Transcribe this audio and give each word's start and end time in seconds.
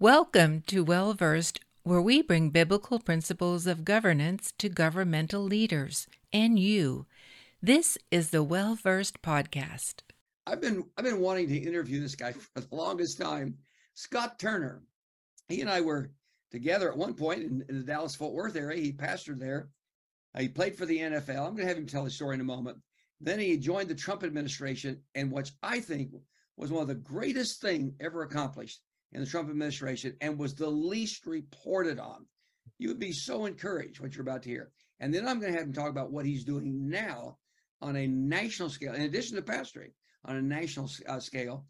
Welcome 0.00 0.62
to 0.68 0.82
Well 0.82 1.12
Versed, 1.12 1.60
where 1.82 2.00
we 2.00 2.22
bring 2.22 2.48
biblical 2.48 3.00
principles 3.00 3.66
of 3.66 3.84
governance 3.84 4.50
to 4.56 4.70
governmental 4.70 5.42
leaders 5.42 6.06
and 6.32 6.58
you. 6.58 7.04
This 7.60 7.98
is 8.10 8.30
the 8.30 8.42
Well 8.42 8.76
Versed 8.76 9.20
podcast. 9.20 9.96
I've 10.46 10.62
been 10.62 10.84
I've 10.96 11.04
been 11.04 11.20
wanting 11.20 11.48
to 11.48 11.58
interview 11.58 12.00
this 12.00 12.14
guy 12.14 12.32
for 12.32 12.62
the 12.62 12.74
longest 12.74 13.20
time, 13.20 13.58
Scott 13.92 14.38
Turner. 14.38 14.82
He 15.50 15.60
and 15.60 15.68
I 15.68 15.82
were 15.82 16.12
together 16.50 16.90
at 16.90 16.96
one 16.96 17.12
point 17.12 17.42
in, 17.42 17.62
in 17.68 17.76
the 17.76 17.84
Dallas 17.84 18.16
Fort 18.16 18.32
Worth 18.32 18.56
area. 18.56 18.80
He 18.80 18.92
pastored 18.92 19.38
there. 19.38 19.68
Uh, 20.34 20.40
he 20.40 20.48
played 20.48 20.78
for 20.78 20.86
the 20.86 20.96
NFL. 20.96 21.46
I'm 21.46 21.52
going 21.52 21.56
to 21.56 21.66
have 21.66 21.76
him 21.76 21.84
tell 21.84 22.04
his 22.04 22.14
story 22.14 22.36
in 22.36 22.40
a 22.40 22.44
moment. 22.44 22.78
Then 23.20 23.38
he 23.38 23.58
joined 23.58 23.90
the 23.90 23.94
Trump 23.94 24.24
administration, 24.24 25.02
and 25.14 25.30
what 25.30 25.50
I 25.62 25.78
think 25.78 26.12
was 26.56 26.72
one 26.72 26.80
of 26.80 26.88
the 26.88 26.94
greatest 26.94 27.60
thing 27.60 27.92
ever 28.00 28.22
accomplished 28.22 28.80
in 29.12 29.20
the 29.20 29.26
Trump 29.26 29.50
administration, 29.50 30.16
and 30.20 30.38
was 30.38 30.54
the 30.54 30.70
least 30.70 31.26
reported 31.26 31.98
on. 31.98 32.26
You 32.78 32.88
would 32.88 32.98
be 32.98 33.12
so 33.12 33.46
encouraged 33.46 34.00
what 34.00 34.14
you're 34.14 34.22
about 34.22 34.42
to 34.44 34.50
hear. 34.50 34.70
And 35.00 35.12
then 35.12 35.26
I'm 35.26 35.40
going 35.40 35.52
to 35.52 35.58
have 35.58 35.66
him 35.66 35.72
talk 35.72 35.88
about 35.88 36.12
what 36.12 36.26
he's 36.26 36.44
doing 36.44 36.88
now 36.88 37.38
on 37.82 37.96
a 37.96 38.06
national 38.06 38.68
scale, 38.68 38.94
in 38.94 39.02
addition 39.02 39.36
to 39.36 39.42
pastoring 39.42 39.92
on 40.24 40.36
a 40.36 40.42
national 40.42 40.90
uh, 41.08 41.20
scale. 41.20 41.66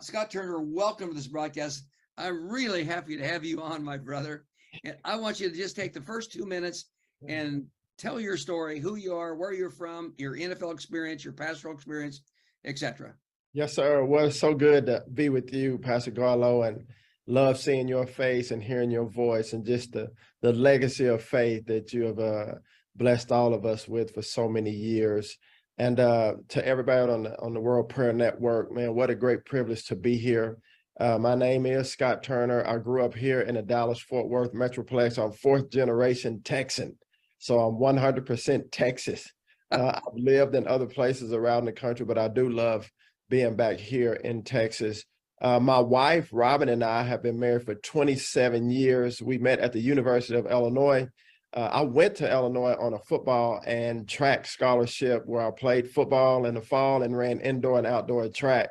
Scott 0.00 0.30
Turner, 0.30 0.60
welcome 0.60 1.08
to 1.08 1.14
this 1.14 1.26
broadcast. 1.26 1.84
I'm 2.16 2.48
really 2.48 2.84
happy 2.84 3.16
to 3.16 3.26
have 3.26 3.44
you 3.44 3.62
on, 3.62 3.84
my 3.84 3.96
brother. 3.96 4.44
And 4.84 4.96
I 5.04 5.16
want 5.16 5.40
you 5.40 5.48
to 5.48 5.56
just 5.56 5.76
take 5.76 5.92
the 5.92 6.00
first 6.00 6.32
two 6.32 6.44
minutes 6.44 6.86
and 7.26 7.66
tell 7.96 8.20
your 8.20 8.36
story, 8.36 8.78
who 8.78 8.96
you 8.96 9.14
are, 9.14 9.34
where 9.34 9.52
you're 9.52 9.70
from, 9.70 10.14
your 10.18 10.36
NFL 10.36 10.72
experience, 10.72 11.24
your 11.24 11.32
pastoral 11.32 11.74
experience, 11.74 12.22
etc. 12.64 13.14
Yes, 13.58 13.74
sir. 13.74 14.04
Well, 14.04 14.26
it's 14.26 14.38
so 14.38 14.54
good 14.54 14.86
to 14.86 15.02
be 15.12 15.30
with 15.30 15.52
you, 15.52 15.78
Pastor 15.78 16.12
Garlow, 16.12 16.68
and 16.68 16.86
love 17.26 17.58
seeing 17.58 17.88
your 17.88 18.06
face 18.06 18.52
and 18.52 18.62
hearing 18.62 18.88
your 18.88 19.08
voice 19.10 19.52
and 19.52 19.66
just 19.66 19.90
the 19.90 20.12
the 20.42 20.52
legacy 20.52 21.06
of 21.06 21.24
faith 21.24 21.66
that 21.66 21.92
you 21.92 22.04
have 22.04 22.20
uh, 22.20 22.54
blessed 22.94 23.32
all 23.32 23.52
of 23.52 23.66
us 23.66 23.88
with 23.88 24.14
for 24.14 24.22
so 24.22 24.48
many 24.48 24.70
years. 24.70 25.36
And 25.76 25.98
uh, 25.98 26.34
to 26.50 26.64
everybody 26.64 27.10
on 27.10 27.24
the 27.24 27.36
on 27.40 27.52
the 27.52 27.58
World 27.58 27.88
Prayer 27.88 28.12
Network, 28.12 28.70
man, 28.70 28.94
what 28.94 29.10
a 29.10 29.16
great 29.16 29.44
privilege 29.44 29.86
to 29.86 29.96
be 29.96 30.16
here. 30.16 30.58
Uh, 31.00 31.18
my 31.18 31.34
name 31.34 31.66
is 31.66 31.90
Scott 31.90 32.22
Turner. 32.22 32.64
I 32.64 32.78
grew 32.78 33.04
up 33.04 33.14
here 33.14 33.40
in 33.40 33.56
the 33.56 33.62
Dallas 33.62 33.98
Fort 33.98 34.28
Worth 34.28 34.52
Metroplex. 34.52 35.18
I'm 35.18 35.32
fourth 35.32 35.68
generation 35.72 36.42
Texan, 36.44 36.96
so 37.38 37.58
I'm 37.58 37.74
100% 37.74 38.70
Texas. 38.70 39.28
Uh, 39.72 39.94
I've 39.96 40.14
lived 40.14 40.54
in 40.54 40.68
other 40.68 40.86
places 40.86 41.32
around 41.32 41.64
the 41.64 41.72
country, 41.72 42.06
but 42.06 42.18
I 42.18 42.28
do 42.28 42.48
love 42.48 42.88
being 43.28 43.56
back 43.56 43.78
here 43.78 44.12
in 44.12 44.42
Texas. 44.42 45.04
Uh, 45.40 45.60
my 45.60 45.78
wife, 45.78 46.28
Robin, 46.32 46.68
and 46.68 46.82
I 46.82 47.02
have 47.02 47.22
been 47.22 47.38
married 47.38 47.64
for 47.64 47.74
27 47.74 48.70
years. 48.70 49.22
We 49.22 49.38
met 49.38 49.60
at 49.60 49.72
the 49.72 49.80
University 49.80 50.36
of 50.36 50.46
Illinois. 50.46 51.08
Uh, 51.54 51.68
I 51.72 51.82
went 51.82 52.16
to 52.16 52.30
Illinois 52.30 52.74
on 52.78 52.92
a 52.92 52.98
football 52.98 53.62
and 53.64 54.08
track 54.08 54.46
scholarship 54.46 55.22
where 55.26 55.46
I 55.46 55.50
played 55.50 55.90
football 55.90 56.44
in 56.44 56.54
the 56.54 56.60
fall 56.60 57.02
and 57.02 57.16
ran 57.16 57.40
indoor 57.40 57.78
and 57.78 57.86
outdoor 57.86 58.28
track. 58.28 58.70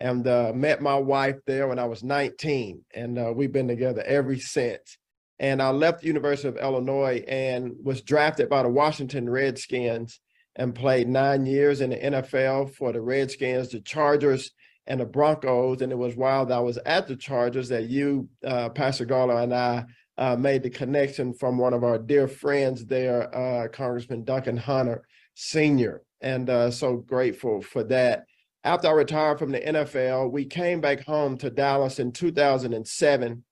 And 0.00 0.26
uh, 0.28 0.52
met 0.54 0.80
my 0.80 0.94
wife 0.94 1.36
there 1.46 1.66
when 1.66 1.80
I 1.80 1.86
was 1.86 2.04
19, 2.04 2.84
and 2.94 3.18
uh, 3.18 3.32
we've 3.34 3.50
been 3.50 3.66
together 3.66 4.02
ever 4.02 4.36
since. 4.36 4.96
And 5.40 5.60
I 5.60 5.70
left 5.70 6.00
the 6.00 6.06
University 6.06 6.48
of 6.48 6.56
Illinois 6.56 7.24
and 7.26 7.72
was 7.82 8.02
drafted 8.02 8.48
by 8.48 8.62
the 8.62 8.68
Washington 8.68 9.28
Redskins 9.28 10.20
and 10.58 10.74
played 10.74 11.08
nine 11.08 11.46
years 11.46 11.80
in 11.80 11.90
the 11.90 11.96
NFL 11.96 12.74
for 12.74 12.92
the 12.92 13.00
Redskins, 13.00 13.70
the 13.70 13.80
Chargers, 13.80 14.50
and 14.86 15.00
the 15.00 15.06
Broncos. 15.06 15.80
And 15.80 15.92
it 15.92 15.98
was 15.98 16.16
while 16.16 16.52
I 16.52 16.58
was 16.58 16.78
at 16.78 17.06
the 17.06 17.16
Chargers 17.16 17.68
that 17.68 17.84
you, 17.84 18.28
uh, 18.44 18.68
Pastor 18.70 19.06
Garlow, 19.06 19.42
and 19.42 19.54
I 19.54 19.84
uh, 20.18 20.36
made 20.36 20.64
the 20.64 20.70
connection 20.70 21.32
from 21.32 21.58
one 21.58 21.72
of 21.72 21.84
our 21.84 21.96
dear 21.96 22.26
friends 22.26 22.84
there, 22.84 23.34
uh, 23.34 23.68
Congressman 23.68 24.24
Duncan 24.24 24.56
Hunter 24.56 25.04
Sr. 25.34 26.02
And 26.20 26.50
uh, 26.50 26.72
so 26.72 26.96
grateful 26.96 27.62
for 27.62 27.84
that. 27.84 28.24
After 28.64 28.88
I 28.88 28.92
retired 28.92 29.38
from 29.38 29.52
the 29.52 29.60
NFL, 29.60 30.32
we 30.32 30.44
came 30.44 30.80
back 30.80 31.04
home 31.04 31.38
to 31.38 31.50
Dallas 31.50 32.00
in 32.00 32.10
2007. 32.10 33.44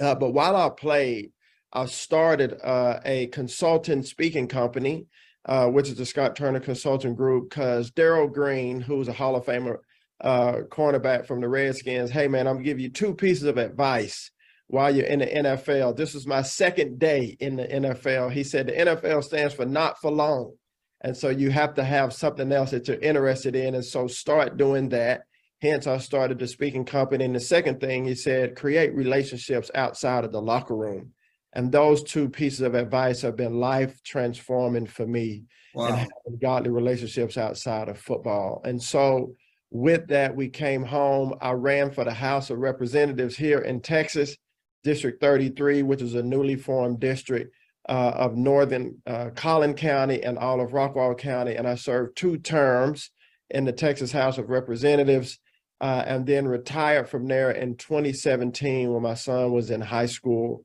Uh, 0.00 0.14
but 0.14 0.30
while 0.30 0.56
I 0.56 0.70
played, 0.70 1.32
I 1.70 1.84
started 1.84 2.58
uh, 2.64 3.00
a 3.04 3.26
consultant 3.26 4.06
speaking 4.06 4.48
company 4.48 5.06
uh, 5.46 5.68
which 5.68 5.88
is 5.88 5.96
the 5.96 6.06
Scott 6.06 6.36
Turner 6.36 6.60
Consulting 6.60 7.14
Group, 7.14 7.50
because 7.50 7.90
Darrell 7.90 8.28
Green, 8.28 8.80
who's 8.80 9.08
a 9.08 9.12
Hall 9.12 9.36
of 9.36 9.44
Famer 9.44 9.78
uh, 10.20 10.58
cornerback 10.68 11.26
from 11.26 11.40
the 11.40 11.48
Redskins, 11.48 12.10
hey 12.10 12.28
man, 12.28 12.46
I'm 12.46 12.54
gonna 12.54 12.64
give 12.64 12.80
you 12.80 12.90
two 12.90 13.14
pieces 13.14 13.44
of 13.44 13.58
advice 13.58 14.30
while 14.68 14.94
you're 14.94 15.06
in 15.06 15.18
the 15.18 15.26
NFL. 15.26 15.96
This 15.96 16.14
is 16.14 16.26
my 16.26 16.42
second 16.42 16.98
day 16.98 17.36
in 17.40 17.56
the 17.56 17.66
NFL. 17.66 18.32
He 18.32 18.42
said 18.42 18.66
the 18.66 18.72
NFL 18.72 19.22
stands 19.24 19.52
for 19.52 19.66
not 19.66 20.00
for 20.00 20.10
long. 20.10 20.54
And 21.02 21.16
so 21.16 21.28
you 21.28 21.50
have 21.50 21.74
to 21.74 21.84
have 21.84 22.12
something 22.12 22.50
else 22.52 22.70
that 22.70 22.88
you're 22.88 22.98
interested 22.98 23.56
in. 23.56 23.74
And 23.74 23.84
so 23.84 24.06
start 24.06 24.56
doing 24.56 24.88
that. 24.90 25.24
Hence, 25.60 25.86
I 25.86 25.98
started 25.98 26.38
the 26.38 26.46
speaking 26.46 26.84
company. 26.84 27.24
And 27.24 27.34
the 27.34 27.40
second 27.40 27.80
thing 27.80 28.04
he 28.06 28.14
said, 28.14 28.56
create 28.56 28.94
relationships 28.94 29.70
outside 29.74 30.24
of 30.24 30.32
the 30.32 30.40
locker 30.40 30.76
room. 30.76 31.12
And 31.54 31.70
those 31.70 32.02
two 32.02 32.28
pieces 32.28 32.60
of 32.60 32.74
advice 32.74 33.20
have 33.22 33.36
been 33.36 33.60
life 33.60 34.02
transforming 34.02 34.86
for 34.86 35.06
me 35.06 35.44
wow. 35.74 35.86
and 35.86 35.96
having 35.96 36.38
godly 36.40 36.70
relationships 36.70 37.36
outside 37.36 37.88
of 37.88 37.98
football. 37.98 38.62
And 38.64 38.82
so 38.82 39.34
with 39.70 40.08
that, 40.08 40.34
we 40.34 40.48
came 40.48 40.84
home. 40.84 41.34
I 41.40 41.52
ran 41.52 41.90
for 41.90 42.04
the 42.04 42.14
House 42.14 42.50
of 42.50 42.58
Representatives 42.58 43.36
here 43.36 43.60
in 43.60 43.80
Texas, 43.80 44.36
District 44.84 45.20
33, 45.20 45.82
which 45.82 46.02
is 46.02 46.14
a 46.14 46.22
newly 46.22 46.56
formed 46.56 47.00
district 47.00 47.54
uh, 47.88 48.12
of 48.14 48.36
Northern 48.36 49.00
uh, 49.06 49.30
Collin 49.34 49.74
County 49.74 50.22
and 50.22 50.38
all 50.38 50.60
of 50.60 50.70
Rockwall 50.70 51.18
County. 51.18 51.56
And 51.56 51.66
I 51.66 51.74
served 51.74 52.16
two 52.16 52.38
terms 52.38 53.10
in 53.50 53.64
the 53.64 53.72
Texas 53.72 54.12
House 54.12 54.38
of 54.38 54.50
Representatives. 54.50 55.38
Uh, 55.80 56.04
and 56.06 56.24
then 56.24 56.46
retired 56.46 57.08
from 57.08 57.26
there 57.26 57.50
in 57.50 57.74
2017 57.74 58.92
when 58.92 59.02
my 59.02 59.14
son 59.14 59.50
was 59.50 59.68
in 59.68 59.80
high 59.80 60.06
school. 60.06 60.64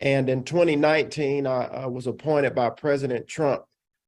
And 0.00 0.28
in 0.28 0.44
2019, 0.44 1.46
I, 1.46 1.64
I 1.64 1.86
was 1.86 2.06
appointed 2.06 2.54
by 2.54 2.70
President 2.70 3.26
Trump 3.26 3.62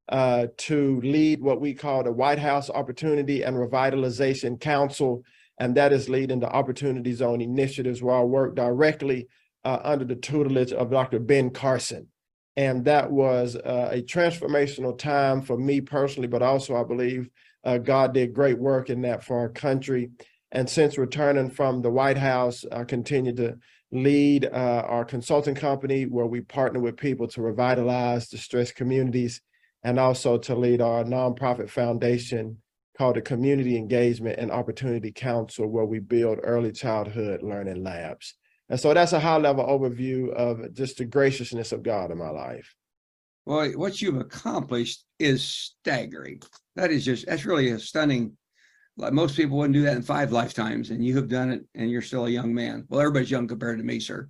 uh, 0.09 0.47
to 0.57 1.01
lead 1.01 1.41
what 1.41 1.61
we 1.61 1.75
call 1.75 2.03
the 2.03 2.13
White 2.13 2.39
House 2.39 2.71
Opportunity 2.71 3.43
and 3.43 3.57
Revitalization 3.57 4.61
Council. 4.61 5.23
And 5.59 5.77
that 5.77 5.93
is 5.93 6.09
leading 6.09 6.41
the 6.41 6.49
Opportunity 6.49 7.13
Zone 7.13 7.41
initiatives 7.41 8.03
where 8.03 8.17
I 8.17 8.23
work 8.23 8.55
directly 8.55 9.29
uh, 9.65 9.79
under 9.83 10.05
the 10.05 10.17
tutelage 10.17 10.73
of 10.73 10.91
Dr. 10.91 11.19
Ben 11.19 11.51
Carson. 11.51 12.09
And 12.57 12.85
that 12.85 13.11
was 13.11 13.57
uh, 13.57 13.91
a 13.93 14.03
transformational 14.03 14.99
time 14.99 15.43
for 15.43 15.57
me 15.57 15.81
personally, 15.81 16.29
but 16.29 16.43
also 16.43 16.77
I 16.77 16.85
believe 16.85 17.29
uh, 17.65 17.79
God 17.79 18.15
did 18.15 18.35
great 18.35 18.59
work 18.59 18.91
in 18.91 19.03
that 19.03 19.23
for 19.23 19.39
our 19.39 19.49
country. 19.49 20.11
And 20.53 20.69
since 20.69 20.99
returning 20.99 21.51
from 21.51 21.83
the 21.83 21.91
White 21.91 22.19
House, 22.19 22.65
I 22.73 22.85
continue 22.85 23.35
to 23.37 23.59
lead 23.93 24.45
uh, 24.45 24.85
our 24.87 25.05
consulting 25.05 25.55
company 25.55 26.05
where 26.05 26.27
we 26.27 26.41
partner 26.41 26.81
with 26.81 26.97
people 26.97 27.27
to 27.29 27.43
revitalize 27.43 28.29
distressed 28.29 28.77
communities 28.77 29.41
and 29.83 29.99
also 29.99 30.39
to 30.39 30.55
lead 30.55 30.81
our 30.81 31.05
nonprofit 31.05 31.69
foundation 31.69 32.59
called 32.97 33.17
the 33.17 33.23
Community 33.23 33.77
Engagement 33.77 34.39
and 34.39 34.51
Opportunity 34.51 35.11
Council, 35.11 35.67
where 35.67 35.87
we 35.87 35.99
build 35.99 36.39
early 36.43 36.71
childhood 36.71 37.43
learning 37.43 37.83
labs. 37.83 38.35
And 38.69 38.79
so 38.79 38.95
that's 38.95 39.13
a 39.13 39.21
high 39.21 39.39
level 39.39 39.65
overview 39.65 40.33
of 40.35 40.75
just 40.75 40.99
the 40.99 41.05
graciousness 41.05 41.73
of 41.73 41.83
God 41.83 42.11
in 42.11 42.19
my 42.19 42.29
life. 42.31 42.75
Well, 43.47 43.71
what 43.73 44.01
you've 44.01 44.21
accomplished 44.21 45.05
is 45.19 45.43
staggering. 45.43 46.43
That 46.77 46.91
is 46.91 47.05
just, 47.05 47.27
that's 47.27 47.47
really 47.47 47.71
a 47.71 47.79
stunning 47.79 48.37
most 49.13 49.37
people 49.37 49.57
wouldn't 49.57 49.75
do 49.75 49.83
that 49.83 49.97
in 49.97 50.03
five 50.03 50.33
lifetimes, 50.33 50.91
and 50.91 51.05
you 51.05 51.17
have 51.17 51.29
done 51.29 51.51
it, 51.51 51.65
and 51.75 51.91
you're 51.91 52.03
still 52.03 52.27
a 52.27 52.31
young 52.31 52.55
man. 52.55 52.85
Well, 52.89 53.01
everybody's 53.01 53.31
young 53.31 53.49
compared 53.49 53.79
to 53.79 53.85
me, 53.85 54.01
sir. 54.01 54.29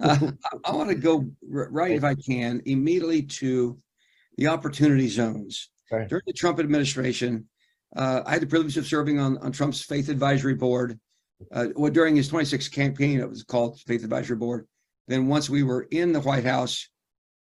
Uh, 0.00 0.30
I, 0.44 0.70
I 0.70 0.74
want 0.74 0.88
to 0.88 0.94
go 0.94 1.28
right, 1.42 1.92
if 1.92 2.04
I 2.04 2.14
can, 2.14 2.62
immediately 2.64 3.22
to 3.22 3.76
the 4.38 4.48
opportunity 4.48 5.08
zones. 5.08 5.70
Right. 5.90 6.08
During 6.08 6.24
the 6.26 6.32
Trump 6.32 6.58
administration, 6.58 7.46
uh, 7.94 8.22
I 8.26 8.32
had 8.32 8.42
the 8.42 8.46
privilege 8.46 8.76
of 8.76 8.86
serving 8.86 9.18
on, 9.18 9.38
on 9.38 9.52
Trump's 9.52 9.82
Faith 9.82 10.08
Advisory 10.08 10.54
Board. 10.54 10.98
Uh, 11.52 11.68
well, 11.76 11.92
during 11.92 12.16
his 12.16 12.30
26th 12.30 12.72
campaign, 12.72 13.20
it 13.20 13.28
was 13.28 13.44
called 13.44 13.78
Faith 13.80 14.02
Advisory 14.02 14.36
Board. 14.36 14.66
Then 15.08 15.28
once 15.28 15.48
we 15.48 15.62
were 15.62 15.86
in 15.90 16.12
the 16.12 16.20
White 16.20 16.44
House, 16.44 16.88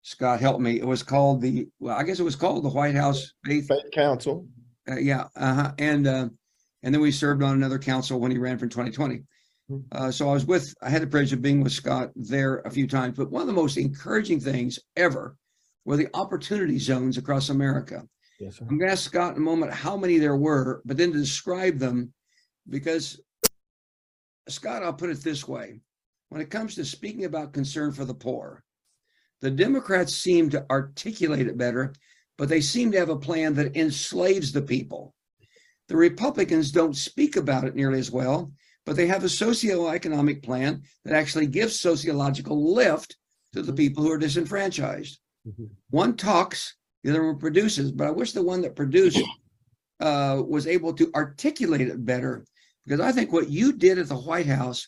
Scott 0.03 0.39
helped 0.39 0.61
me. 0.61 0.77
It 0.77 0.85
was 0.85 1.01
called 1.01 1.41
the 1.41 1.67
well, 1.79 1.97
I 1.97 2.03
guess 2.03 2.19
it 2.19 2.23
was 2.23 2.35
called 2.35 2.63
the 2.63 2.69
White 2.69 2.93
House 2.93 3.33
Faith, 3.43 3.67
Faith 3.67 3.89
Council. 3.91 4.47
Uh, 4.87 4.97
yeah, 4.97 5.25
uh-huh. 5.35 5.71
and 5.79 6.05
uh, 6.05 6.29
and 6.85 6.93
then 6.93 7.01
we 7.01 7.11
served 7.11 7.41
on 7.41 7.55
another 7.55 7.79
council 7.79 8.19
when 8.19 8.31
he 8.31 8.37
ran 8.37 8.59
for 8.59 8.67
2020. 8.67 9.23
Hmm. 9.67 9.77
Uh, 9.91 10.11
so 10.11 10.29
I 10.29 10.33
was 10.33 10.45
with, 10.45 10.71
I 10.83 10.89
had 10.89 11.01
the 11.01 11.07
privilege 11.07 11.33
of 11.33 11.41
being 11.41 11.63
with 11.63 11.73
Scott 11.73 12.11
there 12.15 12.59
a 12.59 12.69
few 12.69 12.87
times, 12.87 13.17
but 13.17 13.31
one 13.31 13.41
of 13.41 13.47
the 13.47 13.53
most 13.53 13.77
encouraging 13.77 14.39
things 14.39 14.77
ever 14.95 15.35
were 15.83 15.97
the 15.97 16.09
opportunity 16.13 16.77
zones 16.77 17.17
across 17.17 17.49
America. 17.49 18.03
Yes, 18.39 18.59
I'm 18.61 18.77
going 18.77 18.81
to 18.81 18.91
ask 18.91 19.03
Scott 19.03 19.31
in 19.31 19.41
a 19.41 19.45
moment 19.45 19.73
how 19.73 19.97
many 19.97 20.19
there 20.19 20.35
were, 20.35 20.83
but 20.85 20.95
then 20.95 21.11
to 21.11 21.17
describe 21.17 21.79
them, 21.79 22.13
because 22.69 23.19
Scott, 24.47 24.83
I'll 24.83 24.93
put 24.93 25.09
it 25.09 25.23
this 25.23 25.47
way 25.47 25.79
when 26.29 26.41
it 26.41 26.51
comes 26.51 26.75
to 26.75 26.85
speaking 26.85 27.25
about 27.25 27.53
concern 27.53 27.93
for 27.93 28.05
the 28.05 28.13
poor. 28.13 28.63
The 29.41 29.49
Democrats 29.49 30.13
seem 30.13 30.51
to 30.51 30.65
articulate 30.69 31.47
it 31.47 31.57
better, 31.57 31.93
but 32.37 32.47
they 32.47 32.61
seem 32.61 32.91
to 32.91 32.99
have 32.99 33.09
a 33.09 33.15
plan 33.15 33.55
that 33.55 33.75
enslaves 33.75 34.51
the 34.51 34.61
people. 34.61 35.15
The 35.87 35.97
Republicans 35.97 36.71
don't 36.71 36.95
speak 36.95 37.35
about 37.35 37.63
it 37.63 37.75
nearly 37.75 37.99
as 37.99 38.11
well, 38.11 38.51
but 38.85 38.95
they 38.95 39.07
have 39.07 39.23
a 39.23 39.27
socioeconomic 39.27 40.43
plan 40.43 40.83
that 41.03 41.15
actually 41.15 41.47
gives 41.47 41.79
sociological 41.79 42.73
lift 42.73 43.15
to 43.53 43.61
the 43.61 43.73
people 43.73 44.03
who 44.03 44.11
are 44.11 44.17
disenfranchised. 44.17 45.19
Mm-hmm. 45.47 45.65
One 45.89 46.15
talks, 46.15 46.75
the 47.03 47.11
other 47.11 47.25
one 47.25 47.37
produces, 47.37 47.91
but 47.91 48.07
I 48.07 48.11
wish 48.11 48.31
the 48.31 48.43
one 48.43 48.61
that 48.61 48.75
produced 48.75 49.21
uh, 49.99 50.41
was 50.45 50.67
able 50.67 50.93
to 50.93 51.11
articulate 51.15 51.87
it 51.87 52.05
better 52.05 52.45
because 52.85 52.99
I 52.99 53.11
think 53.11 53.31
what 53.31 53.49
you 53.49 53.73
did 53.73 53.97
at 53.97 54.07
the 54.07 54.15
White 54.15 54.45
House 54.45 54.87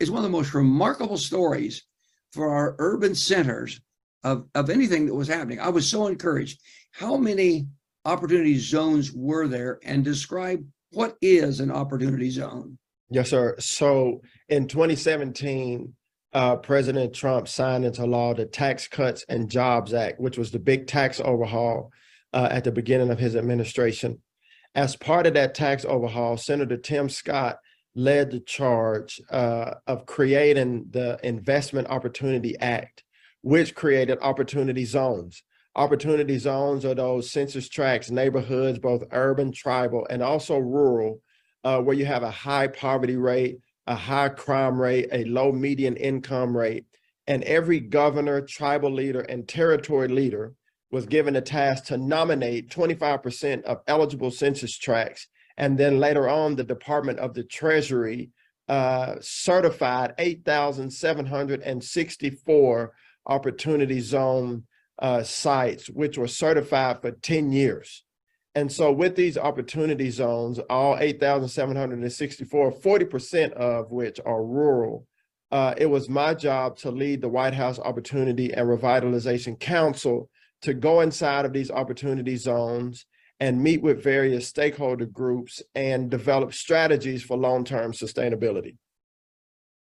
is 0.00 0.10
one 0.10 0.18
of 0.18 0.24
the 0.24 0.36
most 0.36 0.54
remarkable 0.54 1.16
stories 1.16 1.84
for 2.32 2.50
our 2.50 2.76
urban 2.78 3.14
centers 3.14 3.80
of, 4.24 4.46
of 4.54 4.68
anything 4.68 5.06
that 5.06 5.14
was 5.14 5.28
happening. 5.28 5.60
I 5.60 5.68
was 5.68 5.88
so 5.88 6.06
encouraged. 6.06 6.60
How 6.90 7.16
many 7.16 7.68
opportunity 8.06 8.56
zones 8.58 9.12
were 9.12 9.48
there 9.48 9.80
and 9.82 10.04
describe 10.04 10.64
what 10.92 11.16
is 11.20 11.60
an 11.60 11.70
opportunity 11.70 12.30
zone? 12.30 12.78
Yes, 13.10 13.30
sir. 13.30 13.56
So 13.58 14.22
in 14.48 14.66
2017, 14.68 15.92
uh, 16.32 16.56
President 16.56 17.14
Trump 17.14 17.48
signed 17.48 17.84
into 17.84 18.04
law 18.04 18.34
the 18.34 18.46
Tax 18.46 18.88
Cuts 18.88 19.24
and 19.28 19.50
Jobs 19.50 19.94
Act, 19.94 20.20
which 20.20 20.38
was 20.38 20.50
the 20.50 20.58
big 20.58 20.86
tax 20.86 21.20
overhaul 21.20 21.90
uh, 22.32 22.48
at 22.50 22.64
the 22.64 22.72
beginning 22.72 23.10
of 23.10 23.18
his 23.18 23.36
administration. 23.36 24.20
As 24.74 24.96
part 24.96 25.26
of 25.26 25.34
that 25.34 25.54
tax 25.54 25.84
overhaul, 25.84 26.36
Senator 26.36 26.76
Tim 26.76 27.08
Scott 27.08 27.58
led 27.94 28.30
the 28.30 28.40
charge 28.40 29.20
uh, 29.30 29.74
of 29.86 30.04
creating 30.04 30.86
the 30.90 31.18
Investment 31.22 31.88
Opportunity 31.88 32.58
Act, 32.58 33.02
which 33.40 33.74
created 33.74 34.18
opportunity 34.20 34.84
zones. 34.84 35.42
Opportunity 35.76 36.38
zones 36.38 36.84
are 36.86 36.94
those 36.94 37.30
census 37.30 37.68
tracts, 37.68 38.10
neighborhoods, 38.10 38.78
both 38.78 39.04
urban, 39.12 39.52
tribal, 39.52 40.06
and 40.08 40.22
also 40.22 40.56
rural, 40.56 41.20
uh, 41.64 41.82
where 41.82 41.94
you 41.94 42.06
have 42.06 42.22
a 42.22 42.30
high 42.30 42.66
poverty 42.66 43.16
rate, 43.16 43.58
a 43.86 43.94
high 43.94 44.30
crime 44.30 44.80
rate, 44.80 45.10
a 45.12 45.24
low 45.24 45.52
median 45.52 45.94
income 45.96 46.56
rate. 46.56 46.86
And 47.26 47.44
every 47.44 47.78
governor, 47.78 48.40
tribal 48.40 48.90
leader, 48.90 49.20
and 49.20 49.46
territory 49.46 50.08
leader 50.08 50.54
was 50.90 51.04
given 51.04 51.36
a 51.36 51.42
task 51.42 51.84
to 51.86 51.98
nominate 51.98 52.70
25% 52.70 53.62
of 53.64 53.82
eligible 53.86 54.30
census 54.30 54.78
tracts. 54.78 55.26
And 55.58 55.76
then 55.76 56.00
later 56.00 56.26
on, 56.26 56.56
the 56.56 56.64
Department 56.64 57.18
of 57.18 57.34
the 57.34 57.44
Treasury 57.44 58.30
uh, 58.66 59.16
certified 59.20 60.14
8,764 60.16 62.92
opportunity 63.26 64.00
zone 64.00 64.64
uh, 64.98 65.22
sites, 65.22 65.88
which 65.88 66.18
were 66.18 66.28
certified 66.28 67.00
for 67.00 67.10
10 67.10 67.52
years. 67.52 68.04
And 68.54 68.72
so 68.72 68.90
with 68.90 69.16
these 69.16 69.36
opportunity 69.36 70.10
zones, 70.10 70.58
all 70.70 70.96
8,764, 70.98 72.72
40% 72.72 73.52
of 73.52 73.90
which 73.90 74.18
are 74.24 74.42
rural, 74.42 75.06
uh, 75.52 75.74
it 75.76 75.86
was 75.86 76.08
my 76.08 76.34
job 76.34 76.76
to 76.78 76.90
lead 76.90 77.20
the 77.20 77.28
White 77.28 77.54
House 77.54 77.78
Opportunity 77.78 78.52
and 78.52 78.66
Revitalization 78.66 79.60
Council 79.60 80.30
to 80.62 80.74
go 80.74 81.00
inside 81.00 81.44
of 81.44 81.52
these 81.52 81.70
opportunity 81.70 82.36
zones 82.36 83.04
and 83.38 83.62
meet 83.62 83.82
with 83.82 84.02
various 84.02 84.48
stakeholder 84.48 85.06
groups 85.06 85.62
and 85.74 86.10
develop 86.10 86.54
strategies 86.54 87.22
for 87.22 87.36
long-term 87.36 87.92
sustainability. 87.92 88.76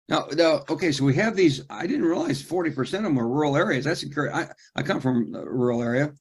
Now, 0.09 0.29
now, 0.33 0.65
okay, 0.69 0.93
so 0.93 1.05
we 1.05 1.15
have 1.15 1.35
these. 1.35 1.63
I 1.69 1.87
didn't 1.87 2.05
realize 2.05 2.43
40% 2.43 2.79
of 2.79 2.91
them 2.91 3.19
are 3.19 3.27
rural 3.27 3.57
areas. 3.57 3.85
That's 3.85 4.05
encouraging. 4.05 4.39
I, 4.39 4.49
I 4.77 4.83
come 4.83 5.01
from 5.01 5.35
a 5.35 5.45
rural 5.45 5.83
area. 5.83 6.13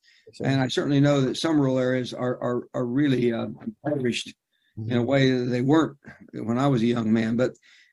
And 0.43 0.59
I 0.59 0.67
certainly 0.67 0.99
know 0.99 1.21
that 1.21 1.37
some 1.37 1.59
rural 1.59 1.77
areas 1.77 2.11
are 2.13 2.41
are, 2.41 2.67
are 2.73 2.85
really 2.85 3.31
uh, 3.31 3.45
impoverished 3.85 4.33
mm-hmm. 4.77 4.91
in 4.91 4.97
a 4.97 4.99
mm-hmm. 4.99 5.09
way 5.09 5.31
that 5.31 5.45
they 5.45 5.61
weren't 5.61 5.97
when 6.33 6.57
I 6.57 6.67
was 6.67 6.81
a 6.81 6.87
young 6.87 7.13
man. 7.13 7.37
But 7.37 7.51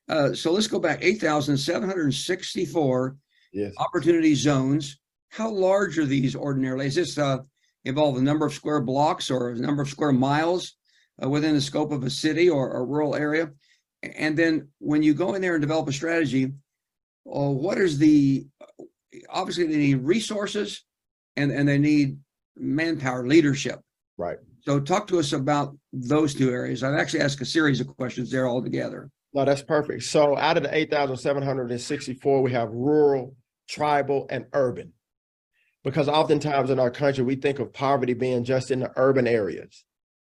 uh, 0.09 0.33
so 0.35 0.51
let's 0.53 0.67
go 0.67 0.79
back 0.79 1.01
8,764 1.03 3.17
yes. 3.53 3.75
opportunity 3.79 4.35
zones. 4.35 4.99
How 5.29 5.51
large 5.51 5.99
are 5.99 6.07
these 6.07 6.35
ordinarily? 6.35 6.87
Is 6.87 6.95
this 6.95 7.19
uh, 7.19 7.41
involve 7.85 8.15
the 8.17 8.23
number 8.23 8.47
of 8.47 8.55
square 8.55 8.81
blocks 8.81 9.31
or 9.31 9.51
a 9.51 9.57
number 9.57 9.83
of 9.83 9.89
square 9.89 10.13
miles 10.13 10.77
uh, 11.23 11.29
within 11.29 11.55
the 11.55 11.61
scope 11.61 11.93
of 11.93 12.05
a 12.05 12.11
city 12.11 12.49
or 12.49 12.77
a 12.77 12.85
rural 12.85 13.15
area? 13.15 13.51
And 14.03 14.37
then 14.37 14.69
when 14.79 15.03
you 15.03 15.15
go 15.15 15.35
in 15.35 15.43
there 15.43 15.55
and 15.55 15.63
develop 15.63 15.89
a 15.89 15.93
strategy, 15.93 16.53
uh, 17.27 17.51
what 17.51 17.79
is 17.79 17.99
the 17.99 18.47
obviously 19.29 19.67
they 19.67 19.77
need 19.77 20.03
resources 20.03 20.85
and, 21.37 21.51
and 21.53 21.69
they 21.69 21.79
need 21.79 22.19
manpower 22.57 23.27
leadership. 23.27 23.81
Right. 24.19 24.39
So 24.63 24.81
talk 24.81 25.07
to 25.09 25.19
us 25.19 25.33
about 25.33 25.77
those 25.93 26.35
two 26.35 26.51
areas. 26.51 26.83
I've 26.83 26.99
actually 26.99 27.21
asked 27.21 27.41
a 27.41 27.45
series 27.45 27.81
of 27.81 27.89
questions 27.89 28.31
there 28.31 28.47
all 28.47 28.63
together. 28.63 29.11
No, 29.35 29.45
that's 29.45 29.63
perfect. 29.63 30.03
So 30.05 30.37
out 30.37 30.57
of 30.57 30.63
the 30.63 30.77
8,764, 30.77 32.43
we 32.43 32.53
have 32.53 32.71
rural, 32.71 33.35
tribal, 33.69 34.27
and 34.31 34.47
urban. 34.53 34.93
Because 35.85 36.09
oftentimes 36.09 36.71
in 36.71 36.79
our 36.79 36.91
country, 36.91 37.25
we 37.25 37.35
think 37.35 37.59
of 37.59 37.73
poverty 37.73 38.15
being 38.15 38.45
just 38.45 38.71
in 38.71 38.81
the 38.81 38.93
urban 38.97 39.27
areas. 39.27 39.85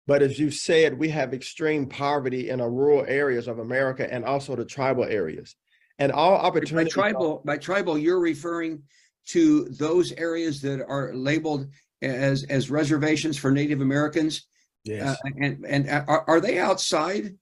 But 0.06 0.22
as 0.22 0.38
you 0.38 0.50
said, 0.50 0.98
we 0.98 1.08
have 1.08 1.32
extreme 1.32 1.86
poverty 1.86 2.50
in 2.50 2.58
the 2.58 2.68
rural 2.68 3.04
areas 3.08 3.48
of 3.48 3.58
America 3.58 4.12
and 4.12 4.24
also 4.24 4.54
the 4.54 4.64
tribal 4.64 5.04
areas. 5.04 5.56
And 5.98 6.12
all 6.12 6.34
opportunities. 6.34 6.94
By 6.94 7.10
tribal, 7.10 7.42
by 7.44 7.56
tribal, 7.56 7.96
you're 7.96 8.20
referring 8.20 8.82
to 9.28 9.64
those 9.70 10.12
areas 10.12 10.60
that 10.62 10.84
are 10.86 11.14
labeled 11.14 11.68
as 12.02 12.44
as 12.44 12.70
reservations 12.70 13.36
for 13.36 13.50
Native 13.50 13.80
Americans? 13.80 14.46
Yes. 14.84 15.16
Uh, 15.24 15.30
and 15.40 15.64
and 15.66 15.88
are, 15.88 16.24
are 16.26 16.40
they 16.40 16.58
outside? 16.58 17.34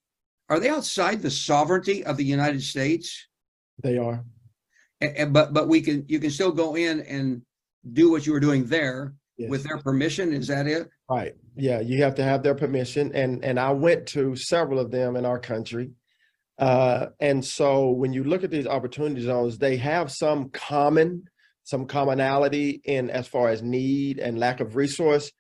Are 0.48 0.60
they 0.60 0.68
outside 0.68 1.22
the 1.22 1.30
sovereignty 1.30 2.04
of 2.04 2.16
the 2.16 2.24
United 2.24 2.62
States? 2.62 3.26
They 3.82 3.98
are. 3.98 4.24
And, 5.00 5.16
and, 5.16 5.32
but 5.32 5.52
but 5.52 5.68
we 5.68 5.80
can 5.80 6.04
you 6.08 6.20
can 6.20 6.30
still 6.30 6.52
go 6.52 6.76
in 6.76 7.00
and 7.00 7.42
do 7.92 8.10
what 8.10 8.26
you 8.26 8.32
were 8.32 8.40
doing 8.40 8.66
there 8.66 9.14
yes. 9.36 9.50
with 9.50 9.64
their 9.64 9.78
permission. 9.78 10.32
Is 10.32 10.48
that 10.48 10.66
it? 10.66 10.88
Right. 11.08 11.34
Yeah. 11.56 11.80
You 11.80 12.02
have 12.02 12.14
to 12.16 12.24
have 12.24 12.42
their 12.42 12.54
permission. 12.54 13.12
And 13.14 13.44
and 13.44 13.58
I 13.58 13.72
went 13.72 14.06
to 14.08 14.36
several 14.36 14.78
of 14.78 14.90
them 14.90 15.16
in 15.16 15.24
our 15.24 15.38
country. 15.38 15.90
Uh, 16.58 17.06
and 17.18 17.44
so 17.44 17.90
when 17.90 18.12
you 18.12 18.24
look 18.24 18.44
at 18.44 18.50
these 18.50 18.66
opportunity 18.66 19.22
zones, 19.22 19.58
they 19.58 19.76
have 19.76 20.12
some 20.12 20.50
common 20.50 21.24
some 21.64 21.86
commonality 21.86 22.80
in 22.84 23.10
as 23.10 23.28
far 23.28 23.48
as 23.48 23.62
need 23.62 24.18
and 24.18 24.38
lack 24.38 24.60
of 24.60 24.76
resource, 24.76 25.30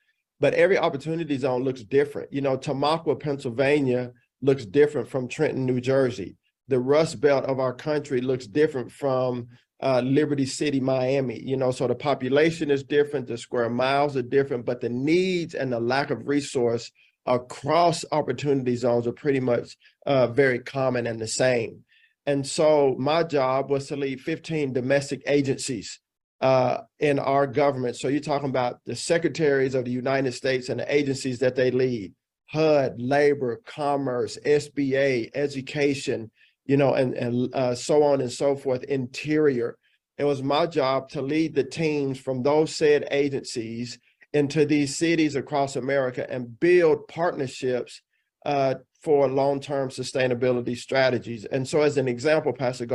but 0.40 0.54
every 0.54 0.78
opportunity 0.78 1.36
zone 1.36 1.62
looks 1.62 1.82
different. 1.82 2.32
You 2.32 2.40
know, 2.40 2.56
Tamaqua, 2.56 3.18
Pennsylvania 3.20 4.12
looks 4.40 4.64
different 4.64 5.08
from 5.08 5.28
Trenton, 5.28 5.66
New 5.66 5.80
Jersey. 5.80 6.36
The 6.68 6.78
Rust 6.78 7.20
Belt 7.20 7.44
of 7.44 7.58
our 7.58 7.74
country 7.74 8.20
looks 8.20 8.46
different 8.46 8.92
from 8.92 9.48
uh, 9.82 10.00
Liberty 10.00 10.46
City, 10.46 10.80
Miami. 10.80 11.40
You 11.42 11.56
know, 11.56 11.70
so 11.70 11.86
the 11.86 11.94
population 11.94 12.70
is 12.70 12.84
different, 12.84 13.26
the 13.26 13.36
square 13.36 13.68
miles 13.68 14.16
are 14.16 14.22
different, 14.22 14.64
but 14.64 14.80
the 14.80 14.88
needs 14.88 15.54
and 15.54 15.72
the 15.72 15.80
lack 15.80 16.10
of 16.10 16.28
resource 16.28 16.90
across 17.26 18.04
opportunity 18.12 18.76
zones 18.76 19.06
are 19.06 19.12
pretty 19.12 19.40
much 19.40 19.76
uh, 20.06 20.28
very 20.28 20.58
common 20.58 21.06
and 21.06 21.20
the 21.20 21.28
same. 21.28 21.84
And 22.26 22.46
so 22.46 22.94
my 22.98 23.24
job 23.24 23.70
was 23.70 23.88
to 23.88 23.96
lead 23.96 24.20
15 24.20 24.72
domestic 24.72 25.22
agencies 25.26 26.00
uh, 26.40 26.78
in 26.98 27.18
our 27.18 27.46
government. 27.46 27.96
So 27.96 28.08
you're 28.08 28.20
talking 28.20 28.48
about 28.48 28.80
the 28.86 28.96
secretaries 28.96 29.74
of 29.74 29.84
the 29.84 29.90
United 29.90 30.32
States 30.32 30.68
and 30.68 30.80
the 30.80 30.94
agencies 30.94 31.40
that 31.40 31.56
they 31.56 31.70
lead, 31.70 32.12
HUD, 32.46 33.00
labor, 33.00 33.60
commerce, 33.64 34.38
SBA, 34.44 35.30
education, 35.34 36.30
you 36.64 36.76
know, 36.76 36.94
and, 36.94 37.14
and 37.14 37.54
uh, 37.54 37.74
so 37.74 38.02
on 38.02 38.20
and 38.20 38.30
so 38.30 38.54
forth, 38.54 38.84
interior. 38.84 39.76
It 40.18 40.24
was 40.24 40.42
my 40.42 40.66
job 40.66 41.08
to 41.10 41.22
lead 41.22 41.54
the 41.54 41.64
teams 41.64 42.18
from 42.18 42.42
those 42.42 42.74
said 42.74 43.08
agencies 43.10 43.98
into 44.32 44.64
these 44.64 44.96
cities 44.96 45.36
across 45.36 45.76
America 45.76 46.30
and 46.30 46.58
build 46.58 47.08
partnerships 47.08 48.02
uh, 48.46 48.74
for 49.02 49.28
long-term 49.28 49.88
sustainability 49.88 50.76
strategies. 50.76 51.44
And 51.44 51.66
so 51.66 51.82
as 51.82 51.96
an 51.96 52.08
example, 52.08 52.52
Pastor 52.52 52.86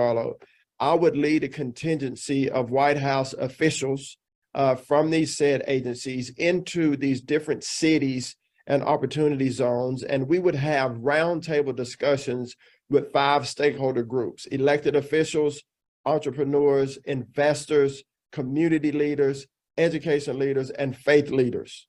I 0.79 0.93
would 0.93 1.17
lead 1.17 1.43
a 1.43 1.49
contingency 1.49 2.49
of 2.49 2.69
White 2.69 2.97
House 2.97 3.33
officials 3.33 4.17
uh, 4.53 4.75
from 4.75 5.09
these 5.09 5.35
said 5.35 5.63
agencies 5.67 6.29
into 6.37 6.95
these 6.95 7.21
different 7.21 7.63
cities 7.63 8.35
and 8.67 8.83
opportunity 8.83 9.49
zones. 9.49 10.03
And 10.03 10.27
we 10.27 10.39
would 10.39 10.55
have 10.55 10.91
roundtable 10.97 11.75
discussions 11.75 12.55
with 12.89 13.11
five 13.11 13.47
stakeholder 13.47 14.03
groups, 14.03 14.45
elected 14.47 14.95
officials, 14.95 15.61
entrepreneurs, 16.05 16.97
investors, 17.05 18.03
community 18.31 18.91
leaders, 18.91 19.47
education 19.77 20.39
leaders, 20.39 20.69
and 20.69 20.95
faith 20.95 21.29
leaders. 21.29 21.87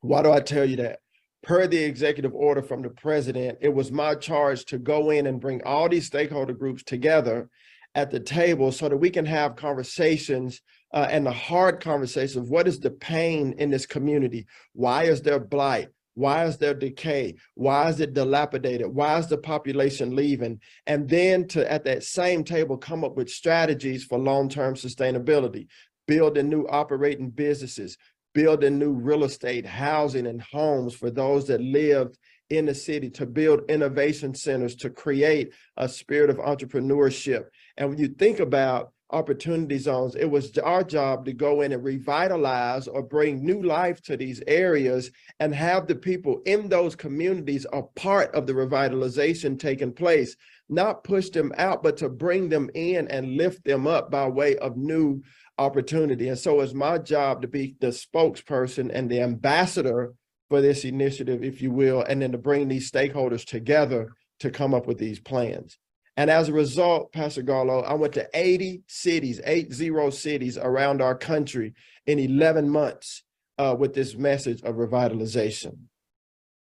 Why 0.00 0.22
do 0.22 0.32
I 0.32 0.40
tell 0.40 0.64
you 0.64 0.76
that? 0.76 1.00
per 1.42 1.66
the 1.66 1.82
executive 1.82 2.34
order 2.34 2.62
from 2.62 2.82
the 2.82 2.90
president, 2.90 3.58
it 3.60 3.72
was 3.72 3.92
my 3.92 4.14
charge 4.14 4.64
to 4.66 4.78
go 4.78 5.10
in 5.10 5.26
and 5.26 5.40
bring 5.40 5.62
all 5.64 5.88
these 5.88 6.06
stakeholder 6.06 6.52
groups 6.52 6.82
together 6.82 7.48
at 7.94 8.10
the 8.10 8.20
table 8.20 8.70
so 8.72 8.88
that 8.88 8.96
we 8.96 9.10
can 9.10 9.24
have 9.24 9.56
conversations 9.56 10.60
uh, 10.92 11.06
and 11.10 11.26
the 11.26 11.32
hard 11.32 11.80
conversations. 11.80 12.48
What 12.48 12.68
is 12.68 12.80
the 12.80 12.90
pain 12.90 13.54
in 13.58 13.70
this 13.70 13.86
community? 13.86 14.46
Why 14.72 15.04
is 15.04 15.22
there 15.22 15.40
blight? 15.40 15.88
Why 16.18 16.46
is 16.46 16.56
there 16.56 16.74
decay? 16.74 17.36
Why 17.54 17.88
is 17.90 18.00
it 18.00 18.12
dilapidated? 18.12 18.88
Why 18.88 19.18
is 19.18 19.28
the 19.28 19.38
population 19.38 20.16
leaving? 20.16 20.60
And 20.84 21.08
then 21.08 21.46
to, 21.48 21.70
at 21.70 21.84
that 21.84 22.02
same 22.02 22.42
table, 22.42 22.76
come 22.76 23.04
up 23.04 23.16
with 23.16 23.30
strategies 23.30 24.02
for 24.02 24.18
long-term 24.18 24.74
sustainability, 24.74 25.68
building 26.08 26.48
new 26.48 26.66
operating 26.66 27.30
businesses, 27.30 27.96
building 28.34 28.80
new 28.80 28.94
real 28.94 29.22
estate, 29.22 29.64
housing, 29.64 30.26
and 30.26 30.42
homes 30.42 30.92
for 30.92 31.08
those 31.08 31.46
that 31.46 31.60
lived 31.60 32.18
in 32.50 32.66
the 32.66 32.74
city, 32.74 33.10
to 33.10 33.24
build 33.24 33.60
innovation 33.68 34.34
centers, 34.34 34.74
to 34.74 34.90
create 34.90 35.52
a 35.76 35.88
spirit 35.88 36.30
of 36.30 36.38
entrepreneurship. 36.38 37.44
And 37.76 37.90
when 37.90 37.98
you 37.98 38.08
think 38.08 38.40
about 38.40 38.92
opportunity 39.10 39.78
zones, 39.78 40.14
it 40.14 40.26
was 40.26 40.56
our 40.58 40.84
job 40.84 41.24
to 41.24 41.32
go 41.32 41.62
in 41.62 41.72
and 41.72 41.82
revitalize 41.82 42.86
or 42.86 43.02
bring 43.02 43.44
new 43.44 43.62
life 43.62 44.02
to 44.02 44.16
these 44.16 44.42
areas 44.46 45.10
and 45.40 45.54
have 45.54 45.86
the 45.86 45.94
people 45.94 46.40
in 46.44 46.68
those 46.68 46.94
communities 46.94 47.66
a 47.72 47.82
part 47.82 48.34
of 48.34 48.46
the 48.46 48.52
revitalization 48.52 49.58
taking 49.58 49.92
place, 49.92 50.36
not 50.68 51.04
push 51.04 51.30
them 51.30 51.52
out, 51.56 51.82
but 51.82 51.96
to 51.96 52.08
bring 52.08 52.48
them 52.48 52.70
in 52.74 53.08
and 53.08 53.36
lift 53.36 53.64
them 53.64 53.86
up 53.86 54.10
by 54.10 54.28
way 54.28 54.56
of 54.58 54.76
new 54.76 55.22
opportunity. 55.56 56.28
And 56.28 56.38
so 56.38 56.60
it's 56.60 56.74
my 56.74 56.98
job 56.98 57.42
to 57.42 57.48
be 57.48 57.76
the 57.80 57.88
spokesperson 57.88 58.90
and 58.92 59.10
the 59.10 59.22
ambassador 59.22 60.12
for 60.48 60.60
this 60.60 60.84
initiative, 60.84 61.42
if 61.42 61.60
you 61.60 61.70
will, 61.70 62.02
and 62.02 62.22
then 62.22 62.32
to 62.32 62.38
bring 62.38 62.68
these 62.68 62.90
stakeholders 62.90 63.44
together 63.44 64.12
to 64.40 64.50
come 64.50 64.74
up 64.74 64.86
with 64.86 64.98
these 64.98 65.20
plans. 65.20 65.78
And 66.18 66.30
as 66.30 66.48
a 66.48 66.52
result, 66.52 67.12
Pastor 67.12 67.44
Garlow, 67.44 67.86
I 67.86 67.94
went 67.94 68.12
to 68.14 68.28
80 68.34 68.82
cities, 68.88 69.40
eight 69.44 69.72
zero 69.72 70.10
cities 70.10 70.58
around 70.58 71.00
our 71.00 71.14
country 71.14 71.74
in 72.08 72.18
11 72.18 72.68
months 72.68 73.22
uh, 73.56 73.76
with 73.78 73.94
this 73.94 74.16
message 74.16 74.60
of 74.62 74.74
revitalization. 74.74 75.78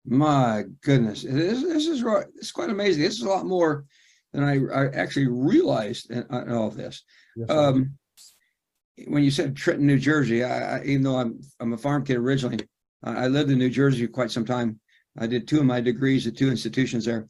My 0.05 0.63
goodness, 0.81 1.23
this, 1.23 1.61
this 1.61 1.87
is. 1.87 2.05
It's 2.37 2.53
quite 2.53 2.69
amazing. 2.69 3.03
This 3.03 3.15
is 3.15 3.23
a 3.23 3.29
lot 3.29 3.45
more 3.45 3.83
than 4.31 4.45
I, 4.45 4.59
I 4.73 4.87
actually 4.93 5.27
realized 5.27 6.09
in, 6.09 6.19
in 6.19 6.53
all 6.53 6.69
of 6.69 6.77
this. 6.77 7.03
Yes, 7.35 7.49
um, 7.49 7.97
when 9.07 9.23
you 9.23 9.31
said 9.31 9.57
Trenton, 9.57 9.85
New 9.85 9.99
Jersey, 9.99 10.45
I, 10.45 10.77
I, 10.77 10.83
even 10.85 11.03
though 11.03 11.17
I'm 11.17 11.41
I'm 11.59 11.73
a 11.73 11.77
farm 11.77 12.05
kid 12.05 12.15
originally, 12.15 12.59
I 13.03 13.27
lived 13.27 13.51
in 13.51 13.59
New 13.59 13.69
Jersey 13.69 14.07
quite 14.07 14.31
some 14.31 14.45
time. 14.45 14.79
I 15.17 15.27
did 15.27 15.49
two 15.49 15.59
of 15.59 15.65
my 15.65 15.81
degrees 15.81 16.27
at 16.27 16.37
two 16.37 16.49
institutions 16.49 17.03
there, 17.05 17.27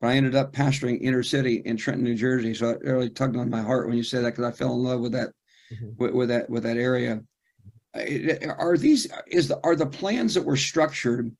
but 0.00 0.08
I 0.08 0.16
ended 0.16 0.34
up 0.34 0.52
pastoring 0.52 1.00
inner 1.00 1.22
city 1.22 1.62
in 1.64 1.76
Trenton, 1.76 2.04
New 2.04 2.14
Jersey. 2.14 2.54
So 2.54 2.70
it 2.70 2.82
really 2.82 3.10
tugged 3.10 3.36
on 3.36 3.50
my 3.50 3.62
heart 3.62 3.86
when 3.86 3.96
you 3.96 4.02
said 4.02 4.24
that 4.24 4.36
because 4.36 4.44
I 4.44 4.56
fell 4.56 4.74
in 4.74 4.82
love 4.82 5.00
with 5.00 5.12
that, 5.12 5.30
mm-hmm. 5.72 5.90
with, 5.96 6.14
with, 6.14 6.28
that 6.28 6.50
with 6.50 6.62
that 6.64 6.76
area. 6.76 7.22
Are 7.94 8.76
these 8.76 9.06
is 9.28 9.46
the 9.46 9.60
are 9.62 9.76
the 9.76 9.86
plans 9.86 10.34
that 10.34 10.44
were 10.44 10.56
structured 10.56 11.30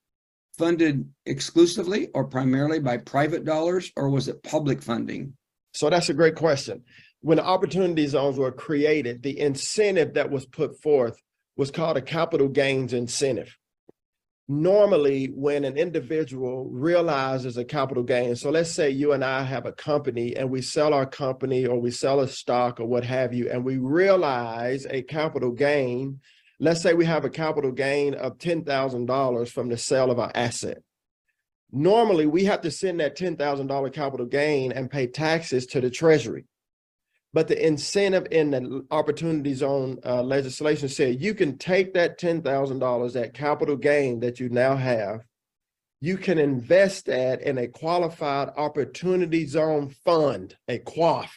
funded 0.57 1.09
exclusively 1.27 2.11
or 2.15 2.25
primarily 2.25 2.79
by 2.79 2.99
private 2.99 3.45
dollars, 3.45 3.91
or 3.97 4.09
was 4.09 4.29
it 4.29 4.43
public 4.45 4.81
funding? 4.81 5.37
So 5.73 5.91
that's 5.91 6.11
a 6.11 6.15
great 6.15 6.37
question 6.37 6.85
when 7.25 7.41
opportunity 7.41 8.07
zones 8.07 8.37
were 8.37 8.53
created, 8.53 9.23
the 9.23 9.41
incentive 9.41 10.13
that 10.13 10.31
was 10.31 10.45
put 10.45 10.79
forth 10.83 11.17
was 11.57 11.71
called 11.71 11.97
a 11.97 12.03
capital 12.03 12.49
gains 12.49 12.93
incentive. 12.93 13.57
Normally, 14.47 15.29
when 15.35 15.65
an 15.65 15.79
individual 15.79 16.69
realizes 16.71 17.57
a 17.57 17.65
capital 17.65 18.03
gain, 18.03 18.37
so 18.37 18.51
let's 18.51 18.71
say 18.71 18.91
you 18.91 19.13
and 19.13 19.25
I 19.25 19.43
have 19.43 19.65
a 19.65 19.73
company 19.73 20.37
and 20.37 20.51
we 20.51 20.61
sell 20.61 20.93
our 20.93 21.07
company 21.07 21.65
or 21.67 21.81
we 21.81 21.91
sell 21.91 22.21
a 22.21 22.29
stock 22.29 22.79
or 22.79 22.85
what 22.85 23.05
have 23.05 23.33
you, 23.33 23.51
and 23.51 23.65
we 23.65 23.79
realize 23.79 24.87
a 24.91 25.01
capital 25.01 25.51
gain. 25.51 26.21
Let's 26.61 26.83
say 26.83 26.93
we 26.93 27.07
have 27.07 27.25
a 27.25 27.31
capital 27.31 27.73
gain 27.73 28.13
of 28.13 28.37
$10,000 28.37 29.49
from 29.49 29.69
the 29.71 29.79
sale 29.79 30.11
of 30.11 30.19
our 30.19 30.31
asset. 30.35 30.83
Normally, 31.73 32.27
we 32.27 32.45
have 32.45 32.61
to 32.61 32.71
send 32.71 33.01
that 33.01 33.17
$10,000 33.17 33.93
capital 33.95 34.27
gain 34.27 34.73
and 34.73 34.91
pay 34.91 35.07
taxes 35.07 35.65
to 35.69 35.81
the 35.81 35.91
Treasury. 35.91 36.45
But 37.35 37.49
the 37.49 37.67
incentive 37.67 38.29
in 38.31 38.53
the 38.53 38.87
opportunity 38.93 39.55
zone 39.55 39.99
uh, 40.07 40.23
legislation 40.23 40.89
said 40.89 41.21
you 41.21 41.35
can 41.35 41.59
take 41.59 41.93
that 41.95 42.19
$10,000, 42.21 43.13
that 43.13 43.35
capital 43.35 43.75
gain 43.75 44.21
that 44.21 44.39
you 44.39 44.49
now 44.51 44.77
have, 44.77 45.25
you 46.01 46.17
can 46.17 46.39
invest 46.39 47.07
that 47.07 47.43
in 47.43 47.59
a 47.59 47.67
qualified 47.67 48.51
opportunity 48.57 49.47
zone 49.47 49.93
fund, 50.05 50.57
a 50.69 50.79
QOF. 50.79 51.29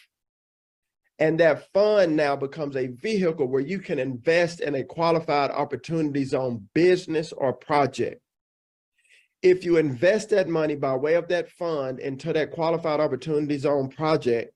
And 1.18 1.40
that 1.40 1.74
fund 1.74 2.16
now 2.16 2.36
becomes 2.36 2.76
a 2.76 2.88
vehicle 2.88 3.48
where 3.48 3.60
you 3.60 3.80
can 3.80 3.98
invest 3.98 4.60
in 4.60 4.76
a 4.76 4.84
qualified 4.84 5.50
opportunity 5.50 6.26
zone 6.26 6.70
business 6.76 7.34
or 7.34 7.54
project. 7.54 8.22
If 9.42 9.66
you 9.66 9.78
invest 9.78 10.30
that 10.30 10.48
money 10.48 10.76
by 10.76 10.96
way 10.96 11.16
of 11.16 11.28
that 11.30 11.50
fund 11.50 12.00
into 12.00 12.34
that 12.34 12.52
qualified 12.52 13.00
opportunity 13.00 13.58
zone 13.58 13.90
project, 13.90 14.54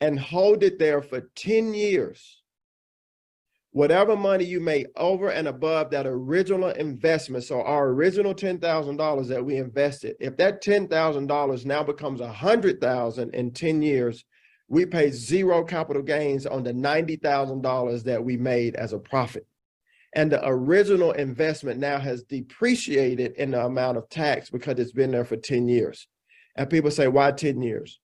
and 0.00 0.18
hold 0.18 0.62
it 0.62 0.78
there 0.78 1.02
for 1.02 1.20
10 1.36 1.74
years. 1.74 2.42
Whatever 3.72 4.16
money 4.16 4.44
you 4.44 4.58
make 4.58 4.88
over 4.96 5.30
and 5.30 5.46
above 5.46 5.90
that 5.90 6.06
original 6.06 6.70
investment, 6.70 7.44
so 7.44 7.62
our 7.62 7.88
original 7.88 8.34
$10,000 8.34 9.28
that 9.28 9.44
we 9.44 9.56
invested, 9.56 10.16
if 10.18 10.36
that 10.38 10.62
$10,000 10.62 11.64
now 11.64 11.82
becomes 11.84 12.20
100,000 12.20 13.34
in 13.34 13.52
10 13.52 13.82
years, 13.82 14.24
we 14.66 14.86
pay 14.86 15.10
zero 15.10 15.62
capital 15.62 16.02
gains 16.02 16.46
on 16.46 16.64
the 16.64 16.72
$90,000 16.72 18.04
that 18.04 18.24
we 18.24 18.36
made 18.36 18.74
as 18.74 18.92
a 18.92 18.98
profit. 18.98 19.46
And 20.14 20.32
the 20.32 20.40
original 20.44 21.12
investment 21.12 21.78
now 21.78 21.98
has 21.98 22.24
depreciated 22.24 23.34
in 23.36 23.52
the 23.52 23.64
amount 23.64 23.98
of 23.98 24.08
tax 24.08 24.50
because 24.50 24.78
it's 24.80 24.92
been 24.92 25.12
there 25.12 25.24
for 25.24 25.36
10 25.36 25.68
years. 25.68 26.08
And 26.56 26.68
people 26.68 26.90
say, 26.90 27.06
why 27.06 27.30
10 27.30 27.62
years? 27.62 28.00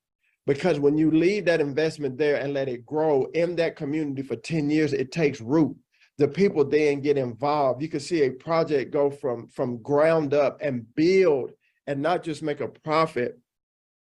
Because 0.47 0.79
when 0.79 0.97
you 0.97 1.11
leave 1.11 1.45
that 1.47 1.61
investment 1.61 2.17
there 2.17 2.37
and 2.37 2.55
let 2.55 2.69
it 2.69 2.87
grow 2.87 3.27
in 3.35 3.57
that 3.57 3.77
community 3.77 4.23
for 4.23 4.37
10 4.37 4.71
years 4.71 4.93
it 4.93 5.13
takes 5.13 5.41
root. 5.41 5.77
The 6.19 6.29
people 6.29 6.65
then 6.65 7.03
get 7.03 7.19
involved. 7.19 7.83
You 7.83 7.89
can 7.89 8.01
see 8.01 8.23
a 8.23 8.31
project 8.31 8.91
go 8.91 9.11
from 9.11 9.49
from 9.49 9.83
ground 9.83 10.33
up 10.33 10.59
and 10.63 10.87
build 10.95 11.53
and 11.87 12.01
not 12.01 12.23
just 12.23 12.43
make 12.43 12.61
a 12.61 12.69
profit 12.69 13.39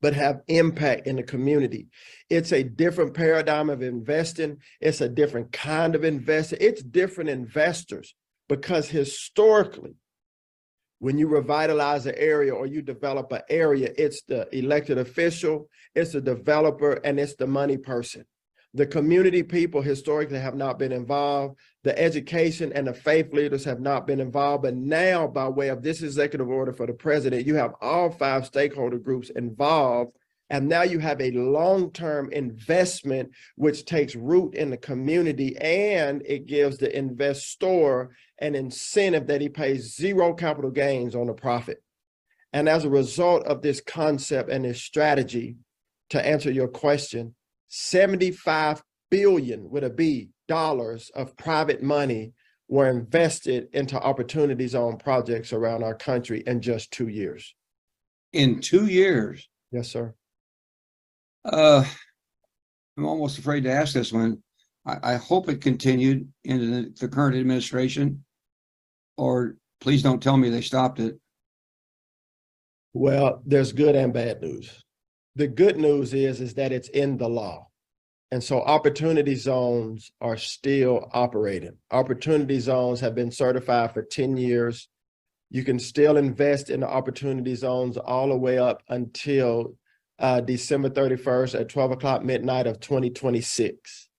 but 0.02 0.14
have 0.14 0.42
impact 0.50 1.08
in 1.08 1.16
the 1.16 1.24
community. 1.24 1.88
It's 2.30 2.52
a 2.52 2.62
different 2.62 3.14
paradigm 3.14 3.70
of 3.70 3.82
investing. 3.82 4.58
It's 4.82 5.00
a 5.00 5.08
different 5.08 5.54
kind 5.54 5.96
of 5.96 6.04
investor 6.04 6.58
it's 6.60 6.84
different 6.84 7.30
investors 7.30 8.14
because 8.50 8.90
historically 8.90 9.96
when 11.04 11.18
you 11.18 11.28
revitalize 11.28 12.06
an 12.06 12.16
area 12.16 12.56
or 12.56 12.66
you 12.66 12.82
develop 12.82 13.30
an 13.34 13.42
area, 13.50 13.92
it's 13.98 14.22
the 14.24 14.48
elected 14.58 14.98
official, 14.98 15.68
it's 15.94 16.14
the 16.14 16.22
developer, 16.22 16.94
and 17.04 17.20
it's 17.20 17.36
the 17.36 17.46
money 17.46 17.76
person. 17.76 18.24
The 18.74 18.86
community 18.86 19.44
people 19.44 19.82
historically 19.82 20.40
have 20.40 20.56
not 20.56 20.80
been 20.80 20.94
involved. 20.94 21.60
The 21.84 22.00
education 22.00 22.72
and 22.74 22.88
the 22.88 22.94
faith 22.94 23.34
leaders 23.34 23.66
have 23.66 23.82
not 23.82 24.08
been 24.08 24.22
involved. 24.22 24.64
But 24.64 24.76
now, 24.76 25.28
by 25.28 25.50
way 25.50 25.68
of 25.68 25.84
this 25.84 26.02
executive 26.02 26.48
order 26.48 26.72
for 26.72 26.88
the 26.88 26.94
president, 26.94 27.46
you 27.46 27.56
have 27.56 27.74
all 27.82 28.10
five 28.10 28.46
stakeholder 28.46 28.98
groups 28.98 29.30
involved. 29.30 30.14
And 30.50 30.70
now 30.70 30.84
you 30.84 31.00
have 31.00 31.20
a 31.20 31.32
long 31.32 31.92
term 31.92 32.32
investment, 32.32 33.32
which 33.58 33.84
takes 33.84 34.16
root 34.16 34.56
in 34.56 34.70
the 34.70 34.78
community 34.78 35.58
and 35.58 36.22
it 36.26 36.46
gives 36.46 36.78
the 36.78 36.98
investor 36.98 38.12
an 38.40 38.56
incentive 38.56 39.28
that 39.28 39.42
he 39.42 39.50
pays 39.50 39.96
zero 39.96 40.34
capital 40.34 40.72
gains 40.72 41.16
on 41.16 41.28
the 41.28 41.34
profit. 41.34 41.84
And 42.52 42.70
as 42.70 42.86
a 42.86 42.90
result 42.90 43.44
of 43.46 43.62
this 43.62 43.82
concept 43.82 44.50
and 44.50 44.66
this 44.66 44.82
strategy, 44.82 45.58
to 46.10 46.26
answer 46.26 46.52
your 46.52 46.68
question, 46.68 47.36
75 47.70 48.84
billion 49.10 49.70
with 49.70 49.84
a 49.84 49.90
B 49.90 50.30
dollars 50.48 51.10
of 51.16 51.36
private 51.38 51.82
money 51.82 52.34
were 52.68 52.88
invested 52.88 53.68
into 53.74 54.00
opportunity 54.00 54.68
zone 54.68 54.98
projects 54.98 55.54
around 55.54 55.84
our 55.84 55.96
country 55.96 56.44
in 56.46 56.62
just 56.62 56.92
two 56.92 57.08
years. 57.08 57.56
In 58.32 58.62
two 58.62 58.88
years? 58.88 59.48
Yes, 59.72 59.90
sir. 59.90 60.14
Uh, 61.46 61.84
I'm 62.98 63.06
almost 63.06 63.38
afraid 63.38 63.64
to 63.64 63.72
ask 63.72 63.94
this 63.94 64.14
one. 64.14 64.42
I, 64.86 65.14
I 65.14 65.16
hope 65.16 65.50
it 65.50 65.62
continued 65.62 66.28
into 66.44 66.66
the, 66.66 66.94
the 67.00 67.08
current 67.08 67.36
administration 67.36 68.24
or 69.18 69.56
please 69.82 70.02
don't 70.02 70.22
tell 70.22 70.38
me 70.38 70.50
they 70.50 70.62
stopped 70.62 71.00
it. 71.00 71.20
Well, 72.94 73.42
there's 73.46 73.72
good 73.72 73.96
and 73.96 74.14
bad 74.14 74.42
news. 74.42 74.84
The 75.36 75.48
good 75.48 75.78
news 75.78 76.14
is 76.14 76.42
is 76.42 76.54
that 76.56 76.72
it's 76.72 76.90
in 76.90 77.18
the 77.18 77.28
law. 77.28 77.68
And 78.32 78.44
so 78.44 78.62
opportunity 78.62 79.36
zones 79.36 80.12
are 80.22 80.38
still 80.38 81.10
operating. 81.14 81.78
Opportunity 81.92 82.60
zones 82.60 83.00
have 83.00 83.14
been 83.14 83.32
certified 83.32 83.94
for 83.94 84.02
10 84.02 84.38
years. 84.38 84.90
You 85.52 85.64
can 85.64 85.78
still 85.78 86.18
invest 86.18 86.72
in 86.72 86.80
the 86.80 86.90
opportunity 86.90 87.54
zones 87.54 87.98
all 87.98 88.30
the 88.30 88.38
way 88.38 88.58
up 88.58 88.82
until 88.90 89.76
uh, 90.18 90.42
December 90.42 90.90
31st 90.90 91.60
at 91.60 91.70
12 91.70 91.92
o'clock 91.92 92.24
midnight 92.24 92.66
of 92.66 92.80
2026. 92.80 94.10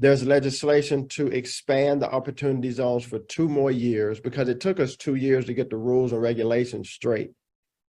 There's 0.00 0.24
legislation 0.24 1.08
to 1.08 1.26
expand 1.26 2.00
the 2.00 2.10
opportunity 2.10 2.70
zones 2.70 3.04
for 3.04 3.18
two 3.18 3.50
more 3.50 3.70
years 3.70 4.18
because 4.18 4.48
it 4.48 4.58
took 4.58 4.80
us 4.80 4.96
two 4.96 5.16
years 5.16 5.44
to 5.44 5.52
get 5.52 5.68
the 5.68 5.76
rules 5.76 6.12
and 6.12 6.22
regulations 6.22 6.88
straight. 6.88 7.32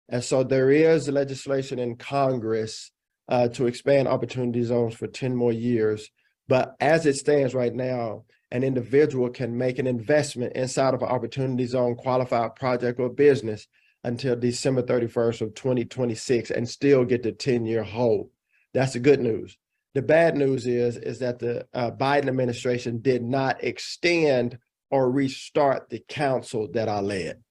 And 0.10 0.24
so 0.24 0.44
there 0.44 0.72
is 0.72 1.08
legislation 1.08 1.78
in 1.78 1.98
Congress 1.98 2.90
uh, 3.28 3.50
to 3.50 3.68
expand 3.68 4.08
opportunity 4.08 4.64
zones 4.64 4.96
for 4.96 5.06
10 5.06 5.36
more 5.36 5.52
years. 5.52 6.10
But 6.48 6.74
as 6.80 7.06
it 7.06 7.16
stands 7.16 7.54
right 7.54 7.76
now, 7.76 8.24
an 8.50 8.64
individual 8.64 9.30
can 9.30 9.56
make 9.56 9.78
an 9.78 9.86
investment 9.86 10.54
inside 10.56 10.96
of 10.96 11.04
an 11.04 11.10
opportunity 11.10 11.68
zone 11.68 11.94
qualified 11.94 12.56
project 12.56 13.00
or 13.00 13.10
business 13.10 13.68
until 14.04 14.36
December 14.36 14.82
31st 14.82 15.42
of 15.42 15.54
2026 15.54 16.50
and 16.50 16.68
still 16.68 17.06
get 17.06 17.22
the 17.22 17.34
10 17.34 17.68
year 17.68 17.84
hold. 17.84 18.32
That's 18.74 18.94
the 18.94 19.00
good 19.00 19.20
news. 19.20 19.56
The 19.96 20.02
bad 20.02 20.38
news 20.38 20.68
is, 20.68 20.98
is 20.98 21.20
that 21.20 21.40
the 21.40 21.68
uh, 21.74 21.92
Biden 21.92 22.28
administration 22.28 23.00
did 23.00 23.24
not 23.24 23.64
extend 23.64 24.58
or 24.92 25.12
restart 25.12 25.90
the 25.90 26.00
council 26.08 26.68
that 26.74 26.88
I 26.88 27.00
led, 27.00 27.42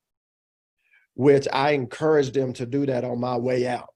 which 1.14 1.49
I 1.52 1.73
encouraged 1.73 2.35
them 2.35 2.52
to 2.54 2.66
do 2.66 2.87
that 2.87 3.04
on 3.04 3.21
my 3.21 3.37
way 3.37 3.66
out 3.66 3.88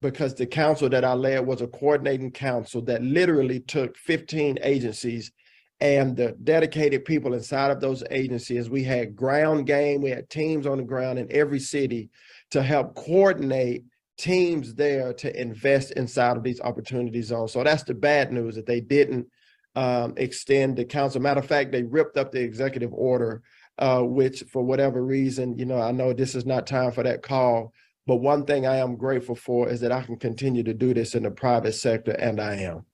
because 0.00 0.34
the 0.34 0.46
council 0.46 0.88
that 0.88 1.04
I 1.04 1.14
led 1.14 1.46
was 1.46 1.60
a 1.60 1.66
coordinating 1.66 2.30
council 2.30 2.82
that 2.82 3.02
literally 3.02 3.60
took 3.60 3.96
15 3.96 4.58
agencies 4.62 5.32
and 5.80 6.16
the 6.16 6.36
dedicated 6.42 7.04
people 7.04 7.34
inside 7.34 7.70
of 7.70 7.80
those 7.80 8.02
agencies. 8.10 8.68
We 8.68 8.84
had 8.84 9.16
ground 9.16 9.66
game, 9.66 10.02
we 10.02 10.10
had 10.10 10.28
teams 10.28 10.66
on 10.66 10.78
the 10.78 10.84
ground 10.84 11.18
in 11.18 11.30
every 11.30 11.60
city 11.60 12.10
to 12.50 12.62
help 12.62 12.94
coordinate 12.94 13.84
teams 14.18 14.74
there 14.74 15.12
to 15.14 15.40
invest 15.40 15.92
inside 15.92 16.36
of 16.36 16.42
these 16.42 16.60
opportunity 16.60 17.22
zones. 17.22 17.52
So 17.52 17.62
that's 17.62 17.84
the 17.84 17.94
bad 17.94 18.32
news 18.32 18.56
that 18.56 18.66
they 18.66 18.80
didn't 18.80 19.28
um, 19.76 20.14
extend 20.16 20.76
the 20.76 20.84
council. 20.84 21.20
Matter 21.20 21.40
of 21.40 21.46
fact, 21.46 21.72
they 21.72 21.84
ripped 21.84 22.16
up 22.16 22.32
the 22.32 22.42
executive 22.42 22.92
order, 22.92 23.42
uh, 23.78 24.02
which 24.02 24.42
for 24.52 24.62
whatever 24.62 25.04
reason, 25.04 25.56
you 25.56 25.64
know, 25.64 25.80
I 25.80 25.92
know 25.92 26.12
this 26.12 26.34
is 26.34 26.44
not 26.44 26.66
time 26.66 26.90
for 26.90 27.04
that 27.04 27.22
call, 27.22 27.72
but 28.06 28.16
one 28.16 28.44
thing 28.44 28.66
I 28.66 28.76
am 28.76 28.96
grateful 28.96 29.36
for 29.36 29.68
is 29.68 29.80
that 29.80 29.92
I 29.92 30.02
can 30.02 30.16
continue 30.16 30.64
to 30.64 30.74
do 30.74 30.92
this 30.94 31.14
in 31.14 31.22
the 31.22 31.30
private 31.30 31.74
sector, 31.74 32.12
and 32.12 32.40
I 32.40 32.56
am. 32.56 32.86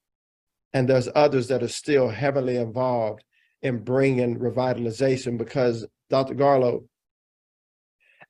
And 0.74 0.88
there's 0.88 1.08
others 1.14 1.48
that 1.48 1.62
are 1.62 1.68
still 1.68 2.08
heavily 2.08 2.56
involved 2.56 3.24
in 3.62 3.82
bringing 3.82 4.38
revitalization 4.38 5.38
because 5.38 5.86
Dr. 6.10 6.34
Garlow, 6.34 6.84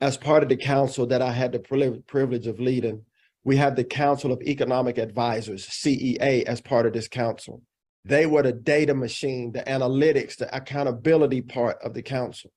as 0.04 0.18
part 0.18 0.42
of 0.42 0.50
the 0.50 0.56
council 0.56 1.06
that 1.06 1.23
I 1.23 1.32
had 1.32 1.52
the 1.52 2.02
privilege 2.06 2.46
of 2.46 2.61
leading, 2.61 3.06
we 3.42 3.56
had 3.56 3.75
the 3.75 3.84
Council 3.84 4.32
of 4.32 4.42
Economic 4.42 4.99
Advisors, 4.99 5.66
CEA, 5.66 6.42
as 6.44 6.61
part 6.61 6.84
of 6.84 6.92
this 6.92 7.08
council. 7.08 7.62
They 8.04 8.26
were 8.26 8.42
the 8.42 8.52
data 8.52 8.94
machine, 8.94 9.52
the 9.52 9.62
analytics, 9.62 10.37
the 10.37 10.54
accountability 10.54 11.40
part 11.40 11.78
of 11.82 11.94
the 11.94 12.02
council. 12.02 12.50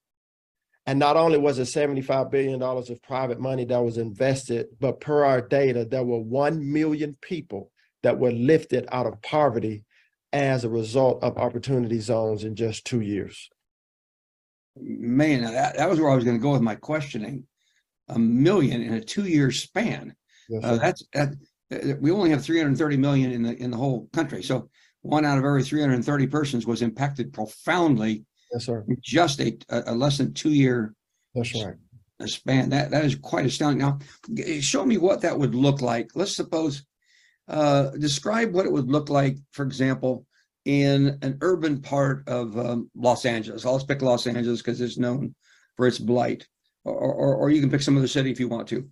And 0.84 0.98
not 0.98 1.16
only 1.16 1.38
was 1.38 1.58
it 1.58 1.62
$75 1.62 2.30
billion 2.30 2.62
of 2.62 3.02
private 3.02 3.40
money 3.40 3.64
that 3.64 3.82
was 3.82 3.96
invested, 3.96 4.66
but 4.78 5.00
per 5.00 5.24
our 5.24 5.40
data, 5.40 5.86
there 5.86 6.04
were 6.04 6.20
1 6.20 6.70
million 6.70 7.16
people 7.22 7.70
that 8.02 8.18
were 8.18 8.30
lifted 8.30 8.86
out 8.92 9.06
of 9.06 9.22
poverty 9.22 9.86
as 10.34 10.64
a 10.64 10.68
result 10.68 11.22
of 11.22 11.38
opportunity 11.38 11.98
zones 11.98 12.44
in 12.44 12.54
just 12.54 12.84
two 12.84 13.00
years 13.00 13.48
man, 14.80 15.42
that, 15.42 15.76
that 15.76 15.88
was 15.88 16.00
where 16.00 16.10
I 16.10 16.14
was 16.14 16.24
going 16.24 16.36
to 16.36 16.42
go 16.42 16.52
with 16.52 16.62
my 16.62 16.74
questioning. 16.74 17.44
A 18.08 18.18
million 18.18 18.82
in 18.82 18.94
a 18.94 19.00
two-year 19.02 19.50
span. 19.50 20.14
Yes, 20.48 20.64
uh, 20.64 20.76
that's 20.78 21.04
that. 21.12 21.34
We 22.00 22.10
only 22.10 22.30
have 22.30 22.42
330 22.42 22.96
million 22.96 23.32
in 23.32 23.42
the 23.42 23.54
in 23.62 23.70
the 23.70 23.76
whole 23.76 24.08
country. 24.14 24.42
So 24.42 24.70
one 25.02 25.26
out 25.26 25.36
of 25.36 25.44
every 25.44 25.62
330 25.62 26.26
persons 26.28 26.66
was 26.66 26.80
impacted 26.80 27.34
profoundly. 27.34 28.24
Yes, 28.52 28.64
sir. 28.64 28.86
Just 29.02 29.40
a, 29.40 29.58
a 29.68 29.94
less 29.94 30.18
than 30.18 30.32
two-year. 30.32 30.94
That's 31.34 31.54
right. 31.62 31.74
Span 32.26 32.70
that 32.70 32.90
that 32.90 33.04
is 33.04 33.14
quite 33.14 33.44
astounding. 33.44 33.78
Now, 33.78 33.98
show 34.60 34.84
me 34.86 34.96
what 34.96 35.20
that 35.20 35.38
would 35.38 35.54
look 35.54 35.82
like. 35.82 36.10
Let's 36.14 36.34
suppose, 36.34 36.84
uh, 37.46 37.90
describe 37.90 38.54
what 38.54 38.66
it 38.66 38.72
would 38.72 38.90
look 38.90 39.10
like. 39.10 39.36
For 39.52 39.64
example, 39.64 40.26
in 40.68 41.18
an 41.22 41.38
urban 41.40 41.80
part 41.80 42.28
of 42.28 42.58
um, 42.58 42.90
Los 42.94 43.24
Angeles. 43.24 43.64
I'll 43.64 43.80
pick 43.80 44.02
Los 44.02 44.26
Angeles 44.26 44.60
because 44.60 44.82
it's 44.82 44.98
known 44.98 45.34
for 45.78 45.86
its 45.86 45.98
blight, 45.98 46.46
or, 46.84 46.92
or, 46.92 47.34
or, 47.36 47.50
you 47.50 47.62
can 47.62 47.70
pick 47.70 47.80
some 47.80 47.96
other 47.96 48.06
city 48.06 48.30
if 48.30 48.38
you 48.38 48.48
want 48.48 48.68
to. 48.68 48.86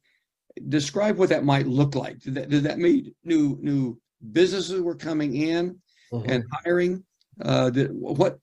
Describe 0.71 1.19
what 1.19 1.29
that 1.29 1.45
might 1.45 1.67
look 1.67 1.95
like. 1.95 2.19
Did 2.21 2.35
that, 2.37 2.49
did 2.49 2.63
that 2.63 2.79
mean 2.79 3.15
new 3.25 3.59
new 3.61 4.01
businesses 4.33 4.81
were 4.81 4.95
coming 4.95 5.37
in 5.37 5.79
mm-hmm. 6.11 6.31
and 6.31 6.45
hiring? 6.51 7.05
Uh, 7.45 7.69
did, 7.69 7.91
what 7.93 8.39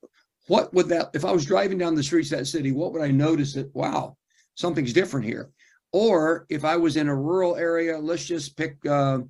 what 0.46 0.72
would 0.76 0.90
that 0.90 1.10
if 1.16 1.26
I 1.26 1.32
was 1.32 1.44
driving 1.44 1.80
down 1.80 1.96
the 1.96 2.04
streets 2.04 2.32
of 2.32 2.38
that 2.38 2.46
city? 2.46 2.72
What 2.72 2.94
would 2.94 3.02
I 3.02 3.10
notice 3.10 3.56
that 3.56 3.74
wow 3.74 4.16
something's 4.54 4.94
different 4.94 5.26
here? 5.26 5.50
Or 5.92 6.46
if 6.50 6.64
I 6.64 6.76
was 6.76 6.98
in 6.98 7.08
a 7.08 7.16
rural 7.16 7.56
area, 7.56 7.98
let's 7.98 8.26
just 8.26 8.56
pick 8.58 8.78
uh, 8.86 9.22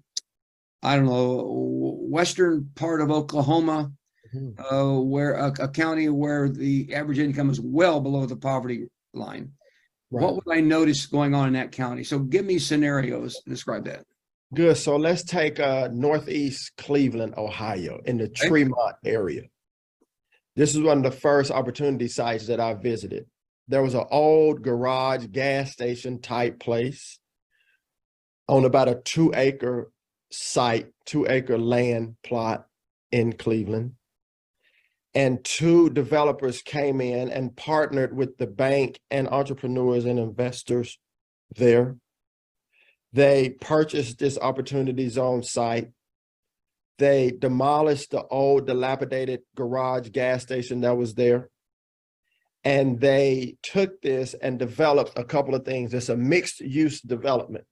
I 0.83 0.97
don't 0.97 1.05
know, 1.05 1.97
western 2.01 2.69
part 2.75 2.99
of 2.99 3.09
Oklahoma, 3.09 3.91
mm-hmm. 4.35 4.61
uh, 4.61 4.99
where 4.99 5.35
a, 5.35 5.47
a, 5.61 5.69
county 5.69 6.09
where 6.09 6.49
the 6.49 6.93
average 6.93 7.19
income 7.19 7.49
is 7.49 7.61
well 7.61 8.01
below 8.01 8.25
the 8.25 8.35
poverty 8.35 8.87
line. 9.13 9.53
Right. 10.11 10.23
What 10.23 10.35
would 10.35 10.55
I 10.55 10.59
notice 10.59 11.05
going 11.05 11.33
on 11.33 11.47
in 11.47 11.53
that 11.53 11.71
county? 11.71 12.03
So 12.03 12.19
give 12.19 12.45
me 12.45 12.59
scenarios. 12.59 13.41
Describe 13.47 13.85
that. 13.85 14.05
Good. 14.53 14.75
So 14.75 14.97
let's 14.97 15.23
take 15.23 15.59
uh, 15.59 15.87
Northeast 15.91 16.73
Cleveland, 16.77 17.35
Ohio, 17.37 17.99
in 18.05 18.17
the 18.17 18.25
okay. 18.25 18.47
Tremont 18.47 18.97
area. 19.05 19.43
This 20.55 20.75
is 20.75 20.81
one 20.81 20.97
of 20.97 21.03
the 21.03 21.17
first 21.17 21.49
opportunity 21.49 22.09
sites 22.09 22.47
that 22.47 22.59
I 22.59 22.73
visited. 22.73 23.25
There 23.69 23.81
was 23.81 23.95
an 23.95 24.05
old 24.11 24.61
garage 24.61 25.27
gas 25.31 25.71
station 25.71 26.21
type 26.21 26.59
place 26.59 27.17
on 28.49 28.65
about 28.65 28.89
a 28.89 28.95
two 28.95 29.31
acre 29.33 29.92
site, 30.33 30.91
two 31.05 31.27
acre 31.27 31.57
land 31.57 32.15
plot 32.23 32.65
in 33.11 33.33
Cleveland. 33.33 33.93
And 35.15 35.43
two 35.43 35.91
developers 35.91 36.63
came 36.63 36.99
in 36.99 37.29
and 37.29 37.55
partnered 37.55 38.15
with 38.15 38.37
the 38.37 38.47
bank 38.47 38.99
and 39.11 39.27
entrepreneurs 39.27 40.05
and 40.05 40.17
investors 40.17 40.97
there. 41.55 41.97
They 43.11 43.49
purchased 43.49 44.17
this 44.17 44.39
opportunity 44.39 45.07
zone 45.09 45.43
site. 45.43 45.91
They 46.97 47.31
demolished 47.31 48.09
the 48.09 48.23
old 48.23 48.65
dilapidated 48.65 49.41
garage 49.55 50.09
gas 50.09 50.41
station 50.41 50.81
that 50.81 50.97
was 50.97 51.13
there. 51.13 51.49
And 52.63 52.99
they 52.99 53.57
took 53.61 54.01
this 54.01 54.33
and 54.33 54.57
developed 54.57 55.11
a 55.15 55.23
couple 55.23 55.53
of 55.53 55.65
things. 55.65 55.93
It's 55.93 56.09
a 56.09 56.17
mixed 56.17 56.59
use 56.59 57.01
development. 57.01 57.65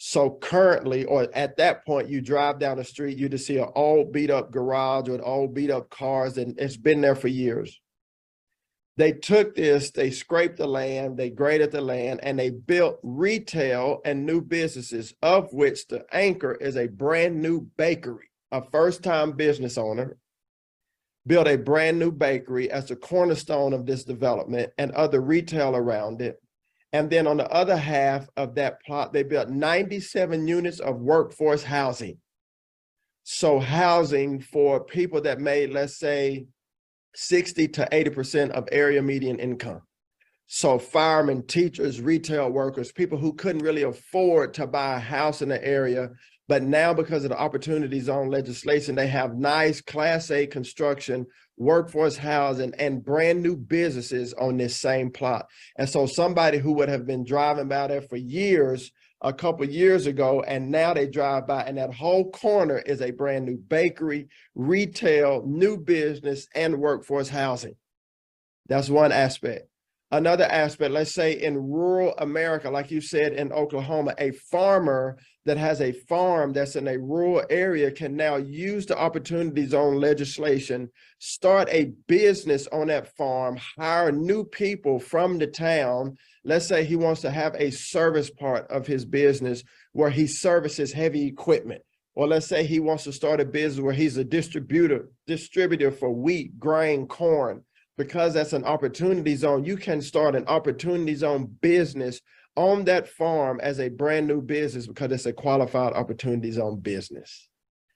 So 0.00 0.38
currently, 0.40 1.04
or 1.04 1.28
at 1.34 1.56
that 1.56 1.84
point, 1.84 2.08
you 2.08 2.20
drive 2.20 2.60
down 2.60 2.76
the 2.76 2.84
street, 2.84 3.18
you 3.18 3.28
just 3.28 3.46
see 3.46 3.58
an 3.58 3.68
old 3.74 4.12
beat 4.12 4.30
up 4.30 4.52
garage 4.52 5.08
with 5.08 5.20
old 5.22 5.54
beat 5.54 5.72
up 5.72 5.90
cars, 5.90 6.38
and 6.38 6.58
it's 6.58 6.76
been 6.76 7.00
there 7.00 7.16
for 7.16 7.26
years. 7.26 7.80
They 8.96 9.12
took 9.12 9.56
this, 9.56 9.90
they 9.90 10.10
scraped 10.10 10.56
the 10.56 10.68
land, 10.68 11.16
they 11.16 11.30
graded 11.30 11.72
the 11.72 11.80
land, 11.80 12.20
and 12.22 12.38
they 12.38 12.50
built 12.50 13.00
retail 13.02 14.00
and 14.04 14.24
new 14.24 14.40
businesses, 14.40 15.14
of 15.20 15.52
which 15.52 15.88
the 15.88 16.04
anchor 16.12 16.54
is 16.54 16.76
a 16.76 16.86
brand 16.86 17.42
new 17.42 17.62
bakery. 17.76 18.30
A 18.52 18.62
first 18.70 19.02
time 19.02 19.32
business 19.32 19.76
owner 19.76 20.16
built 21.26 21.48
a 21.48 21.58
brand 21.58 21.98
new 21.98 22.12
bakery 22.12 22.70
as 22.70 22.86
the 22.86 22.96
cornerstone 22.96 23.72
of 23.72 23.84
this 23.84 24.04
development 24.04 24.72
and 24.78 24.92
other 24.92 25.20
retail 25.20 25.76
around 25.76 26.22
it 26.22 26.40
and 26.92 27.10
then 27.10 27.26
on 27.26 27.36
the 27.36 27.50
other 27.50 27.76
half 27.76 28.28
of 28.36 28.54
that 28.54 28.82
plot, 28.82 29.12
they 29.12 29.22
built 29.22 29.50
97 29.50 30.48
units 30.48 30.80
of 30.80 31.00
workforce 31.00 31.62
housing. 31.62 32.18
So 33.24 33.60
housing 33.60 34.40
for 34.40 34.84
people 34.84 35.20
that 35.22 35.38
made, 35.38 35.70
let's 35.70 35.98
say, 35.98 36.46
60 37.14 37.68
to 37.68 37.88
80% 37.92 38.50
of 38.50 38.68
area 38.72 39.02
median 39.02 39.38
income. 39.38 39.82
So 40.46 40.78
firemen, 40.78 41.46
teachers, 41.46 42.00
retail 42.00 42.48
workers, 42.50 42.90
people 42.90 43.18
who 43.18 43.34
couldn't 43.34 43.62
really 43.62 43.82
afford 43.82 44.54
to 44.54 44.66
buy 44.66 44.96
a 44.96 45.00
house 45.00 45.42
in 45.42 45.50
the 45.50 45.62
area, 45.66 46.10
but 46.48 46.62
now 46.62 46.94
because 46.94 47.24
of 47.24 47.30
the 47.30 47.38
opportunity 47.38 48.00
zone 48.00 48.30
legislation, 48.30 48.94
they 48.94 49.06
have 49.06 49.36
nice 49.36 49.80
class 49.80 50.30
A 50.30 50.46
construction 50.46 51.26
workforce 51.58 52.16
housing 52.16 52.72
and 52.78 53.04
brand 53.04 53.42
new 53.42 53.56
businesses 53.56 54.32
on 54.34 54.56
this 54.56 54.76
same 54.76 55.10
plot. 55.10 55.46
And 55.76 55.88
so 55.88 56.06
somebody 56.06 56.58
who 56.58 56.72
would 56.74 56.88
have 56.88 57.06
been 57.06 57.24
driving 57.24 57.68
by 57.68 57.88
there 57.88 58.02
for 58.02 58.16
years, 58.16 58.90
a 59.20 59.32
couple 59.32 59.68
years 59.68 60.06
ago, 60.06 60.42
and 60.42 60.70
now 60.70 60.94
they 60.94 61.06
drive 61.06 61.46
by 61.46 61.62
and 61.62 61.76
that 61.78 61.92
whole 61.92 62.30
corner 62.30 62.78
is 62.78 63.02
a 63.02 63.10
brand 63.10 63.46
new 63.46 63.56
bakery, 63.56 64.28
retail, 64.54 65.42
new 65.44 65.76
business, 65.76 66.46
and 66.54 66.78
workforce 66.78 67.28
housing. 67.28 67.74
That's 68.68 68.88
one 68.88 69.12
aspect. 69.12 69.67
Another 70.10 70.44
aspect, 70.44 70.92
let's 70.92 71.14
say 71.14 71.32
in 71.32 71.56
rural 71.56 72.14
America, 72.18 72.70
like 72.70 72.90
you 72.90 73.00
said 73.00 73.32
in 73.32 73.52
Oklahoma, 73.52 74.14
a 74.18 74.30
farmer 74.30 75.18
that 75.44 75.56
has 75.56 75.80
a 75.80 75.92
farm 75.92 76.52
that's 76.52 76.76
in 76.76 76.88
a 76.88 76.98
rural 76.98 77.42
area 77.50 77.90
can 77.90 78.16
now 78.16 78.36
use 78.36 78.86
the 78.86 78.98
opportunity 78.98 79.66
zone 79.66 79.96
legislation, 79.96 80.90
start 81.18 81.68
a 81.70 81.92
business 82.06 82.66
on 82.68 82.88
that 82.88 83.14
farm, 83.16 83.58
hire 83.78 84.12
new 84.12 84.44
people 84.44 84.98
from 84.98 85.38
the 85.38 85.46
town. 85.46 86.16
Let's 86.44 86.66
say 86.66 86.84
he 86.84 86.96
wants 86.96 87.20
to 87.22 87.30
have 87.30 87.54
a 87.56 87.70
service 87.70 88.30
part 88.30 88.66
of 88.70 88.86
his 88.86 89.04
business 89.04 89.62
where 89.92 90.10
he 90.10 90.26
services 90.26 90.92
heavy 90.92 91.26
equipment. 91.26 91.82
Or 92.14 92.26
let's 92.26 92.48
say 92.48 92.64
he 92.64 92.80
wants 92.80 93.04
to 93.04 93.12
start 93.12 93.40
a 93.40 93.44
business 93.44 93.82
where 93.82 93.94
he's 93.94 94.16
a 94.16 94.24
distributor, 94.24 95.08
distributor 95.26 95.92
for 95.92 96.10
wheat, 96.10 96.58
grain, 96.58 97.06
corn 97.06 97.62
because 97.98 98.32
that's 98.32 98.54
an 98.54 98.64
opportunity 98.64 99.34
zone, 99.34 99.64
you 99.64 99.76
can 99.76 100.00
start 100.00 100.34
an 100.36 100.46
opportunity 100.46 101.14
zone 101.16 101.54
business 101.60 102.20
on 102.56 102.84
that 102.84 103.08
farm 103.08 103.60
as 103.60 103.80
a 103.80 103.88
brand 103.88 104.26
new 104.26 104.40
business 104.40 104.86
because 104.86 105.12
it's 105.12 105.26
a 105.26 105.32
qualified 105.32 105.92
opportunity 105.92 106.50
zone 106.50 106.78
business. 106.78 107.48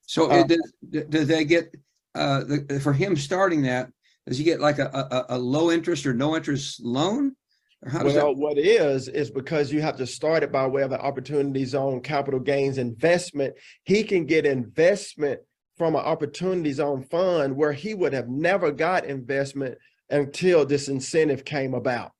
So 0.02 0.28
uh, 0.30 0.42
does, 0.42 0.72
does 1.08 1.28
they 1.28 1.44
get 1.44 1.74
uh, 2.14 2.44
the, 2.44 2.80
for 2.82 2.92
him 2.92 3.16
starting 3.16 3.62
that? 3.62 3.88
Does 4.26 4.36
he 4.36 4.44
get 4.44 4.60
like 4.60 4.78
a, 4.78 4.88
a, 4.88 5.36
a 5.36 5.38
low 5.38 5.70
interest 5.70 6.04
or 6.04 6.12
no 6.12 6.36
interest 6.36 6.80
loan? 6.84 7.34
well, 7.92 8.12
that... 8.12 8.36
what 8.36 8.58
is 8.58 9.08
is 9.08 9.30
because 9.30 9.72
you 9.72 9.80
have 9.82 9.96
to 9.96 10.06
start 10.06 10.42
it 10.42 10.52
by 10.52 10.66
way 10.66 10.82
of 10.82 10.92
an 10.92 11.00
opportunity 11.00 11.64
zone 11.64 12.00
capital 12.00 12.40
gains 12.40 12.78
investment. 12.78 13.54
He 13.84 14.04
can 14.04 14.26
get 14.26 14.46
investment 14.46 15.40
from 15.76 15.96
an 15.96 16.02
opportunity 16.02 16.72
zone 16.72 17.02
fund 17.02 17.56
where 17.56 17.72
he 17.72 17.94
would 17.94 18.12
have 18.12 18.28
never 18.28 18.70
got 18.70 19.04
investment 19.04 19.76
until 20.12 20.64
this 20.64 20.88
incentive 20.88 21.44
came 21.44 21.74
about. 21.74 22.12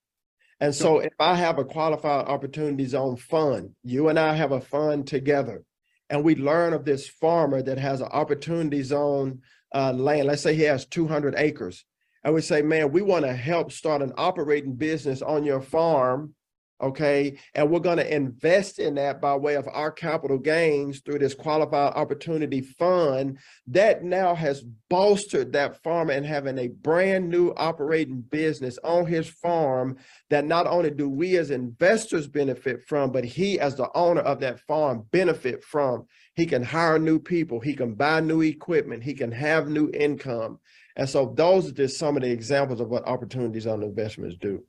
And 0.61 0.75
so 0.75 1.01
if 1.01 1.13
I 1.19 1.35
have 1.35 1.59
a 1.59 1.65
qualified 1.65 2.27
opportunity 2.27 2.87
zone 2.87 3.17
fund, 3.17 3.71
you 3.83 4.09
and 4.09 4.19
I 4.19 4.35
have 4.35 4.53
a 4.53 4.61
fund 4.61 5.07
together, 5.07 5.65
and 6.09 6.23
we 6.23 6.37
learn 6.37 6.73
of 6.73 6.85
this 6.85 7.09
farmer 7.09 7.63
that 7.63 7.79
has 7.79 8.01
an 8.01 8.09
opportunity 8.13 8.83
zone 8.83 9.41
uh, 9.75 9.93
land, 9.93 10.29
let's 10.29 10.43
say 10.43 10.55
he 10.55 10.63
has 10.63 10.87
200 10.87 11.35
acres, 11.37 11.85
and 12.25 12.33
we 12.33 12.41
say, 12.41 12.63
man, 12.63 12.93
we 12.93 13.03
want 13.03 13.25
to 13.25 13.35
help 13.35 13.73
start 13.73 14.03
an 14.03 14.13
operating 14.17 14.75
business 14.75 15.21
on 15.21 15.43
your 15.43 15.61
farm 15.61 16.35
okay? 16.83 17.39
And 17.55 17.71
we're 17.71 17.81
going 17.81 17.99
to 17.99 18.15
invest 18.15 18.79
in 18.79 18.97
that 18.97 19.21
by 19.21 19.37
way 19.37 19.55
of 19.55 19.69
our 19.73 19.93
capital 19.93 20.39
gains 20.39 21.01
through 21.01 21.21
this 21.21 21.35
qualified 21.35 21.95
opportunity 21.95 22.61
fund 22.61 23.39
that 23.69 24.03
now 24.03 24.35
has 24.35 24.63
bolstered 24.91 25.53
that 25.53 25.83
farmer 25.83 26.13
and 26.13 26.27
having 26.27 26.59
a 26.59 26.69
brand 26.69 27.31
new 27.31 27.53
operating 27.57 28.21
business 28.21 28.79
on 28.83 29.07
his 29.07 29.29
farm 29.29 29.97
that 30.29 30.45
not 30.45 30.67
only 30.67 30.91
do 30.91 31.09
we 31.09 31.37
as 31.37 31.51
investors 31.51 32.27
benefit 32.27 32.83
from, 32.83 33.13
but 33.13 33.25
he 33.25 33.61
as 33.61 33.77
the 33.77 33.89
owner 33.95 34.23
of 34.23 34.41
that 34.41 34.61
farm 34.61 35.07
benefit 35.13 35.63
from. 35.63 36.07
He 36.35 36.47
can 36.47 36.63
hire 36.63 36.99
new 36.99 37.19
people, 37.19 37.61
he 37.61 37.75
can 37.75 37.95
buy 37.95 38.21
new 38.21 38.43
equipment, 38.43 39.05
he 39.05 39.15
can 39.15 39.31
have 39.33 39.69
new 39.69 39.91
income. 39.93 40.59
And 40.97 41.09
so 41.09 41.33
those 41.37 41.69
are 41.69 41.75
just 41.75 41.99
some 41.99 42.17
of 42.17 42.23
the 42.23 42.31
examples 42.31 42.81
of 42.81 42.89
what 42.89 43.07
opportunities 43.07 43.67
on 43.67 43.83
investments 43.83 44.37
do 44.41 44.63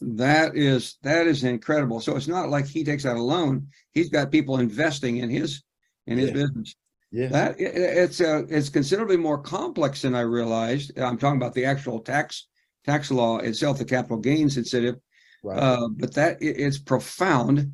that 0.00 0.56
is 0.56 0.96
that 1.02 1.26
is 1.26 1.44
incredible. 1.44 2.00
So 2.00 2.16
it's 2.16 2.28
not 2.28 2.48
like 2.48 2.66
he 2.66 2.84
takes 2.84 3.06
out 3.06 3.16
a 3.16 3.22
loan; 3.22 3.68
he's 3.92 4.08
got 4.08 4.30
people 4.30 4.58
investing 4.58 5.18
in 5.18 5.30
his 5.30 5.62
in 6.06 6.18
his 6.18 6.28
yeah. 6.28 6.34
business. 6.34 6.74
Yeah, 7.12 7.28
that 7.28 7.60
it, 7.60 7.74
it's 7.74 8.20
uh, 8.20 8.42
it's 8.48 8.68
considerably 8.68 9.16
more 9.16 9.38
complex 9.38 10.02
than 10.02 10.14
I 10.14 10.20
realized. 10.20 10.98
I'm 10.98 11.18
talking 11.18 11.40
about 11.40 11.54
the 11.54 11.64
actual 11.64 12.00
tax 12.00 12.48
tax 12.84 13.10
law 13.10 13.38
itself, 13.38 13.78
the 13.78 13.84
capital 13.84 14.18
gains 14.18 14.56
incentive. 14.56 14.96
Right. 15.42 15.58
Uh, 15.58 15.88
but 15.88 16.14
that 16.14 16.40
it, 16.40 16.56
it's 16.58 16.78
profound. 16.78 17.72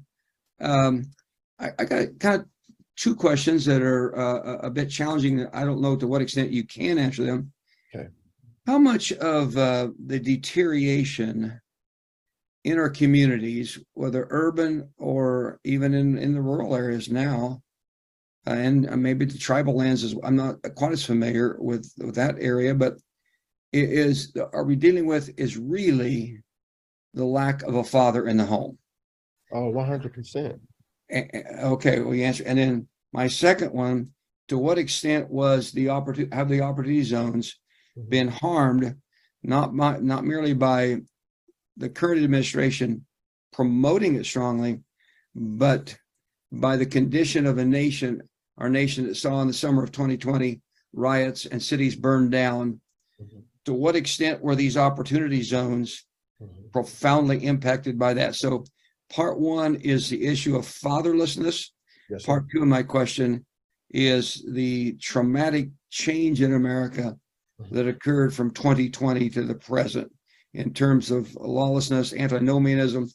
Um, 0.61 1.05
I, 1.59 1.71
I 1.79 1.85
got 1.85 2.19
kind 2.19 2.41
of 2.41 2.47
two 2.97 3.15
questions 3.15 3.65
that 3.67 3.83
are 3.83 4.17
uh, 4.19 4.59
a 4.63 4.71
bit 4.71 4.91
challenging. 4.91 5.47
I 5.53 5.65
don't 5.65 5.81
know 5.81 5.97
to 5.97 6.07
what 6.07 6.23
extent 6.23 6.51
you 6.51 6.65
can 6.65 6.99
answer 6.99 7.25
them. 7.25 7.53
Okay. 7.95 8.09
How 8.67 8.79
much 8.79 9.13
of 9.13 9.57
uh, 9.57 9.89
the 10.07 10.19
deterioration 10.19 11.61
in 12.67 12.81
our 12.81 12.91
communities, 12.91 13.79
whether 13.95 14.27
urban 14.31 14.91
or 14.99 15.61
even 15.63 15.95
in, 15.95 16.19
in 16.19 16.35
the 16.35 16.41
rural 16.41 16.75
areas 16.75 17.09
now, 17.09 17.63
uh, 18.45 18.55
and 18.55 18.91
uh, 18.91 18.97
maybe 18.97 19.25
the 19.25 19.39
tribal 19.39 19.77
lands 19.77 20.03
is 20.03 20.17
I'm 20.25 20.35
not 20.35 20.57
quite 20.75 20.91
as 20.91 21.05
familiar 21.05 21.57
with, 21.61 21.89
with 21.99 22.17
that 22.17 22.35
area, 22.41 22.75
but 22.75 22.95
it 23.73 23.89
is 23.89 24.33
are 24.53 24.65
we 24.65 24.75
dealing 24.75 25.07
with 25.07 25.31
is 25.39 25.57
really 25.57 26.41
the 27.15 27.25
lack 27.25 27.63
of 27.63 27.77
a 27.77 27.85
father 27.85 28.27
in 28.27 28.37
the 28.37 28.45
home. 28.45 28.77
Oh, 29.53 29.73
100%. 29.73 30.59
Okay, 31.13 32.01
well, 32.01 32.15
you 32.15 32.25
answer. 32.25 32.43
And 32.47 32.59
then 32.59 32.89
my 33.13 33.29
second 33.29 33.73
one, 33.73 34.11
to 34.49 34.59
what 34.59 34.79
extent 34.79 35.31
was 35.31 35.71
the 35.71 35.89
opportunity 35.89 36.35
have 36.35 36.49
the 36.49 36.63
opportunity 36.63 37.05
zones 37.05 37.61
mm-hmm. 37.97 38.09
been 38.09 38.29
harmed, 38.29 38.97
not 39.45 39.73
my, 39.73 39.99
not 39.99 40.25
merely 40.25 40.53
by 40.53 40.99
the 41.77 41.89
current 41.89 42.23
administration 42.23 43.05
promoting 43.53 44.17
it 44.17 44.27
strongly, 44.27 44.81
but 45.35 45.97
by 46.53 46.77
the 46.77 46.87
condition 46.87 47.47
of 47.47 47.59
a 47.59 47.65
nation, 47.65 48.23
our 48.59 48.69
nation 48.69 49.07
that 49.07 49.17
saw 49.17 49.41
in 49.41 49.49
the 49.49 49.53
summer 49.53 49.83
of 49.83 49.93
2020 49.93 50.61
riots 50.93 51.47
and 51.47 51.63
cities 51.63 51.97
burned 51.97 52.31
down, 52.31 52.81
mm-hmm. 53.21 53.41
to 53.65 53.73
what 53.73 53.97
extent 53.97 54.43
were 54.43 54.55
these 54.55 54.77
opportunity 54.77 55.43
zones 55.43 56.07
mm-hmm. 56.43 56.69
profoundly 56.73 57.45
impacted 57.45 57.99
by 57.99 58.15
that? 58.15 58.35
So, 58.35 58.65
part 59.11 59.39
one 59.39 59.77
is 59.77 60.09
the 60.09 60.27
issue 60.27 60.57
of 60.57 60.65
fatherlessness. 60.65 61.67
Yes, 62.09 62.25
part 62.25 62.45
two 62.51 62.63
of 62.63 62.69
my 62.69 62.83
question 62.83 63.45
is 63.91 64.45
the 64.51 64.95
traumatic 64.95 65.69
change 65.91 66.41
in 66.43 66.55
America 66.55 67.17
mm-hmm. 67.61 67.75
that 67.75 67.89
occurred 67.89 68.35
from 68.35 68.51
2020 68.53 69.31
to 69.31 69.43
the 69.43 69.55
present 69.55 70.11
in 70.57 70.73
terms 70.73 71.11
of 71.11 71.35
lawlessness, 71.37 72.15
antinomianism, 72.15 73.11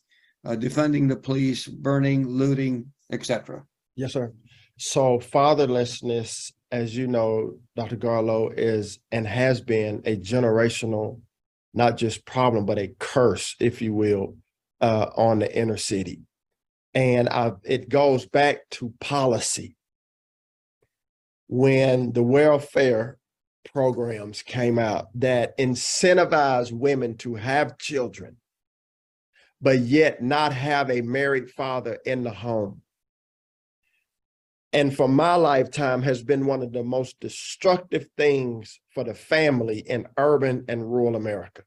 uh, 0.46 0.52
defunding 0.52 1.10
the 1.10 1.16
police, 1.16 1.68
burning, 1.68 2.28
looting, 2.28 2.86
etc. 3.12 3.64
Yes, 3.96 4.14
sir. 4.14 4.32
So 4.78 5.20
fatherlessness, 5.20 6.52
as 6.72 6.96
you 6.96 7.08
know, 7.08 7.58
Dr. 7.76 7.98
Garlow, 7.98 8.54
is 8.56 9.00
and 9.12 9.28
has 9.28 9.60
been 9.60 10.02
a 10.06 10.16
generational, 10.16 11.20
not 11.74 11.98
just 11.98 12.26
problem, 12.26 12.66
but 12.66 12.80
a 12.80 12.94
curse, 13.00 13.56
if 13.60 13.82
you 13.82 13.94
will, 13.94 14.36
uh, 14.80 15.08
on 15.16 15.40
the 15.40 15.58
inner 15.58 15.78
city. 15.78 16.22
And 16.94 17.28
I, 17.30 17.54
it 17.64 17.90
goes 17.90 18.26
back 18.26 18.58
to 18.72 18.94
policy. 19.00 19.76
When 21.48 22.14
the 22.14 22.24
welfare 22.24 23.18
programs 23.64 24.42
came 24.42 24.80
out 24.80 25.08
that 25.16 25.58
incentivize 25.58 26.72
women 26.72 27.16
to 27.18 27.36
have 27.36 27.78
children, 27.78 28.38
but 29.62 29.80
yet 29.80 30.22
not 30.22 30.54
have 30.54 30.90
a 30.90 31.02
married 31.02 31.50
father 31.52 32.00
in 32.06 32.24
the 32.24 32.32
home. 32.32 32.82
And 34.74 34.96
for 34.96 35.08
my 35.08 35.36
lifetime 35.36 36.02
has 36.04 36.24
been 36.24 36.46
one 36.46 36.62
of 36.62 36.72
the 36.72 36.84
most 36.84 37.20
destructive 37.20 38.08
things 38.18 38.80
for 38.94 39.04
the 39.04 39.14
family 39.14 39.80
in 39.80 40.08
urban 40.18 40.66
and 40.70 40.90
rural 40.90 41.16
America. 41.16 41.64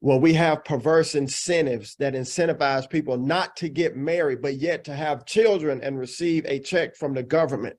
When 0.00 0.20
we 0.20 0.34
have 0.34 0.64
perverse 0.64 1.14
incentives 1.14 1.96
that 1.96 2.14
incentivize 2.14 2.88
people 2.88 3.18
not 3.18 3.56
to 3.56 3.68
get 3.68 3.96
married, 3.96 4.40
but 4.40 4.56
yet 4.56 4.84
to 4.84 4.94
have 4.94 5.26
children 5.26 5.80
and 5.82 5.98
receive 5.98 6.44
a 6.46 6.60
check 6.60 6.96
from 6.96 7.14
the 7.14 7.22
government. 7.22 7.76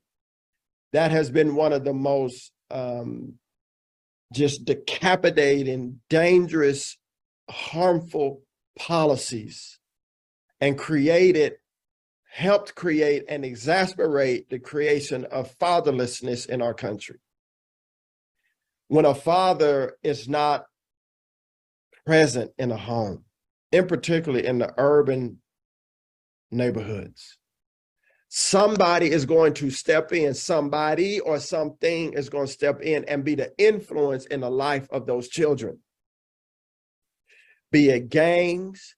That 0.94 1.12
has 1.12 1.30
been 1.30 1.56
one 1.56 1.74
of 1.74 1.84
the 1.84 1.94
most 1.94 2.52
um, 2.72 3.34
just 4.34 4.66
decapitating, 4.66 6.00
dangerous, 6.10 6.98
harmful 7.50 8.42
policies 8.78 9.80
and 10.60 10.78
created, 10.78 11.54
helped 12.30 12.76
create 12.76 13.24
and 13.30 13.46
exasperate 13.46 14.50
the 14.50 14.60
creation 14.60 15.26
of 15.26 15.58
fatherlessness 15.60 16.48
in 16.48 16.62
our 16.62 16.74
country. 16.74 17.20
When 18.90 19.06
a 19.06 19.16
father 19.16 19.98
is 20.04 20.28
not 20.28 20.66
present 22.06 22.52
in 22.58 22.72
a 22.72 22.78
home, 22.78 23.26
in 23.72 23.88
particular 23.88 24.40
in 24.40 24.60
the 24.60 24.74
urban 24.78 25.42
neighborhoods, 26.52 27.38
somebody 28.30 29.12
is 29.12 29.26
going 29.26 29.54
to 29.56 29.70
step 29.70 30.12
in, 30.14 30.34
somebody 30.34 31.20
or 31.20 31.40
something 31.40 32.14
is 32.14 32.30
going 32.30 32.46
to 32.48 32.52
step 32.52 32.82
in 32.82 33.06
and 33.06 33.24
be 33.24 33.36
the 33.36 33.54
influence 33.58 34.26
in 34.26 34.42
the 34.42 34.50
life 34.50 34.88
of 34.92 35.06
those 35.06 35.30
children. 35.30 35.80
Be 37.72 37.90
it 37.90 38.10
gangs, 38.10 38.96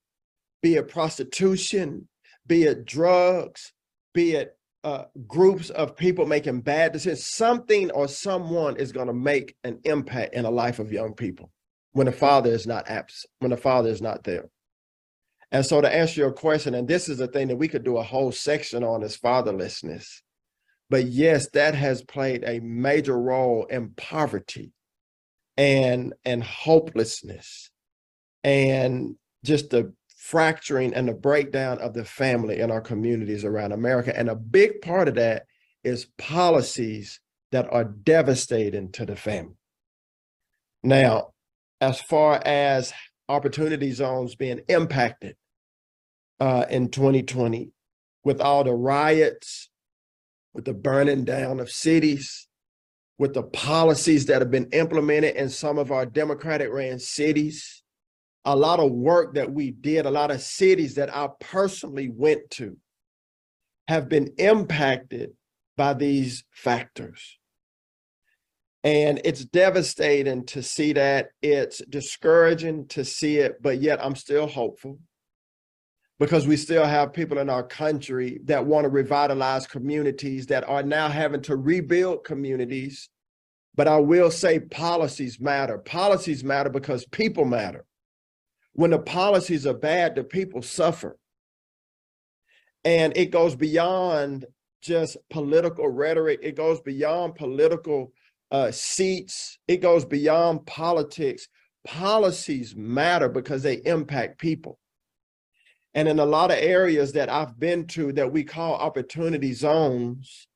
be 0.62 0.76
it 0.76 0.88
prostitution, 0.90 2.08
be 2.46 2.64
it 2.64 2.86
drugs, 2.86 3.74
be 4.14 4.34
it 4.34 4.56
uh, 4.84 5.06
groups 5.28 5.70
of 5.72 5.96
people 5.96 6.26
making 6.26 6.62
bad 6.62 6.94
decisions, 6.94 7.28
something 7.28 7.92
or 7.92 8.08
someone 8.08 8.78
is 8.78 8.92
going 8.92 9.08
to 9.08 9.14
make 9.14 9.56
an 9.64 9.80
impact 9.84 10.34
in 10.34 10.44
the 10.44 10.52
life 10.52 10.80
of 10.80 10.92
young 10.92 11.14
people. 11.14 11.52
when 11.94 12.06
the 12.06 12.12
father 12.12 12.52
is 12.52 12.68
not 12.68 12.90
absent, 12.90 13.32
when 13.40 13.52
the 13.52 13.58
father 13.58 13.90
is 13.90 14.02
not 14.02 14.24
there. 14.24 14.50
And 15.52 15.66
so 15.66 15.82
to 15.82 15.92
answer 15.92 16.22
your 16.22 16.32
question, 16.32 16.76
and 16.76 16.88
this 16.88 17.10
is 17.10 17.20
a 17.20 17.28
thing 17.28 17.48
that 17.48 17.56
we 17.56 17.68
could 17.68 17.84
do 17.84 17.98
a 17.98 18.04
whole 18.04 18.32
section 18.32 18.84
on 18.84 19.04
is 19.04 19.18
fatherlessness. 19.18 20.22
But 20.90 21.06
yes, 21.06 21.50
that 21.50 21.76
has 21.76 22.04
played 22.04 22.44
a 22.46 22.60
major 22.60 23.20
role 23.20 23.66
in 23.66 23.90
poverty 23.96 24.72
and 25.58 26.14
and 26.24 26.44
hopelessness 26.44 27.70
and 28.44 29.16
just 29.44 29.70
the 29.70 29.94
fracturing 30.18 30.94
and 30.94 31.08
the 31.08 31.14
breakdown 31.14 31.80
of 31.80 31.94
the 31.94 32.06
family 32.06 32.60
in 32.60 32.72
our 32.72 32.82
communities 32.82 33.44
around 33.44 33.72
America. 33.72 34.18
And 34.18 34.30
a 34.30 34.36
big 34.36 34.82
part 34.82 35.08
of 35.08 35.16
that 35.16 35.46
is 35.84 36.08
policies 36.18 37.20
that 37.52 37.72
are 37.72 37.84
devastating 37.84 38.92
to 38.92 39.06
the 39.06 39.16
family. 39.16 39.56
Now, 40.84 41.34
as 41.82 42.00
far 42.02 42.42
as 42.46 42.94
opportunity 43.30 43.92
zones 43.92 44.36
being 44.36 44.62
impacted 44.68 45.36
uh, 46.40 46.66
in 46.70 46.90
2020 46.90 47.72
with 48.24 48.42
all 48.42 48.64
the 48.64 48.74
riots, 48.74 49.70
with 50.54 50.66
the 50.66 50.74
burning 50.74 51.24
down 51.24 51.60
of 51.60 51.70
cities, 51.70 52.48
with 53.18 53.34
the 53.34 53.44
policies 53.44 54.26
that 54.26 54.42
have 54.42 54.52
been 54.52 54.70
implemented 54.72 55.36
in 55.36 55.50
some 55.50 55.78
of 55.78 55.92
our 55.92 56.06
Democratic 56.06 56.72
ran 56.72 57.00
cities, 57.00 57.84
a 58.46 58.56
lot 58.56 58.80
of 58.80 58.92
work 58.92 59.36
that 59.36 59.52
we 59.52 59.72
did, 59.72 60.06
a 60.06 60.12
lot 60.12 60.32
of 60.32 60.42
cities 60.42 60.96
that 60.96 61.16
I 61.16 61.28
personally 61.40 62.10
went 62.10 62.50
to 62.52 62.78
have 63.88 64.08
been 64.08 64.34
impacted 64.38 65.32
by 65.76 65.94
these 65.94 66.44
factors. 66.52 67.39
And 68.84 69.20
it's 69.26 69.44
devastating 69.44 70.46
to 70.48 70.64
see 70.64 70.94
that. 70.94 71.32
It's 71.42 71.82
discouraging 71.90 72.88
to 72.90 73.04
see 73.04 73.38
it, 73.38 73.62
but 73.62 73.82
yet 73.82 74.04
I'm 74.04 74.16
still 74.16 74.48
hopeful 74.48 75.00
because 76.20 76.48
we 76.48 76.58
still 76.58 76.86
have 76.86 77.14
people 77.14 77.38
in 77.40 77.50
our 77.50 77.64
country 77.64 78.40
that 78.46 78.66
want 78.66 78.84
to 78.86 78.90
revitalize 78.90 79.66
communities 79.68 80.48
that 80.48 80.68
are 80.68 80.84
now 80.84 81.08
having 81.10 81.42
to 81.42 81.56
rebuild 81.56 82.24
communities. 82.24 83.10
But 83.76 83.88
I 83.88 83.98
will 83.98 84.32
say 84.32 84.60
policies 84.60 85.40
matter. 85.40 85.78
Policies 85.78 86.44
matter 86.44 86.70
because 86.70 87.06
people 87.06 87.46
matter. 87.46 87.86
When 88.74 88.92
the 88.92 89.00
policies 89.00 89.66
are 89.66 89.74
bad, 89.74 90.16
the 90.16 90.24
people 90.24 90.62
suffer. 90.62 91.18
And 92.84 93.16
it 93.18 93.32
goes 93.32 93.56
beyond 93.56 94.46
just 94.82 95.18
political 95.30 95.90
rhetoric, 95.90 96.40
it 96.42 96.56
goes 96.56 96.80
beyond 96.82 97.36
political 97.36 98.14
uh, 98.52 98.72
seats. 98.72 99.60
It 99.68 99.78
goes 99.78 100.06
beyond 100.06 100.66
politics. 100.66 101.48
Policies 101.86 102.76
matter 102.76 103.30
because 103.30 103.64
they 103.64 103.76
impact 103.86 104.40
people. 104.40 104.80
And 105.94 106.08
in 106.08 106.20
a 106.20 106.26
lot 106.26 106.52
of 106.52 106.58
areas 106.58 107.14
that 107.14 107.30
I've 107.30 107.60
been 107.60 107.88
to 107.88 108.14
that 108.14 108.32
we 108.32 108.44
call 108.44 108.76
opportunity 108.76 109.54
zones, 109.54 110.48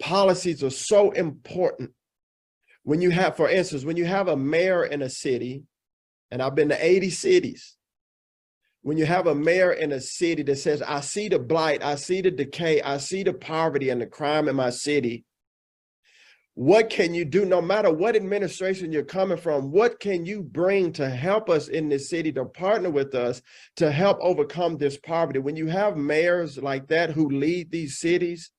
policies 0.00 0.62
are 0.62 0.70
so 0.70 1.12
important. 1.12 1.90
When 2.82 3.00
you 3.00 3.10
have, 3.10 3.36
for 3.36 3.48
instance, 3.48 3.84
when 3.84 3.96
you 3.96 4.04
have 4.04 4.28
a 4.28 4.36
mayor 4.36 4.84
in 4.84 5.02
a 5.02 5.08
city, 5.08 5.62
and 6.30 6.42
I've 6.42 6.54
been 6.54 6.68
to 6.70 6.84
80 6.84 7.10
cities, 7.10 7.76
when 8.82 8.98
you 8.98 9.06
have 9.06 9.28
a 9.28 9.34
mayor 9.34 9.72
in 9.72 9.92
a 9.92 10.00
city 10.00 10.42
that 10.42 10.56
says, 10.56 10.82
I 10.82 11.00
see 11.00 11.28
the 11.28 11.38
blight, 11.38 11.84
I 11.84 11.94
see 11.94 12.20
the 12.20 12.32
decay, 12.32 12.82
I 12.82 12.98
see 12.98 13.22
the 13.22 13.32
poverty 13.32 13.90
and 13.90 14.00
the 14.00 14.06
crime 14.06 14.48
in 14.48 14.56
my 14.56 14.70
city, 14.70 15.24
what 16.54 16.90
can 16.90 17.14
you 17.14 17.24
do? 17.24 17.44
No 17.44 17.62
matter 17.62 17.90
what 17.90 18.14
administration 18.14 18.92
you're 18.92 19.04
coming 19.04 19.38
from 19.38 19.70
what 19.70 20.00
can 20.00 20.26
you 20.26 20.42
bring 20.42 20.92
to 20.92 21.08
help 21.08 21.48
us 21.48 21.68
in 21.68 21.88
this 21.88 22.10
city 22.10 22.30
to 22.32 22.44
partner 22.44 22.90
with 22.90 23.14
us 23.14 23.40
to 23.76 23.90
help 23.90 24.18
overcome 24.20 24.76
this 24.76 24.98
poverty? 24.98 25.38
When 25.38 25.56
you 25.56 25.68
have 25.68 25.96
mayors 25.96 26.58
like 26.58 26.88
that 26.88 27.10
who 27.10 27.30
lead 27.30 27.70
these 27.70 27.98
cities 27.98 28.50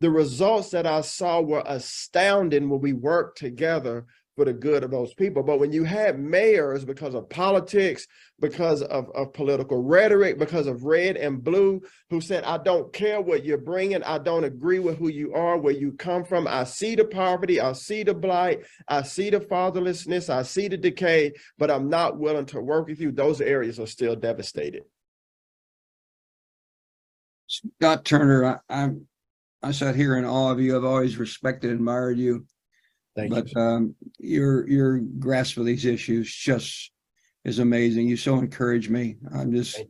the 0.00 0.10
results 0.10 0.70
that 0.70 0.86
i 0.86 1.00
saw 1.00 1.40
were 1.40 1.62
astounding 1.66 2.68
when 2.68 2.80
we 2.80 2.92
worked 2.92 3.38
together 3.38 4.04
for 4.36 4.44
the 4.44 4.52
good 4.52 4.82
of 4.82 4.90
those 4.90 5.14
people. 5.14 5.42
But 5.42 5.60
when 5.60 5.72
you 5.72 5.84
have 5.84 6.18
mayors 6.18 6.84
because 6.84 7.14
of 7.14 7.28
politics, 7.28 8.06
because 8.40 8.82
of, 8.82 9.08
of 9.14 9.32
political 9.32 9.82
rhetoric, 9.82 10.38
because 10.38 10.66
of 10.66 10.84
red 10.84 11.16
and 11.16 11.42
blue, 11.42 11.80
who 12.10 12.20
said, 12.20 12.44
I 12.44 12.58
don't 12.58 12.92
care 12.92 13.20
what 13.20 13.44
you're 13.44 13.58
bringing. 13.58 14.02
I 14.02 14.18
don't 14.18 14.44
agree 14.44 14.80
with 14.80 14.98
who 14.98 15.08
you 15.08 15.34
are, 15.34 15.56
where 15.56 15.74
you 15.74 15.92
come 15.92 16.24
from. 16.24 16.48
I 16.48 16.64
see 16.64 16.94
the 16.94 17.04
poverty. 17.04 17.60
I 17.60 17.72
see 17.72 18.02
the 18.02 18.14
blight. 18.14 18.64
I 18.88 19.02
see 19.02 19.30
the 19.30 19.40
fatherlessness. 19.40 20.28
I 20.28 20.42
see 20.42 20.68
the 20.68 20.76
decay, 20.76 21.32
but 21.58 21.70
I'm 21.70 21.88
not 21.88 22.18
willing 22.18 22.46
to 22.46 22.60
work 22.60 22.88
with 22.88 23.00
you. 23.00 23.12
Those 23.12 23.40
areas 23.40 23.78
are 23.78 23.86
still 23.86 24.16
devastated. 24.16 24.82
Scott 27.46 28.04
Turner, 28.04 28.44
I, 28.68 28.82
I'm 28.82 29.06
I 29.62 29.70
sat 29.70 29.96
here 29.96 30.18
in 30.18 30.26
awe 30.26 30.50
of 30.50 30.60
you. 30.60 30.76
I've 30.76 30.84
always 30.84 31.16
respected 31.16 31.70
and 31.70 31.80
admired 31.80 32.18
you. 32.18 32.44
Thank 33.16 33.30
but 33.30 33.52
you. 33.54 33.60
um, 33.60 33.94
your 34.18 34.68
your 34.68 34.98
grasp 34.98 35.56
of 35.56 35.66
these 35.66 35.84
issues 35.84 36.34
just 36.34 36.90
is 37.44 37.58
amazing. 37.60 38.08
You 38.08 38.16
so 38.16 38.38
encourage 38.38 38.88
me. 38.88 39.16
I'm 39.34 39.52
just 39.52 39.80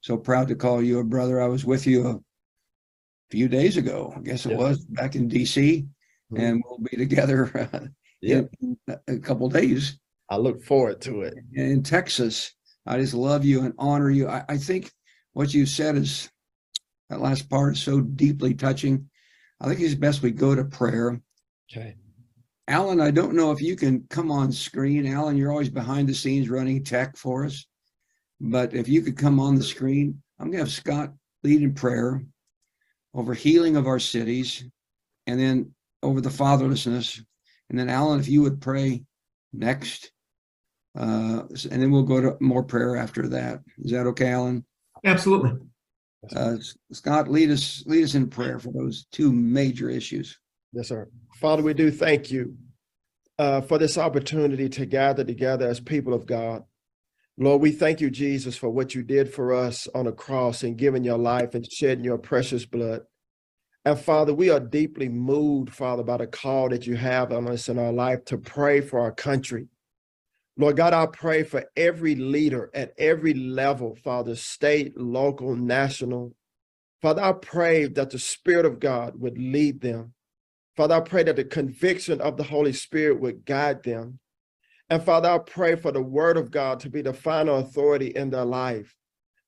so 0.00 0.16
proud 0.16 0.48
to 0.48 0.56
call 0.56 0.82
you 0.82 0.98
a 0.98 1.04
brother. 1.04 1.40
I 1.40 1.46
was 1.48 1.64
with 1.64 1.86
you 1.86 2.06
a 2.08 2.18
few 3.30 3.48
days 3.48 3.76
ago, 3.76 4.12
I 4.16 4.20
guess 4.20 4.46
it 4.46 4.50
Yeah. 4.50 4.56
was 4.56 4.84
back 4.84 5.14
in 5.16 5.28
DC, 5.28 5.86
Mhm. 6.32 6.38
and 6.38 6.62
we'll 6.64 6.78
be 6.78 6.96
together 6.96 7.50
uh, 7.72 7.86
Yeah, 8.20 8.42
in 8.60 8.76
a 9.08 9.18
couple 9.18 9.48
days 9.48 9.98
I 10.30 10.36
look 10.36 10.62
forward 10.62 11.00
to 11.02 11.22
it. 11.22 11.34
in 11.52 11.82
Texas. 11.82 12.54
I 12.86 12.98
just 12.98 13.14
love 13.14 13.44
you 13.44 13.62
and 13.62 13.74
honor 13.78 14.10
you. 14.10 14.28
I, 14.28 14.44
I 14.48 14.56
think 14.58 14.90
what 15.32 15.52
you 15.54 15.64
said 15.66 15.96
is 15.96 16.30
that 17.08 17.20
last 17.20 17.48
part 17.48 17.74
is 17.76 17.82
so 17.82 18.00
deeply 18.00 18.54
touching. 18.54 19.08
I 19.60 19.68
think 19.68 19.80
it's 19.80 19.94
best 19.94 20.22
we 20.22 20.30
go 20.30 20.54
to 20.54 20.64
prayer. 20.64 21.20
Okay. 21.70 21.96
Alan, 22.66 23.00
I 23.00 23.10
don't 23.10 23.34
know 23.34 23.52
if 23.52 23.60
you 23.60 23.76
can 23.76 24.06
come 24.08 24.30
on 24.30 24.50
screen. 24.50 25.06
Alan, 25.06 25.36
you're 25.36 25.50
always 25.50 25.68
behind 25.68 26.08
the 26.08 26.14
scenes 26.14 26.48
running 26.48 26.82
tech 26.82 27.16
for 27.16 27.44
us. 27.44 27.66
But 28.40 28.74
if 28.74 28.88
you 28.88 29.02
could 29.02 29.16
come 29.16 29.38
on 29.38 29.54
the 29.54 29.62
screen, 29.62 30.22
I'm 30.38 30.46
going 30.46 30.58
to 30.58 30.64
have 30.64 30.72
Scott 30.72 31.12
lead 31.42 31.62
in 31.62 31.74
prayer 31.74 32.22
over 33.12 33.34
healing 33.34 33.76
of 33.76 33.86
our 33.86 33.98
cities 33.98 34.64
and 35.26 35.38
then 35.38 35.74
over 36.02 36.20
the 36.20 36.30
fatherlessness. 36.30 37.22
And 37.70 37.78
then, 37.78 37.88
Alan, 37.88 38.20
if 38.20 38.28
you 38.28 38.42
would 38.42 38.60
pray 38.60 39.04
next. 39.52 40.10
Uh, 40.96 41.42
and 41.70 41.82
then 41.82 41.90
we'll 41.90 42.02
go 42.02 42.20
to 42.20 42.36
more 42.40 42.62
prayer 42.62 42.96
after 42.96 43.28
that. 43.28 43.60
Is 43.78 43.92
that 43.92 44.06
okay, 44.08 44.30
Alan? 44.30 44.64
Absolutely. 45.04 45.52
Uh, 46.34 46.56
Scott, 46.92 47.28
lead 47.28 47.50
us 47.50 47.82
lead 47.86 48.04
us 48.04 48.14
in 48.14 48.28
prayer 48.28 48.58
for 48.58 48.72
those 48.72 49.06
two 49.12 49.32
major 49.32 49.90
issues. 49.90 50.38
Yes, 50.72 50.88
sir. 50.88 51.08
Father, 51.34 51.62
we 51.62 51.74
do 51.74 51.90
thank 51.90 52.30
you 52.30 52.56
uh, 53.38 53.60
for 53.60 53.78
this 53.78 53.98
opportunity 53.98 54.68
to 54.68 54.86
gather 54.86 55.24
together 55.24 55.66
as 55.66 55.80
people 55.80 56.14
of 56.14 56.26
God. 56.26 56.64
Lord, 57.36 57.60
we 57.60 57.72
thank 57.72 58.00
you, 58.00 58.10
Jesus, 58.10 58.56
for 58.56 58.70
what 58.70 58.94
you 58.94 59.02
did 59.02 59.32
for 59.32 59.52
us 59.52 59.88
on 59.94 60.04
the 60.04 60.12
cross 60.12 60.62
and 60.62 60.76
giving 60.76 61.02
your 61.02 61.18
life 61.18 61.54
and 61.54 61.70
shedding 61.70 62.04
your 62.04 62.18
precious 62.18 62.64
blood. 62.64 63.02
And 63.84 63.98
Father, 63.98 64.32
we 64.32 64.50
are 64.50 64.60
deeply 64.60 65.08
moved, 65.08 65.70
Father, 65.70 66.04
by 66.04 66.18
the 66.18 66.28
call 66.28 66.68
that 66.68 66.86
you 66.86 66.94
have 66.96 67.32
on 67.32 67.48
us 67.48 67.68
in 67.68 67.78
our 67.78 67.92
life 67.92 68.24
to 68.26 68.38
pray 68.38 68.80
for 68.80 69.00
our 69.00 69.12
country. 69.12 69.66
Lord 70.56 70.76
God, 70.76 70.94
I 70.94 71.06
pray 71.06 71.42
for 71.42 71.64
every 71.76 72.14
leader 72.14 72.70
at 72.72 72.94
every 72.96 73.34
level, 73.34 73.96
Father, 73.96 74.36
state, 74.36 74.96
local, 74.96 75.56
national. 75.56 76.36
Father, 77.02 77.22
I 77.22 77.32
pray 77.32 77.86
that 77.86 78.10
the 78.10 78.20
Spirit 78.20 78.64
of 78.64 78.78
God 78.78 79.20
would 79.20 79.36
lead 79.36 79.80
them. 79.80 80.14
Father, 80.76 80.96
I 80.96 81.00
pray 81.00 81.22
that 81.22 81.36
the 81.36 81.44
conviction 81.44 82.20
of 82.20 82.36
the 82.36 82.42
Holy 82.42 82.72
Spirit 82.72 83.20
would 83.20 83.44
guide 83.44 83.82
them. 83.82 84.18
And 84.90 85.02
Father, 85.02 85.30
I 85.30 85.38
pray 85.38 85.76
for 85.76 85.92
the 85.92 86.02
word 86.02 86.36
of 86.36 86.50
God 86.50 86.80
to 86.80 86.90
be 86.90 87.00
the 87.00 87.12
final 87.12 87.58
authority 87.58 88.08
in 88.08 88.30
their 88.30 88.44
life. 88.44 88.94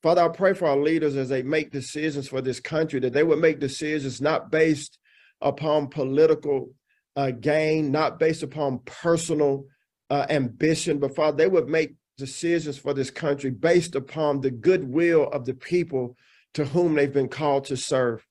Father, 0.02 0.22
I 0.22 0.28
pray 0.28 0.54
for 0.54 0.68
our 0.68 0.76
leaders 0.76 1.16
as 1.16 1.28
they 1.28 1.42
make 1.42 1.72
decisions 1.72 2.28
for 2.28 2.40
this 2.40 2.60
country, 2.60 3.00
that 3.00 3.12
they 3.12 3.24
would 3.24 3.40
make 3.40 3.58
decisions 3.58 4.20
not 4.20 4.50
based 4.50 4.98
upon 5.40 5.88
political 5.88 6.70
uh, 7.16 7.32
gain, 7.32 7.90
not 7.90 8.18
based 8.18 8.42
upon 8.42 8.80
personal 8.84 9.64
uh, 10.10 10.26
ambition, 10.30 10.98
but 10.98 11.16
Father, 11.16 11.36
they 11.36 11.48
would 11.48 11.68
make 11.68 11.94
decisions 12.16 12.78
for 12.78 12.94
this 12.94 13.10
country 13.10 13.50
based 13.50 13.94
upon 13.94 14.40
the 14.40 14.50
goodwill 14.50 15.28
of 15.32 15.44
the 15.44 15.54
people 15.54 16.16
to 16.54 16.64
whom 16.64 16.94
they've 16.94 17.12
been 17.12 17.28
called 17.28 17.64
to 17.64 17.76
serve. 17.76 18.24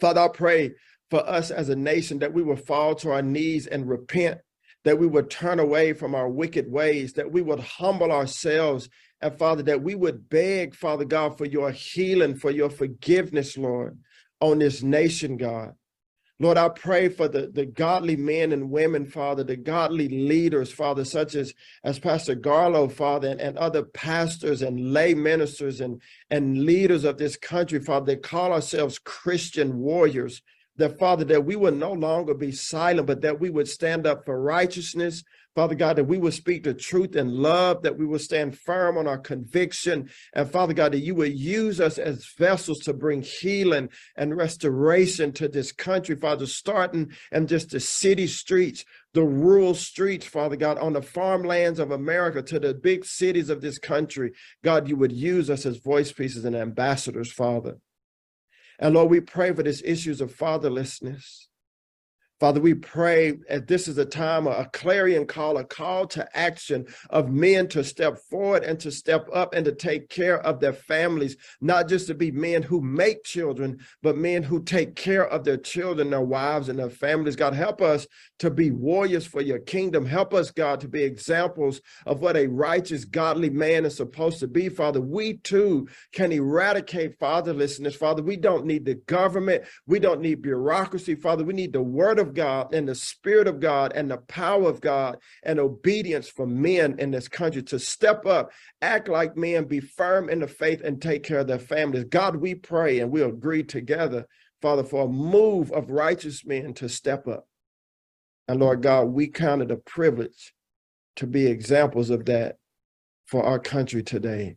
Father, 0.00 0.20
I 0.22 0.28
pray 0.28 0.72
for 1.12 1.28
us 1.28 1.50
as 1.50 1.68
a 1.68 1.76
nation 1.76 2.20
that 2.20 2.32
we 2.32 2.42
will 2.42 2.56
fall 2.56 2.94
to 2.94 3.10
our 3.10 3.20
knees 3.20 3.66
and 3.66 3.86
repent, 3.86 4.38
that 4.84 4.98
we 4.98 5.06
would 5.06 5.28
turn 5.28 5.60
away 5.60 5.92
from 5.92 6.14
our 6.14 6.26
wicked 6.26 6.72
ways, 6.72 7.12
that 7.12 7.30
we 7.30 7.42
would 7.42 7.60
humble 7.60 8.10
ourselves, 8.10 8.88
and 9.20 9.38
Father, 9.38 9.62
that 9.62 9.82
we 9.82 9.94
would 9.94 10.30
beg, 10.30 10.74
Father 10.74 11.04
God, 11.04 11.36
for 11.36 11.44
your 11.44 11.70
healing, 11.70 12.34
for 12.34 12.50
your 12.50 12.70
forgiveness, 12.70 13.58
Lord, 13.58 13.98
on 14.40 14.60
this 14.60 14.82
nation, 14.82 15.36
God. 15.36 15.74
Lord, 16.40 16.56
I 16.56 16.70
pray 16.70 17.10
for 17.10 17.28
the, 17.28 17.48
the 17.52 17.66
godly 17.66 18.16
men 18.16 18.50
and 18.50 18.70
women, 18.70 19.04
Father, 19.04 19.44
the 19.44 19.56
godly 19.56 20.08
leaders, 20.08 20.72
Father, 20.72 21.04
such 21.04 21.34
as, 21.34 21.52
as 21.84 21.98
Pastor 21.98 22.34
Garlow, 22.34 22.90
Father, 22.90 23.28
and, 23.28 23.38
and 23.38 23.58
other 23.58 23.82
pastors 23.82 24.62
and 24.62 24.94
lay 24.94 25.12
ministers 25.12 25.82
and, 25.82 26.00
and 26.30 26.64
leaders 26.64 27.04
of 27.04 27.18
this 27.18 27.36
country, 27.36 27.80
Father, 27.80 28.06
they 28.06 28.16
call 28.16 28.50
ourselves 28.50 28.98
Christian 28.98 29.76
warriors. 29.76 30.40
That, 30.76 30.98
Father, 30.98 31.24
that 31.26 31.44
we 31.44 31.54
would 31.54 31.76
no 31.76 31.92
longer 31.92 32.34
be 32.34 32.50
silent, 32.50 33.06
but 33.06 33.20
that 33.20 33.38
we 33.38 33.50
would 33.50 33.68
stand 33.68 34.06
up 34.06 34.24
for 34.24 34.40
righteousness, 34.40 35.22
Father 35.54 35.74
God, 35.74 35.96
that 35.96 36.04
we 36.04 36.16
would 36.16 36.32
speak 36.32 36.64
the 36.64 36.72
truth 36.72 37.14
and 37.14 37.30
love, 37.30 37.82
that 37.82 37.98
we 37.98 38.06
would 38.06 38.22
stand 38.22 38.58
firm 38.58 38.96
on 38.96 39.06
our 39.06 39.18
conviction. 39.18 40.08
And 40.32 40.50
Father 40.50 40.72
God, 40.72 40.92
that 40.92 41.00
you 41.00 41.14
would 41.16 41.38
use 41.38 41.78
us 41.78 41.98
as 41.98 42.26
vessels 42.38 42.78
to 42.80 42.94
bring 42.94 43.20
healing 43.20 43.90
and 44.16 44.34
restoration 44.34 45.30
to 45.32 45.48
this 45.48 45.70
country, 45.70 46.16
Father, 46.16 46.46
starting 46.46 47.12
in 47.32 47.46
just 47.46 47.70
the 47.70 47.80
city 47.80 48.26
streets, 48.26 48.86
the 49.12 49.24
rural 49.24 49.74
streets, 49.74 50.24
Father 50.24 50.56
God, 50.56 50.78
on 50.78 50.94
the 50.94 51.02
farmlands 51.02 51.78
of 51.78 51.90
America 51.90 52.40
to 52.44 52.58
the 52.58 52.72
big 52.72 53.04
cities 53.04 53.50
of 53.50 53.60
this 53.60 53.78
country. 53.78 54.32
God, 54.64 54.88
you 54.88 54.96
would 54.96 55.12
use 55.12 55.50
us 55.50 55.66
as 55.66 55.76
voice 55.76 56.12
pieces 56.12 56.46
and 56.46 56.56
ambassadors, 56.56 57.30
Father. 57.30 57.76
And 58.82 58.96
Lord, 58.96 59.10
we 59.10 59.20
pray 59.20 59.54
for 59.54 59.62
these 59.62 59.80
issues 59.84 60.20
of 60.20 60.36
fatherlessness. 60.36 61.46
Father, 62.42 62.60
we 62.60 62.74
pray 62.74 63.38
that 63.48 63.68
this 63.68 63.86
is 63.86 63.98
a 63.98 64.04
time, 64.04 64.48
a 64.48 64.68
clarion 64.72 65.26
call, 65.26 65.58
a 65.58 65.64
call 65.64 66.08
to 66.08 66.28
action 66.36 66.84
of 67.10 67.30
men 67.30 67.68
to 67.68 67.84
step 67.84 68.18
forward 68.18 68.64
and 68.64 68.80
to 68.80 68.90
step 68.90 69.28
up 69.32 69.54
and 69.54 69.64
to 69.64 69.70
take 69.70 70.08
care 70.08 70.40
of 70.40 70.58
their 70.58 70.72
families, 70.72 71.36
not 71.60 71.88
just 71.88 72.08
to 72.08 72.14
be 72.14 72.32
men 72.32 72.60
who 72.60 72.80
make 72.80 73.22
children, 73.22 73.78
but 74.02 74.16
men 74.16 74.42
who 74.42 74.60
take 74.60 74.96
care 74.96 75.24
of 75.24 75.44
their 75.44 75.56
children, 75.56 76.10
their 76.10 76.20
wives, 76.20 76.68
and 76.68 76.80
their 76.80 76.90
families. 76.90 77.36
God, 77.36 77.54
help 77.54 77.80
us 77.80 78.08
to 78.40 78.50
be 78.50 78.72
warriors 78.72 79.24
for 79.24 79.40
your 79.40 79.60
kingdom. 79.60 80.04
Help 80.04 80.34
us, 80.34 80.50
God, 80.50 80.80
to 80.80 80.88
be 80.88 81.04
examples 81.04 81.80
of 82.06 82.22
what 82.22 82.36
a 82.36 82.48
righteous, 82.48 83.04
godly 83.04 83.50
man 83.50 83.84
is 83.84 83.96
supposed 83.96 84.40
to 84.40 84.48
be, 84.48 84.68
Father. 84.68 85.00
We 85.00 85.34
too 85.34 85.86
can 86.12 86.32
eradicate 86.32 87.20
fatherlessness, 87.20 87.94
Father. 87.94 88.20
We 88.20 88.36
don't 88.36 88.66
need 88.66 88.84
the 88.84 88.96
government, 88.96 89.62
we 89.86 90.00
don't 90.00 90.20
need 90.20 90.42
bureaucracy, 90.42 91.14
Father. 91.14 91.44
We 91.44 91.52
need 91.54 91.72
the 91.72 91.80
word 91.80 92.18
of 92.18 92.31
God 92.34 92.74
and 92.74 92.88
the 92.88 92.94
Spirit 92.94 93.46
of 93.46 93.60
God 93.60 93.92
and 93.94 94.10
the 94.10 94.18
power 94.18 94.68
of 94.68 94.80
God 94.80 95.18
and 95.42 95.58
obedience 95.58 96.28
for 96.28 96.46
men 96.46 96.96
in 96.98 97.10
this 97.10 97.28
country 97.28 97.62
to 97.64 97.78
step 97.78 98.26
up, 98.26 98.52
act 98.80 99.08
like 99.08 99.36
men, 99.36 99.64
be 99.64 99.80
firm 99.80 100.28
in 100.28 100.40
the 100.40 100.46
faith, 100.46 100.80
and 100.82 101.00
take 101.00 101.22
care 101.22 101.40
of 101.40 101.46
their 101.46 101.58
families. 101.58 102.04
God, 102.04 102.36
we 102.36 102.54
pray 102.54 103.00
and 103.00 103.10
we 103.10 103.22
agree 103.22 103.62
together, 103.62 104.26
Father, 104.60 104.84
for 104.84 105.04
a 105.04 105.08
move 105.08 105.72
of 105.72 105.90
righteous 105.90 106.44
men 106.44 106.74
to 106.74 106.88
step 106.88 107.26
up. 107.28 107.46
And 108.48 108.60
Lord 108.60 108.82
God, 108.82 109.04
we 109.04 109.28
count 109.28 109.62
it 109.62 109.70
a 109.70 109.76
privilege 109.76 110.52
to 111.16 111.26
be 111.26 111.46
examples 111.46 112.10
of 112.10 112.24
that 112.26 112.56
for 113.26 113.44
our 113.44 113.58
country 113.58 114.02
today. 114.02 114.56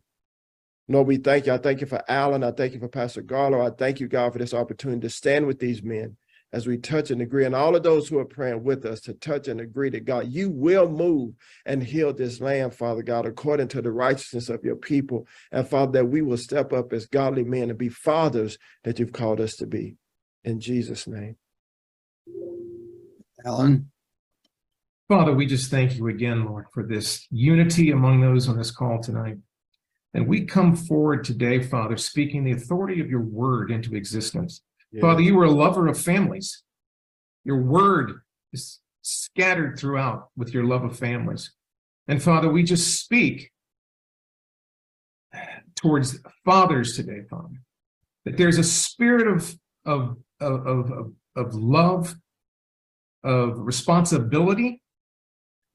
Lord, 0.88 1.08
we 1.08 1.18
thank 1.18 1.48
you. 1.48 1.54
I 1.54 1.58
thank 1.58 1.82
you 1.82 1.88
for 1.88 2.04
Alan. 2.08 2.44
I 2.44 2.52
thank 2.52 2.74
you 2.74 2.80
for 2.80 2.88
Pastor 2.88 3.24
Garlow. 3.24 3.66
I 3.66 3.74
thank 3.76 4.00
you, 4.00 4.08
God, 4.08 4.34
for 4.34 4.40
this 4.40 4.54
opportunity 4.54 5.02
to 5.02 5.10
stand 5.10 5.48
with 5.48 5.60
these 5.60 5.82
men 5.82 6.18
as 6.56 6.65
we 6.65 6.78
touch 6.78 7.12
and 7.12 7.22
agree, 7.22 7.44
and 7.44 7.54
all 7.54 7.76
of 7.76 7.84
those 7.84 8.08
who 8.08 8.18
are 8.18 8.24
praying 8.24 8.63
with 8.63 8.86
us 8.86 9.02
to 9.02 9.13
touch 9.13 9.50
and 9.50 9.60
agree 9.60 9.89
that 9.89 10.06
God, 10.06 10.30
you 10.30 10.50
will 10.50 10.89
move 10.89 11.34
and 11.65 11.84
heal 11.84 12.13
this 12.13 12.39
land, 12.39 12.74
Father 12.74 13.04
God, 13.04 13.26
according 13.26 13.68
to 13.68 13.82
the 13.82 13.91
righteousness 13.91 14.48
of 14.48 14.63
your 14.63 14.78
people. 14.78 15.28
And 15.52 15.68
Father, 15.68 15.91
that 15.91 16.06
we 16.06 16.22
will 16.22 16.38
step 16.38 16.72
up 16.72 16.94
as 16.94 17.08
godly 17.08 17.44
men 17.44 17.70
and 17.70 17.78
be 17.78 17.89
fathers 17.89 18.58
that 18.86 19.00
you've 19.00 19.12
called 19.12 19.41
us 19.41 19.58
to 19.58 19.68
be. 19.68 19.98
In 20.46 20.62
Jesus' 20.62 21.08
name. 21.08 21.36
Alan. 23.46 23.91
Father, 25.10 25.34
we 25.34 25.48
just 25.48 25.70
thank 25.70 25.98
you 25.98 26.08
again, 26.08 26.46
Lord, 26.46 26.68
for 26.74 26.84
this 26.84 27.28
unity 27.32 27.91
among 27.91 28.22
those 28.22 28.48
on 28.48 28.58
this 28.58 28.72
call 28.72 29.02
tonight. 29.02 29.36
And 30.13 30.26
we 30.26 30.46
come 30.46 30.74
forward 30.74 31.26
today, 31.26 31.62
Father, 31.62 31.98
speaking 31.98 32.46
the 32.46 32.54
authority 32.54 33.02
of 33.02 33.10
your 33.10 33.24
word 33.24 33.72
into 33.72 33.94
existence. 33.94 34.62
Father, 35.01 35.21
you 35.21 35.36
were 35.36 35.45
a 35.45 35.51
lover 35.51 35.88
of 35.88 35.99
families. 35.99 36.63
Your 37.43 37.62
word 37.62 38.13
is 38.53 38.79
scattered 39.01 39.77
throughout 39.77 40.29
with 40.36 40.53
your 40.53 40.63
love 40.65 40.84
of 40.84 40.97
families. 40.97 41.51
And 42.08 42.21
Father, 42.21 42.49
we 42.49 42.63
just 42.63 43.01
speak 43.01 43.51
towards 45.75 46.19
fathers 46.43 46.95
today, 46.95 47.21
Father, 47.29 47.62
that 48.25 48.38
there's 48.38 48.58
a 48.58 48.63
spirit 48.63 49.27
of, 49.27 49.55
of, 49.86 50.17
of, 50.39 50.91
of, 50.91 51.12
of 51.36 51.53
love, 51.53 52.15
of 53.23 53.58
responsibility 53.58 54.81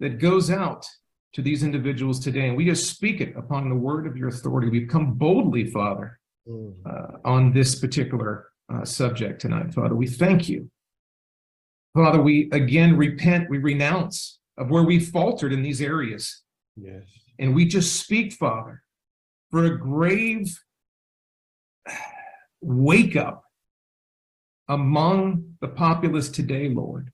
that 0.00 0.18
goes 0.18 0.50
out 0.50 0.87
to 1.35 1.42
these 1.42 1.62
individuals 1.62 2.18
today. 2.18 2.48
And 2.48 2.56
we 2.56 2.64
just 2.64 2.90
speak 2.90 3.20
it 3.20 3.37
upon 3.37 3.68
the 3.68 3.76
word 3.76 4.06
of 4.06 4.16
your 4.16 4.28
authority. 4.28 4.68
We've 4.68 4.88
come 4.88 5.14
boldly, 5.14 5.66
Father, 5.70 6.18
mm. 6.48 6.74
uh, 6.85 7.18
on 7.24 7.52
this 7.52 7.78
particular 7.78 8.50
uh, 8.72 8.85
subject 8.85 9.40
tonight, 9.40 9.74
Father. 9.74 9.94
We 9.94 10.06
thank 10.06 10.48
you. 10.48 10.70
Father, 11.94 12.20
we 12.20 12.48
again 12.52 12.96
repent, 12.96 13.50
we 13.50 13.59
renounce 13.59 14.38
of 14.56 14.70
where 14.70 14.85
we 14.85 15.00
faltered 15.00 15.52
in 15.52 15.62
these 15.62 15.80
areas. 15.80 16.42
Yes. 16.76 17.02
And 17.38 17.54
we 17.54 17.64
just 17.64 17.96
speak, 17.96 18.33
Father, 18.33 18.83
for 19.50 19.64
a 19.64 19.78
grave 19.78 20.56
wake 22.61 23.16
up 23.16 23.44
among 24.68 25.56
the 25.61 25.68
populace 25.68 26.28
today, 26.28 26.68
Lord, 26.68 27.11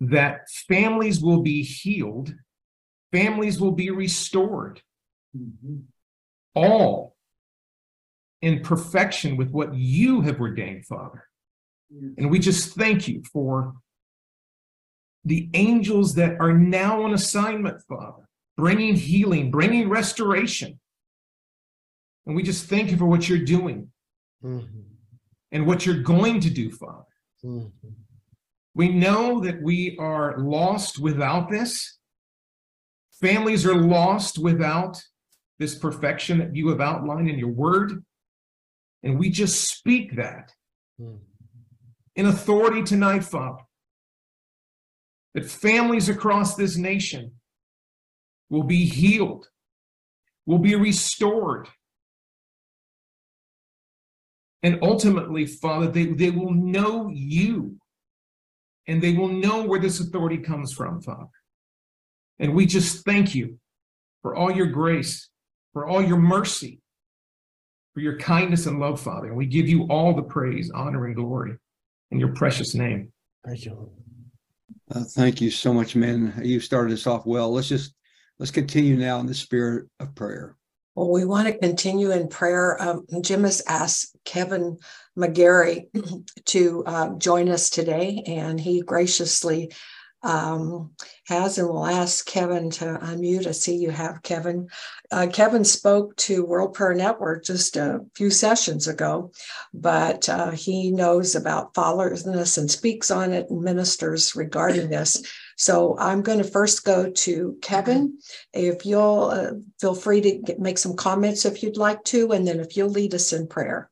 that 0.00 0.48
families 0.68 1.20
will 1.20 1.42
be 1.42 1.62
healed, 1.62 2.34
families 3.12 3.60
will 3.60 3.72
be 3.72 3.90
restored, 3.90 4.80
mm-hmm. 5.36 5.80
all 6.54 7.15
in 8.42 8.60
perfection 8.60 9.36
with 9.36 9.50
what 9.50 9.74
you 9.74 10.20
have 10.22 10.40
ordained, 10.40 10.86
Father. 10.86 11.24
And 12.18 12.30
we 12.30 12.38
just 12.38 12.74
thank 12.74 13.08
you 13.08 13.22
for 13.32 13.74
the 15.24 15.48
angels 15.54 16.14
that 16.14 16.40
are 16.40 16.52
now 16.52 17.02
on 17.02 17.14
assignment, 17.14 17.82
Father, 17.82 18.28
bringing 18.56 18.94
healing, 18.94 19.50
bringing 19.50 19.88
restoration. 19.88 20.78
And 22.26 22.34
we 22.34 22.42
just 22.42 22.68
thank 22.68 22.90
you 22.90 22.96
for 22.96 23.06
what 23.06 23.28
you're 23.28 23.38
doing 23.38 23.88
mm-hmm. 24.44 24.80
and 25.52 25.66
what 25.66 25.86
you're 25.86 26.02
going 26.02 26.40
to 26.40 26.50
do, 26.50 26.70
Father. 26.70 27.04
Mm-hmm. 27.44 27.88
We 28.74 28.88
know 28.90 29.40
that 29.40 29.62
we 29.62 29.96
are 29.98 30.38
lost 30.38 30.98
without 30.98 31.50
this. 31.50 31.98
Families 33.20 33.64
are 33.64 33.74
lost 33.74 34.38
without 34.38 35.02
this 35.58 35.74
perfection 35.74 36.38
that 36.38 36.54
you 36.54 36.68
have 36.68 36.80
outlined 36.80 37.30
in 37.30 37.38
your 37.38 37.48
word. 37.48 38.04
And 39.06 39.20
we 39.20 39.30
just 39.30 39.70
speak 39.70 40.16
that 40.16 40.50
hmm. 40.98 41.14
in 42.16 42.26
authority 42.26 42.82
tonight, 42.82 43.22
Father, 43.22 43.62
that 45.34 45.46
families 45.46 46.08
across 46.08 46.56
this 46.56 46.76
nation 46.76 47.30
will 48.50 48.64
be 48.64 48.84
healed, 48.84 49.46
will 50.44 50.58
be 50.58 50.74
restored. 50.74 51.68
And 54.64 54.80
ultimately, 54.82 55.46
Father, 55.46 55.86
they, 55.86 56.06
they 56.06 56.30
will 56.30 56.52
know 56.52 57.08
you 57.08 57.76
and 58.88 59.00
they 59.00 59.12
will 59.12 59.28
know 59.28 59.62
where 59.62 59.78
this 59.78 60.00
authority 60.00 60.38
comes 60.38 60.72
from, 60.72 61.00
Father. 61.00 61.30
And 62.40 62.56
we 62.56 62.66
just 62.66 63.04
thank 63.04 63.36
you 63.36 63.60
for 64.22 64.34
all 64.34 64.50
your 64.50 64.66
grace, 64.66 65.28
for 65.72 65.86
all 65.86 66.02
your 66.02 66.18
mercy, 66.18 66.80
for 67.96 68.00
your 68.00 68.18
kindness 68.18 68.66
and 68.66 68.78
love, 68.78 69.00
Father. 69.00 69.28
And 69.28 69.36
we 69.38 69.46
give 69.46 69.70
you 69.70 69.84
all 69.84 70.12
the 70.12 70.22
praise, 70.22 70.70
honor, 70.74 71.06
and 71.06 71.16
glory 71.16 71.56
in 72.10 72.20
your 72.20 72.34
precious 72.34 72.74
name. 72.74 73.10
Thank 73.42 73.64
you. 73.64 73.90
Uh, 74.94 75.04
thank 75.04 75.40
you 75.40 75.50
so 75.50 75.72
much, 75.72 75.96
men. 75.96 76.38
You 76.44 76.60
started 76.60 76.92
us 76.92 77.06
off 77.06 77.24
well. 77.24 77.50
Let's 77.50 77.70
just 77.70 77.94
let's 78.38 78.50
continue 78.50 78.96
now 78.96 79.18
in 79.20 79.24
the 79.24 79.32
spirit 79.32 79.88
of 79.98 80.14
prayer. 80.14 80.56
Well, 80.94 81.10
we 81.10 81.24
want 81.24 81.48
to 81.48 81.56
continue 81.56 82.10
in 82.10 82.28
prayer. 82.28 82.76
Um, 82.82 83.06
Jim 83.22 83.44
has 83.44 83.62
asked 83.66 84.14
Kevin 84.26 84.76
McGary 85.16 85.86
to 86.44 86.84
uh, 86.84 87.14
join 87.14 87.48
us 87.48 87.70
today, 87.70 88.22
and 88.26 88.60
he 88.60 88.82
graciously 88.82 89.72
um, 90.26 90.90
has, 91.28 91.56
and 91.56 91.68
we'll 91.68 91.86
ask 91.86 92.26
Kevin 92.26 92.68
to 92.70 92.84
unmute. 92.84 93.46
I 93.46 93.52
see 93.52 93.76
you 93.76 93.90
have 93.90 94.22
Kevin. 94.22 94.68
Uh, 95.12 95.28
Kevin 95.32 95.64
spoke 95.64 96.16
to 96.16 96.44
World 96.44 96.74
Prayer 96.74 96.94
Network 96.94 97.44
just 97.44 97.76
a 97.76 98.00
few 98.16 98.30
sessions 98.30 98.88
ago, 98.88 99.30
but 99.72 100.28
uh, 100.28 100.50
he 100.50 100.90
knows 100.90 101.36
about 101.36 101.74
fatherlessness 101.74 102.58
and 102.58 102.68
speaks 102.68 103.10
on 103.10 103.32
it 103.32 103.48
and 103.50 103.62
ministers 103.62 104.34
regarding 104.34 104.90
this. 104.90 105.22
So 105.56 105.96
I'm 105.98 106.22
going 106.22 106.38
to 106.38 106.44
first 106.44 106.84
go 106.84 107.08
to 107.08 107.56
Kevin. 107.62 108.18
If 108.52 108.84
you'll 108.84 109.30
uh, 109.32 109.52
feel 109.80 109.94
free 109.94 110.20
to 110.20 110.38
get, 110.38 110.58
make 110.58 110.78
some 110.78 110.96
comments 110.96 111.44
if 111.44 111.62
you'd 111.62 111.76
like 111.76 112.02
to, 112.04 112.32
and 112.32 112.46
then 112.46 112.58
if 112.58 112.76
you'll 112.76 112.90
lead 112.90 113.14
us 113.14 113.32
in 113.32 113.46
prayer. 113.46 113.90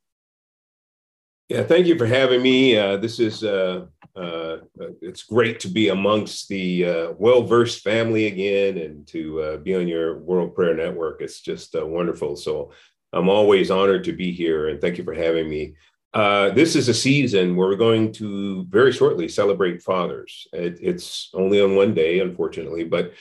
Yeah, 1.51 1.62
thank 1.62 1.86
you 1.86 1.99
for 1.99 2.07
having 2.07 2.40
me. 2.40 2.76
Uh, 2.78 2.97
this 2.97 3.20
is 3.20 3.45
uh, 3.45 3.84
uh, 4.16 4.57
it's 5.03 5.24
great 5.24 5.61
to 5.61 5.68
be 5.68 5.90
amongst 5.90 6.49
the 6.49 6.86
uh, 6.86 7.12
well-versed 7.18 7.82
family 7.82 8.26
again, 8.26 8.78
and 8.78 9.07
to 9.09 9.42
uh, 9.42 9.57
be 9.59 9.74
on 9.74 9.86
your 9.86 10.18
World 10.20 10.55
Prayer 10.55 10.74
Network. 10.74 11.20
It's 11.20 11.42
just 11.42 11.76
uh, 11.76 11.86
wonderful. 11.86 12.36
So 12.36 12.72
I'm 13.12 13.28
always 13.28 13.70
honored 13.70 14.05
to 14.05 14.12
be 14.14 14.32
here, 14.32 14.68
and 14.68 14.80
thank 14.80 14.97
you 14.97 15.05
for 15.05 15.12
having 15.12 15.51
me. 15.51 15.74
this 16.14 16.76
is 16.76 16.88
a 16.88 16.95
season 16.95 17.57
where 17.57 17.68
we're 17.68 17.76
going 17.76 18.11
to 18.12 18.64
very 18.70 18.92
shortly 18.92 19.28
celebrate 19.28 19.82
fathers. 19.82 20.49
It, 20.55 20.78
it's 20.80 21.28
only 21.34 21.61
on 21.61 21.76
one 21.76 21.92
day, 21.92 22.20
unfortunately, 22.20 22.84
but 22.84 23.12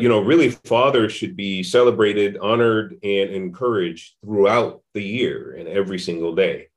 you 0.00 0.08
know, 0.08 0.20
really, 0.20 0.48
fathers 0.64 1.12
should 1.12 1.36
be 1.36 1.62
celebrated, 1.62 2.38
honored, 2.38 2.92
and 3.02 3.30
encouraged 3.30 4.14
throughout 4.24 4.80
the 4.94 5.02
year 5.02 5.56
and 5.58 5.68
every 5.68 5.98
single 5.98 6.34
day. 6.34 6.69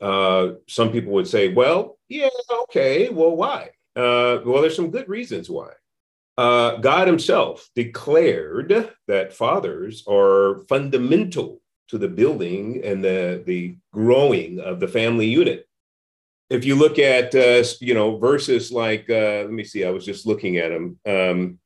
Uh, 0.00 0.52
some 0.68 0.90
people 0.90 1.12
would 1.12 1.28
say, 1.28 1.52
well, 1.52 1.98
yeah, 2.08 2.28
okay, 2.64 3.08
well, 3.08 3.36
why? 3.36 3.70
Uh, 3.96 4.40
well, 4.44 4.60
there's 4.60 4.76
some 4.76 4.90
good 4.90 5.08
reasons 5.08 5.48
why. 5.48 5.70
Uh, 6.36 6.76
God 6.78 7.06
Himself 7.06 7.68
declared 7.74 8.90
that 9.06 9.32
fathers 9.32 10.04
are 10.08 10.64
fundamental 10.68 11.60
to 11.88 11.98
the 11.98 12.08
building 12.08 12.80
and 12.84 13.04
the, 13.04 13.42
the 13.46 13.76
growing 13.92 14.58
of 14.58 14.80
the 14.80 14.88
family 14.88 15.26
unit. 15.26 15.68
If 16.50 16.64
you 16.64 16.74
look 16.74 16.98
at, 16.98 17.34
uh, 17.34 17.64
you 17.80 17.94
know, 17.94 18.18
verses 18.18 18.72
like, 18.72 19.08
uh, 19.08 19.42
let 19.42 19.52
me 19.52 19.64
see, 19.64 19.84
I 19.84 19.90
was 19.90 20.04
just 20.04 20.26
looking 20.26 20.58
at 20.58 20.70
them. 20.70 20.98
Um, 21.06 21.58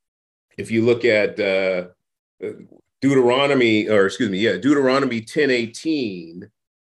if 0.57 0.70
you 0.70 0.85
look 0.85 1.05
at 1.05 1.41
uh, 1.41 1.89
Deuteronomy, 3.01 3.89
or 3.89 4.07
excuse 4.07 4.31
me, 4.31 4.39
yeah, 4.39 4.57
Deuteronomy 4.57 5.20
10 5.20 5.51
18, 5.51 6.51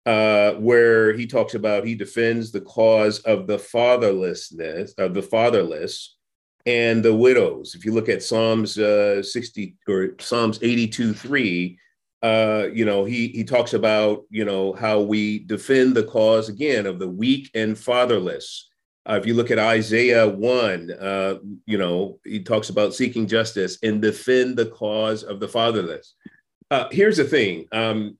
uh, 0.06 0.52
where 0.54 1.12
he 1.12 1.26
talks 1.26 1.54
about 1.54 1.86
he 1.86 1.94
defends 1.94 2.50
the 2.50 2.60
cause 2.60 3.18
of 3.20 3.46
the 3.46 3.58
fatherlessness 3.58 4.92
of 4.98 5.14
the 5.14 5.22
fatherless 5.22 6.16
and 6.66 7.02
the 7.02 7.14
widows. 7.14 7.74
If 7.74 7.84
you 7.84 7.92
look 7.92 8.08
at 8.08 8.22
Psalms 8.22 8.78
uh, 8.78 9.22
60 9.22 9.76
or 9.88 10.10
Psalms 10.18 10.58
82 10.62 11.14
3, 11.14 11.78
uh, 12.22 12.68
you 12.72 12.84
know, 12.84 13.04
he 13.04 13.28
he 13.28 13.44
talks 13.44 13.72
about 13.72 14.24
you 14.30 14.44
know 14.44 14.72
how 14.74 15.00
we 15.00 15.40
defend 15.40 15.94
the 15.94 16.04
cause 16.04 16.48
again 16.48 16.86
of 16.86 16.98
the 16.98 17.08
weak 17.08 17.50
and 17.54 17.78
fatherless. 17.78 18.68
Uh, 19.08 19.14
if 19.14 19.26
you 19.26 19.32
look 19.32 19.50
at 19.50 19.58
Isaiah 19.58 20.28
1, 20.28 20.90
uh, 21.00 21.34
you 21.64 21.78
know, 21.78 22.18
he 22.22 22.40
talks 22.40 22.68
about 22.68 22.94
seeking 22.94 23.26
justice 23.26 23.78
and 23.82 24.02
defend 24.02 24.58
the 24.58 24.66
cause 24.66 25.22
of 25.22 25.40
the 25.40 25.48
fatherless. 25.48 26.14
Uh, 26.70 26.86
here's 26.92 27.16
the 27.16 27.24
thing 27.24 27.66
um, 27.72 28.18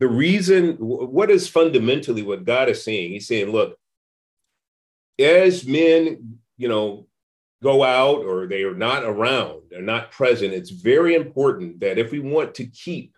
the 0.00 0.08
reason, 0.08 0.76
what 0.78 1.30
is 1.30 1.46
fundamentally 1.46 2.22
what 2.22 2.46
God 2.46 2.70
is 2.70 2.82
saying? 2.82 3.12
He's 3.12 3.28
saying, 3.28 3.50
look, 3.52 3.76
as 5.18 5.66
men, 5.66 6.38
you 6.56 6.68
know, 6.68 7.06
go 7.62 7.84
out 7.84 8.24
or 8.24 8.46
they 8.46 8.62
are 8.62 8.74
not 8.74 9.04
around, 9.04 9.60
they're 9.70 9.82
not 9.82 10.10
present, 10.10 10.54
it's 10.54 10.70
very 10.70 11.14
important 11.14 11.80
that 11.80 11.98
if 11.98 12.10
we 12.10 12.18
want 12.18 12.54
to 12.54 12.66
keep 12.66 13.14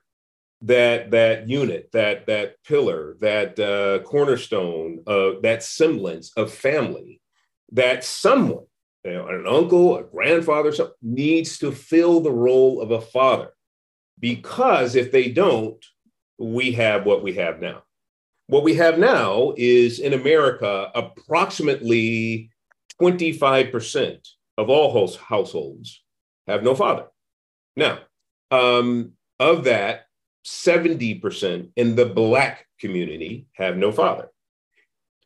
that 0.62 1.12
that 1.12 1.48
unit, 1.48 1.88
that 1.92 2.26
that 2.26 2.56
pillar, 2.64 3.16
that 3.20 3.58
uh, 3.58 4.02
cornerstone, 4.04 5.02
uh, 5.06 5.32
that 5.42 5.62
semblance 5.62 6.32
of 6.36 6.52
family, 6.52 7.20
that 7.70 8.04
someone, 8.04 8.64
you 9.04 9.12
know, 9.12 9.28
an 9.28 9.44
uncle, 9.46 9.96
a 9.98 10.02
grandfather, 10.02 10.72
needs 11.00 11.58
to 11.58 11.70
fill 11.70 12.20
the 12.20 12.32
role 12.32 12.80
of 12.80 12.90
a 12.90 13.00
father, 13.00 13.50
because 14.18 14.96
if 14.96 15.12
they 15.12 15.30
don't, 15.30 15.84
we 16.42 16.72
have 16.72 17.06
what 17.06 17.22
we 17.22 17.34
have 17.34 17.60
now. 17.60 17.82
What 18.48 18.64
we 18.64 18.74
have 18.74 18.98
now 18.98 19.54
is 19.56 20.00
in 20.00 20.12
America, 20.12 20.90
approximately 20.94 22.50
25% 23.00 24.18
of 24.58 24.68
all 24.68 24.92
households 25.16 26.02
have 26.46 26.62
no 26.62 26.74
father. 26.74 27.06
Now, 27.76 28.00
um, 28.50 29.12
of 29.38 29.64
that, 29.64 30.06
70% 30.44 31.70
in 31.76 31.94
the 31.94 32.06
Black 32.06 32.66
community 32.80 33.46
have 33.52 33.76
no 33.76 33.92
father. 33.92 34.30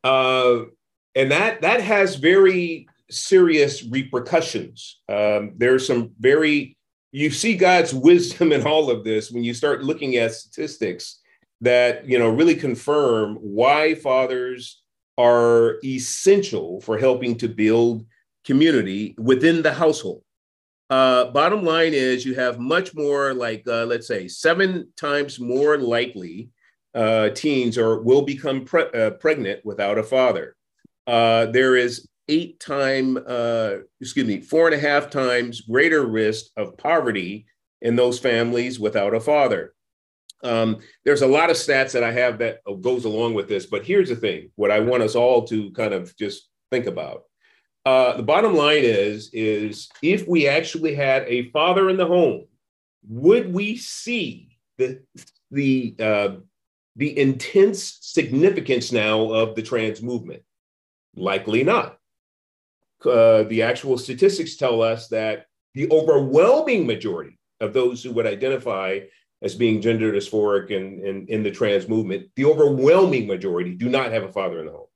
Uh, 0.04 0.66
and 1.14 1.30
that, 1.32 1.62
that 1.62 1.80
has 1.80 2.16
very 2.16 2.86
serious 3.10 3.82
repercussions. 3.82 5.00
Um, 5.08 5.54
are 5.74 5.78
some 5.78 6.12
very 6.20 6.75
you 7.16 7.30
see 7.30 7.56
God's 7.56 7.94
wisdom 7.94 8.52
in 8.52 8.66
all 8.66 8.90
of 8.90 9.02
this 9.02 9.30
when 9.30 9.42
you 9.42 9.54
start 9.54 9.82
looking 9.82 10.16
at 10.16 10.34
statistics 10.34 11.20
that 11.62 12.06
you 12.06 12.18
know 12.18 12.28
really 12.28 12.54
confirm 12.54 13.36
why 13.36 13.94
fathers 13.94 14.82
are 15.16 15.76
essential 15.82 16.78
for 16.82 16.98
helping 16.98 17.34
to 17.38 17.48
build 17.48 18.04
community 18.44 19.14
within 19.16 19.62
the 19.62 19.72
household. 19.72 20.22
Uh, 20.90 21.30
bottom 21.30 21.64
line 21.64 21.94
is 21.94 22.26
you 22.26 22.34
have 22.34 22.58
much 22.58 22.94
more 22.94 23.32
like 23.32 23.66
uh, 23.66 23.86
let's 23.86 24.06
say 24.06 24.28
seven 24.28 24.86
times 24.94 25.40
more 25.40 25.78
likely 25.78 26.50
uh, 26.94 27.30
teens 27.30 27.78
or 27.78 28.02
will 28.02 28.22
become 28.22 28.66
pre- 28.66 28.92
uh, 28.92 29.10
pregnant 29.12 29.64
without 29.64 29.96
a 29.96 30.02
father. 30.02 30.54
Uh, 31.06 31.46
there 31.46 31.76
is 31.76 32.06
eight 32.28 32.60
time, 32.60 33.18
uh, 33.26 33.76
excuse 34.00 34.26
me, 34.26 34.40
four 34.40 34.66
and 34.66 34.74
a 34.74 34.78
half 34.78 35.10
times 35.10 35.60
greater 35.62 36.04
risk 36.04 36.46
of 36.56 36.76
poverty 36.76 37.46
in 37.82 37.96
those 37.96 38.18
families 38.18 38.80
without 38.80 39.14
a 39.14 39.20
father. 39.20 39.74
Um, 40.42 40.78
there's 41.04 41.22
a 41.22 41.26
lot 41.26 41.50
of 41.50 41.56
stats 41.56 41.92
that 41.92 42.04
I 42.04 42.12
have 42.12 42.38
that 42.38 42.60
goes 42.80 43.04
along 43.04 43.34
with 43.34 43.48
this, 43.48 43.66
but 43.66 43.84
here's 43.84 44.08
the 44.08 44.16
thing: 44.16 44.50
what 44.56 44.70
I 44.70 44.80
want 44.80 45.02
us 45.02 45.14
all 45.14 45.46
to 45.46 45.70
kind 45.72 45.94
of 45.94 46.16
just 46.16 46.48
think 46.70 46.86
about. 46.86 47.22
Uh, 47.84 48.16
the 48.16 48.22
bottom 48.22 48.54
line 48.54 48.82
is, 48.82 49.30
is 49.32 49.88
if 50.02 50.26
we 50.26 50.48
actually 50.48 50.94
had 50.94 51.22
a 51.28 51.50
father 51.50 51.88
in 51.88 51.96
the 51.96 52.06
home, 52.06 52.46
would 53.08 53.52
we 53.52 53.76
see 53.76 54.58
the 54.78 55.00
the 55.50 55.94
uh, 56.00 56.28
the 56.96 57.18
intense 57.18 57.98
significance 58.02 58.92
now 58.92 59.30
of 59.30 59.54
the 59.54 59.62
trans 59.62 60.02
movement? 60.02 60.42
Likely 61.14 61.64
not 61.64 61.95
uh, 63.04 63.42
the 63.44 63.62
actual 63.62 63.98
statistics 63.98 64.56
tell 64.56 64.82
us 64.82 65.08
that 65.08 65.46
the 65.74 65.90
overwhelming 65.90 66.86
majority 66.86 67.38
of 67.60 67.72
those 67.72 68.02
who 68.02 68.12
would 68.12 68.26
identify 68.26 69.00
as 69.42 69.54
being 69.54 69.82
gender 69.82 70.12
dysphoric 70.12 70.74
and, 70.74 71.04
and 71.04 71.28
in 71.28 71.42
the 71.42 71.50
trans 71.50 71.88
movement, 71.88 72.28
the 72.36 72.44
overwhelming 72.44 73.26
majority 73.26 73.74
do 73.74 73.88
not 73.88 74.12
have 74.12 74.24
a 74.24 74.32
father 74.32 74.60
in 74.60 74.66
the 74.66 74.72
home. 74.72 74.86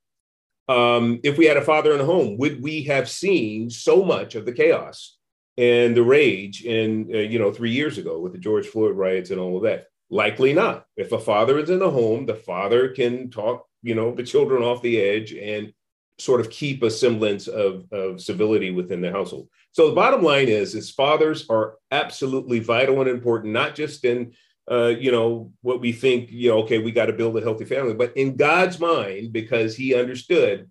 Um, 0.67 1.19
if 1.23 1.37
we 1.37 1.45
had 1.45 1.57
a 1.57 1.61
father 1.61 1.91
in 1.91 1.99
the 1.99 2.05
home, 2.05 2.37
would 2.37 2.61
we 2.61 2.83
have 2.83 3.09
seen 3.09 3.69
so 3.69 4.03
much 4.03 4.35
of 4.35 4.45
the 4.45 4.53
chaos 4.53 5.17
and 5.57 5.95
the 5.95 6.03
rage 6.03 6.63
in, 6.63 7.09
uh, 7.13 7.17
you 7.17 7.39
know, 7.39 7.51
three 7.51 7.71
years 7.71 7.97
ago 7.97 8.19
with 8.19 8.31
the 8.31 8.39
George 8.39 8.67
Floyd 8.67 8.95
riots 8.95 9.31
and 9.31 9.39
all 9.39 9.57
of 9.57 9.63
that? 9.63 9.87
Likely 10.09 10.53
not. 10.53 10.85
If 10.97 11.11
a 11.11 11.19
father 11.19 11.59
is 11.59 11.69
in 11.69 11.79
the 11.79 11.91
home, 11.91 12.25
the 12.25 12.35
father 12.35 12.89
can 12.89 13.29
talk, 13.29 13.65
you 13.83 13.95
know, 13.95 14.13
the 14.13 14.23
children 14.23 14.63
off 14.63 14.81
the 14.81 14.99
edge 14.99 15.33
and 15.33 15.73
sort 16.21 16.41
of 16.41 16.49
keep 16.49 16.83
a 16.83 16.91
semblance 16.91 17.47
of, 17.47 17.85
of 17.91 18.21
civility 18.21 18.71
within 18.71 19.01
the 19.01 19.11
household. 19.11 19.47
So 19.71 19.89
the 19.89 19.95
bottom 19.95 20.21
line 20.21 20.49
is, 20.49 20.75
is 20.75 20.91
fathers 20.91 21.45
are 21.49 21.75
absolutely 21.91 22.59
vital 22.59 22.99
and 23.01 23.09
important, 23.09 23.53
not 23.53 23.75
just 23.75 24.05
in 24.05 24.33
uh, 24.69 24.87
you 24.87 25.11
know 25.11 25.51
what 25.61 25.81
we 25.81 25.91
think, 25.91 26.31
you 26.31 26.49
know, 26.49 26.59
okay, 26.59 26.77
we 26.77 26.91
got 26.91 27.07
to 27.07 27.13
build 27.13 27.35
a 27.37 27.41
healthy 27.41 27.65
family, 27.65 27.93
but 27.93 28.15
in 28.15 28.35
God's 28.35 28.79
mind, 28.79 29.33
because 29.33 29.75
He 29.75 29.95
understood 29.95 30.69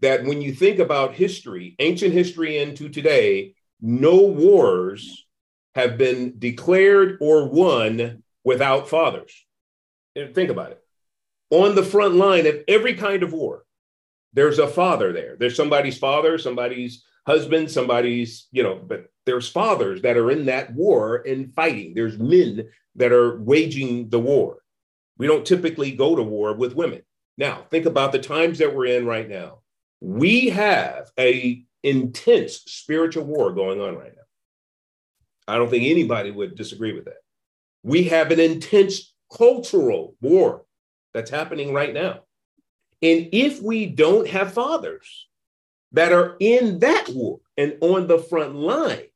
that 0.00 0.24
when 0.24 0.42
you 0.42 0.52
think 0.52 0.78
about 0.80 1.14
history, 1.14 1.76
ancient 1.78 2.12
history 2.12 2.58
into 2.58 2.88
today, 2.88 3.54
no 3.80 4.16
wars 4.22 5.26
have 5.74 5.96
been 5.96 6.34
declared 6.38 7.18
or 7.20 7.48
won 7.48 8.22
without 8.44 8.88
fathers. 8.88 9.46
Think 10.14 10.50
about 10.50 10.72
it. 10.72 10.82
On 11.50 11.74
the 11.74 11.84
front 11.84 12.16
line 12.16 12.46
of 12.46 12.56
every 12.66 12.94
kind 12.94 13.22
of 13.22 13.32
war, 13.32 13.64
there's 14.32 14.58
a 14.58 14.68
father 14.68 15.12
there. 15.12 15.36
There's 15.38 15.56
somebody's 15.56 15.98
father, 15.98 16.38
somebody's 16.38 17.04
husband, 17.26 17.70
somebody's, 17.70 18.48
you 18.50 18.62
know, 18.62 18.76
but 18.76 19.06
there's 19.26 19.48
fathers 19.48 20.02
that 20.02 20.16
are 20.16 20.30
in 20.30 20.46
that 20.46 20.72
war 20.74 21.22
and 21.26 21.54
fighting. 21.54 21.94
There's 21.94 22.18
men 22.18 22.68
that 22.96 23.12
are 23.12 23.40
waging 23.40 24.08
the 24.08 24.18
war. 24.18 24.58
We 25.18 25.26
don't 25.26 25.46
typically 25.46 25.92
go 25.92 26.16
to 26.16 26.22
war 26.22 26.54
with 26.54 26.74
women. 26.74 27.02
Now, 27.38 27.64
think 27.70 27.86
about 27.86 28.12
the 28.12 28.18
times 28.18 28.58
that 28.58 28.74
we're 28.74 28.86
in 28.86 29.06
right 29.06 29.28
now. 29.28 29.60
We 30.00 30.48
have 30.50 31.10
a 31.18 31.64
intense 31.82 32.54
spiritual 32.66 33.24
war 33.24 33.52
going 33.52 33.80
on 33.80 33.96
right 33.96 34.12
now. 34.14 34.22
I 35.46 35.56
don't 35.56 35.70
think 35.70 35.84
anybody 35.84 36.30
would 36.30 36.56
disagree 36.56 36.92
with 36.92 37.04
that. 37.06 37.18
We 37.82 38.04
have 38.04 38.30
an 38.30 38.40
intense 38.40 39.12
cultural 39.32 40.16
war 40.20 40.64
that's 41.14 41.30
happening 41.30 41.72
right 41.72 41.92
now. 41.92 42.20
And 43.02 43.28
if 43.32 43.60
we 43.60 43.86
don't 43.86 44.28
have 44.28 44.52
fathers 44.52 45.26
that 45.92 46.12
are 46.12 46.36
in 46.38 46.78
that 46.78 47.08
war 47.08 47.40
and 47.56 47.76
on 47.80 48.06
the 48.06 48.18
front 48.18 48.54
lines, 48.54 49.08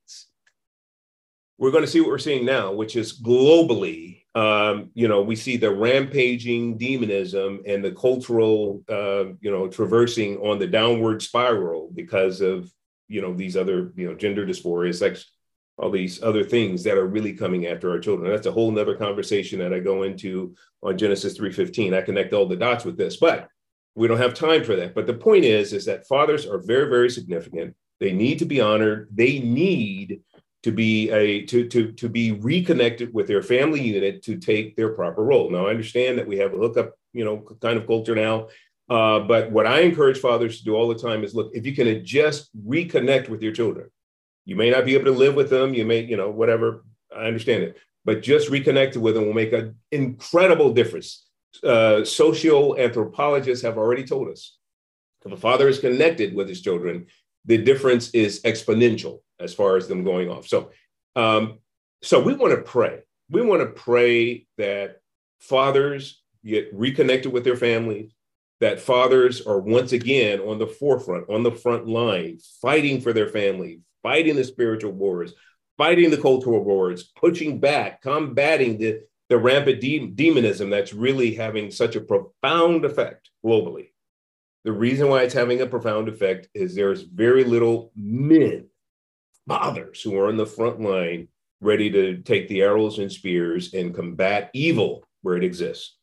we're 1.59 1.71
going 1.71 1.85
to 1.85 1.91
see 1.91 2.01
what 2.01 2.11
we're 2.11 2.19
seeing 2.19 2.45
now, 2.45 2.73
which 2.73 2.97
is 2.97 3.21
globally. 3.21 4.23
Um, 4.35 4.91
you 4.93 5.09
know, 5.09 5.23
we 5.23 5.37
see 5.37 5.57
the 5.57 5.71
rampaging 5.71 6.77
demonism 6.77 7.63
and 7.67 7.83
the 7.83 7.93
cultural, 7.93 8.83
uh, 8.89 9.33
you 9.41 9.51
know, 9.51 9.69
traversing 9.69 10.37
on 10.39 10.59
the 10.59 10.67
downward 10.67 11.23
spiral 11.23 11.91
because 11.95 12.41
of 12.41 12.71
you 13.09 13.23
know 13.23 13.33
these 13.33 13.57
other 13.57 13.93
you 13.97 14.09
know 14.09 14.15
gender 14.15 14.45
dysphoria, 14.45 14.95
sex, 14.95 15.31
all 15.79 15.91
these 15.91 16.23
other 16.23 16.45
things 16.45 16.83
that 16.85 16.99
are 16.99 17.07
really 17.07 17.33
coming 17.33 17.67
after 17.67 17.91
our 17.91 17.99
children. 17.99 18.31
That's 18.31 18.47
a 18.47 18.53
whole 18.53 18.71
nother 18.71 18.97
conversation 18.97 19.59
that 19.61 19.73
I 19.73 19.79
go 19.79 20.03
into 20.03 20.55
on 20.83 20.99
Genesis 20.99 21.39
3:15. 21.39 21.95
I 21.95 22.03
connect 22.03 22.35
all 22.35 22.47
the 22.47 22.57
dots 22.57 22.85
with 22.85 22.99
this, 22.99 23.17
but 23.17 23.49
we 23.97 24.07
don't 24.07 24.19
have 24.19 24.35
time 24.35 24.63
for 24.63 24.77
that. 24.77 24.95
But 24.95 25.07
the 25.07 25.15
point 25.15 25.45
is, 25.45 25.73
is 25.73 25.87
that 25.87 26.07
fathers 26.07 26.47
are 26.47 26.59
very, 26.59 26.89
very 26.89 27.11
significant. 27.11 27.75
They 27.99 28.13
need 28.13 28.39
to 28.39 28.45
be 28.45 28.61
honored. 28.61 29.09
They 29.11 29.41
need 29.41 30.21
to 30.63 30.71
be 30.71 31.11
a 31.11 31.43
to 31.47 31.67
to 31.69 31.93
to 31.93 32.09
be 32.09 32.33
reconnected 32.33 33.13
with 33.15 33.27
their 33.27 33.43
family 33.43 33.81
unit 33.81 34.23
to 34.25 34.37
take 34.37 34.77
their 34.77 34.91
proper 34.91 35.25
role. 35.25 35.51
Now, 35.51 35.67
I 35.67 35.71
understand 35.71 36.19
that 36.19 36.27
we 36.27 36.37
have 36.39 36.53
a 36.53 36.59
hookup, 36.59 36.93
you 37.13 37.25
know, 37.25 37.39
kind 37.61 37.79
of 37.79 37.87
culture 37.87 38.15
now. 38.15 38.49
Uh, 38.89 39.21
but 39.21 39.51
what 39.51 39.67
I 39.67 39.81
encourage 39.81 40.19
fathers 40.19 40.59
to 40.59 40.65
do 40.65 40.77
all 40.77 40.89
the 40.89 40.95
time 40.95 41.25
is 41.25 41.35
look, 41.35 41.51
if 41.55 41.67
you 41.67 41.75
can 41.75 42.05
just 42.05 42.51
reconnect 42.69 43.29
with 43.29 43.43
your 43.43 43.53
children, 43.53 43.89
you 44.45 44.57
may 44.57 44.71
not 44.71 44.85
be 44.85 44.95
able 44.95 45.07
to 45.07 45.19
live 45.19 45.35
with 45.35 45.51
them. 45.51 45.75
You 45.75 45.85
may, 45.87 46.05
you 46.05 46.17
know, 46.17 46.31
whatever. 46.31 46.85
I 47.17 47.25
understand 47.25 47.63
it, 47.63 47.77
but 48.05 48.23
just 48.23 48.51
reconnected 48.51 49.01
with 49.01 49.15
them 49.15 49.27
will 49.27 49.33
make 49.33 49.53
an 49.53 49.77
incredible 49.91 50.73
difference. 50.75 51.26
Uh, 51.63 52.05
social 52.05 52.79
anthropologists 52.79 53.65
have 53.65 53.79
already 53.79 54.05
told 54.05 54.29
us 54.29 54.57
if 55.27 55.33
a 55.33 55.37
father 55.37 55.69
is 55.69 55.79
connected 55.79 56.35
with 56.35 56.49
his 56.49 56.63
children, 56.63 57.07
the 57.45 57.59
difference 57.59 58.11
is 58.11 58.43
exponential 58.43 59.21
as 59.41 59.53
far 59.53 59.77
as 59.77 59.89
them 59.89 60.05
going 60.05 60.31
off. 60.31 60.47
So, 60.47 60.71
um, 61.17 61.59
so 62.03 62.23
we 62.23 62.35
want 62.35 62.55
to 62.55 62.63
pray. 62.63 63.01
We 63.31 63.43
want 63.43 63.61
to 63.63 63.67
pray 63.67 64.47
that 64.59 65.01
fathers 65.41 66.23
get 66.45 66.69
reconnected 66.73 67.33
with 67.33 67.45
their 67.45 67.57
families, 67.57 68.13
that 68.61 68.81
fathers 68.81 69.45
are 69.47 69.59
once 69.59 69.93
again 69.93 70.41
on 70.41 70.59
the 70.59 70.67
forefront, 70.67 71.29
on 71.29 71.43
the 71.43 71.51
front 71.51 71.87
line, 71.87 72.39
fighting 72.63 73.01
for 73.01 73.13
their 73.13 73.29
family, 73.29 73.81
fighting 74.03 74.37
the 74.37 74.45
spiritual 74.45 74.93
wars, 74.93 75.35
fighting 75.77 76.11
the 76.11 76.17
cultural 76.17 76.63
wars, 76.63 77.11
pushing 77.17 77.59
back, 77.59 78.01
combating 78.01 78.79
the, 78.79 79.01
the 79.29 79.39
rampant 79.39 79.81
de- 79.81 80.07
demonism 80.07 80.71
that's 80.71 80.93
really 80.93 81.35
having 81.35 81.71
such 81.71 81.97
a 81.97 82.01
profound 82.01 82.85
effect 82.85 83.31
globally. 83.45 83.91
The 84.65 84.73
reason 84.73 85.09
why 85.09 85.23
it's 85.23 85.35
having 85.35 85.61
a 85.61 85.67
profound 85.67 86.09
effect 86.09 86.49
is 86.55 86.75
there's 86.75 87.03
very 87.03 87.45
little 87.45 87.93
men, 87.97 88.67
fathers, 89.47 90.03
who 90.03 90.19
are 90.19 90.29
on 90.29 90.37
the 90.37 90.47
front 90.47 90.81
line 90.81 91.29
ready 91.61 91.91
to 91.91 92.19
take 92.19 92.49
the 92.49 92.63
arrows 92.63 92.99
and 92.99 93.11
spears 93.11 93.75
and 93.75 93.95
combat 93.95 94.51
evil 94.53 95.05
where 95.23 95.37
it 95.37 95.45
exists. 95.45 95.97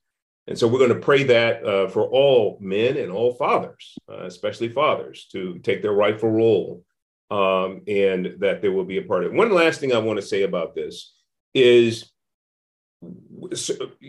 And 0.48 0.58
so 0.58 0.68
we're 0.68 0.80
going 0.80 0.94
to 0.94 1.00
pray 1.00 1.24
that 1.24 1.66
uh, 1.66 1.88
for 1.88 2.04
all 2.04 2.58
men 2.60 2.98
and 2.98 3.12
all 3.12 3.34
fathers, 3.36 3.98
uh, 4.10 4.26
especially 4.26 4.70
fathers, 4.70 5.28
to 5.32 5.60
take 5.60 5.82
their 5.82 5.94
rightful 5.94 6.30
role 6.30 6.84
um, 7.32 7.82
and 7.88 8.36
that 8.40 8.62
they 8.62 8.70
will 8.70 8.84
be 8.84 8.98
a 8.98 9.04
part 9.04 9.24
of 9.24 9.32
it. 9.32 9.38
One 9.38 9.52
last 9.52 9.80
thing 9.80 9.94
I 9.94 10.00
want 10.00 10.20
to 10.20 10.26
say 10.26 10.44
about 10.44 10.76
this 10.76 11.14
is 11.54 12.13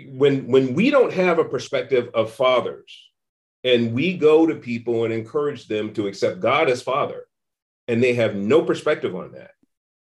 when 0.08 0.46
when 0.48 0.74
we 0.74 0.90
don't 0.90 1.12
have 1.12 1.38
a 1.38 1.44
perspective 1.44 2.08
of 2.14 2.32
fathers 2.32 3.10
and 3.62 3.92
we 3.94 4.16
go 4.16 4.46
to 4.46 4.54
people 4.54 5.04
and 5.04 5.12
encourage 5.12 5.66
them 5.66 5.92
to 5.94 6.06
accept 6.06 6.40
God 6.40 6.68
as 6.68 6.82
father 6.82 7.26
and 7.88 8.02
they 8.02 8.14
have 8.14 8.34
no 8.34 8.62
perspective 8.62 9.14
on 9.14 9.32
that 9.32 9.52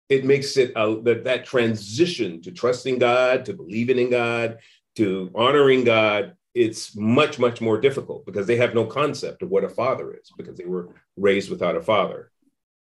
it 0.08 0.24
makes 0.24 0.56
it 0.56 0.74
that 0.74 1.22
that 1.24 1.44
transition 1.44 2.40
to 2.42 2.52
trusting 2.52 2.98
God 2.98 3.44
to 3.46 3.54
believing 3.54 3.98
in 3.98 4.10
God 4.10 4.58
to 4.96 5.30
honoring 5.34 5.84
God 5.84 6.36
it's 6.54 6.96
much 6.96 7.38
much 7.38 7.60
more 7.60 7.80
difficult 7.80 8.24
because 8.26 8.46
they 8.46 8.56
have 8.56 8.74
no 8.74 8.86
concept 8.86 9.42
of 9.42 9.50
what 9.50 9.64
a 9.64 9.68
father 9.68 10.14
is 10.14 10.30
because 10.36 10.56
they 10.56 10.64
were 10.64 10.88
raised 11.16 11.50
without 11.50 11.76
a 11.76 11.82
father 11.82 12.30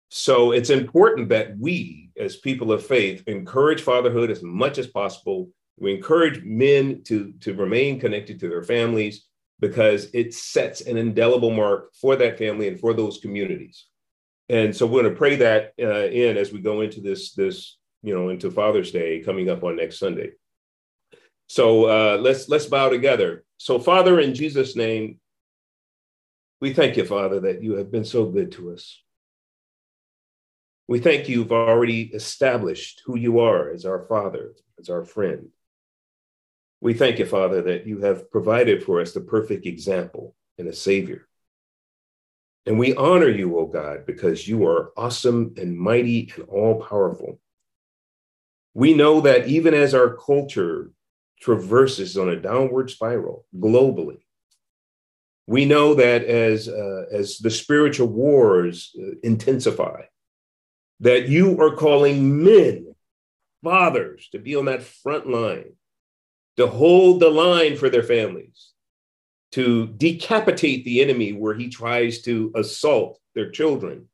so 0.10 0.52
it's 0.52 0.70
important 0.70 1.30
that 1.30 1.58
we, 1.58 2.12
as 2.18 2.38
people 2.38 2.72
of 2.72 2.86
faith, 2.86 3.24
encourage 3.28 3.82
fatherhood 3.82 4.32
as 4.32 4.42
much 4.44 4.78
as 4.78 4.88
possible. 4.88 5.50
We 5.78 5.94
encourage 5.94 6.44
men 6.44 7.04
to, 7.04 7.34
to 7.42 7.54
remain 7.54 8.00
connected 8.00 8.40
to 8.40 8.50
their 8.50 8.64
families 8.64 9.26
because 9.60 10.10
it 10.14 10.34
sets 10.34 10.82
an 10.82 10.98
indelible 10.98 11.52
mark 11.52 11.94
for 12.00 12.16
that 12.16 12.38
family 12.38 12.68
and 12.68 12.80
for 12.80 12.94
those 12.94 13.20
communities. 13.20 13.86
And 14.50 14.76
so 14.76 14.86
we're 14.86 15.02
going 15.02 15.14
to 15.14 15.18
pray 15.18 15.36
that 15.38 15.74
uh, 15.82 16.08
in 16.08 16.38
as 16.38 16.52
we 16.52 16.60
go 16.60 16.82
into 16.82 17.02
this, 17.02 17.34
this, 17.34 17.78
you 18.04 18.14
know, 18.16 18.30
into 18.30 18.52
Father's 18.52 18.92
Day 18.92 19.22
coming 19.22 19.50
up 19.50 19.64
on 19.64 19.76
next 19.76 20.00
Sunday. 20.00 20.32
So 21.48 21.86
uh, 21.86 22.18
let's 22.18 22.50
let's 22.50 22.66
bow 22.66 22.90
together. 22.90 23.44
So, 23.58 23.80
Father, 23.80 24.20
in 24.20 24.34
Jesus' 24.34 24.76
name, 24.76 25.20
we 26.60 26.74
thank 26.74 26.98
you, 26.98 27.06
Father, 27.06 27.40
that 27.42 27.64
you 27.64 27.76
have 27.76 27.92
been 27.92 28.06
so 28.06 28.26
good 28.26 28.52
to 28.54 28.72
us. 28.72 29.02
We 30.88 31.00
thank 31.00 31.30
you've 31.30 31.52
already 31.52 32.04
established 32.14 33.02
who 33.06 33.18
you 33.18 33.40
are 33.40 33.72
as 33.72 33.86
our 33.86 34.06
Father, 34.08 34.54
as 34.80 34.90
our 34.90 35.04
friend. 35.04 35.50
We 36.86 36.94
thank 36.94 37.18
you, 37.18 37.26
Father, 37.26 37.64
that 37.64 37.88
you 37.88 38.02
have 38.02 38.30
provided 38.30 38.84
for 38.84 39.02
us 39.02 39.12
the 39.12 39.20
perfect 39.20 39.66
example 39.66 40.36
and 40.60 40.68
a 40.68 40.72
Savior. 40.72 41.28
And 42.68 42.78
we 42.78 42.94
honor 42.94 43.28
you, 43.28 43.58
O 43.58 43.66
God, 43.66 44.06
because 44.06 44.48
you 44.48 44.68
are 44.68 44.92
awesome 44.96 45.56
and 45.58 45.76
mighty 45.76 46.32
and 46.36 46.46
all 46.48 46.84
powerful. 46.84 47.40
We 48.76 48.94
know 48.94 49.22
that 49.22 49.48
even 49.48 49.74
as 49.74 49.96
our 49.96 50.16
culture 50.16 50.92
traverses 51.42 52.20
on 52.20 52.30
a 52.30 52.40
downward 52.40 52.92
spiral 52.92 53.48
globally, 53.58 54.20
we 55.48 55.66
know 55.66 55.96
that 55.96 56.24
as, 56.24 56.70
uh, 56.70 57.06
as 57.12 57.40
the 57.40 57.50
spiritual 57.50 58.10
wars 58.10 58.96
uh, 58.96 59.16
intensify, 59.24 60.04
that 61.00 61.30
you 61.30 61.60
are 61.60 61.76
calling 61.76 62.44
men, 62.44 62.94
fathers, 63.64 64.30
to 64.34 64.38
be 64.38 64.56
on 64.56 64.66
that 64.66 64.84
front 64.84 65.28
line, 65.28 65.72
to 66.58 66.68
hold 66.68 67.20
the 67.20 67.30
line 67.30 67.76
for 67.76 67.90
their 67.90 68.04
families, 68.04 68.72
to 69.52 69.88
decapitate 69.88 70.86
the 70.86 71.02
enemy 71.02 71.34
where 71.34 71.54
he 71.54 71.70
tries 71.70 72.22
to 72.22 72.52
assault 72.56 73.20
their 73.34 73.52
children 73.52 74.08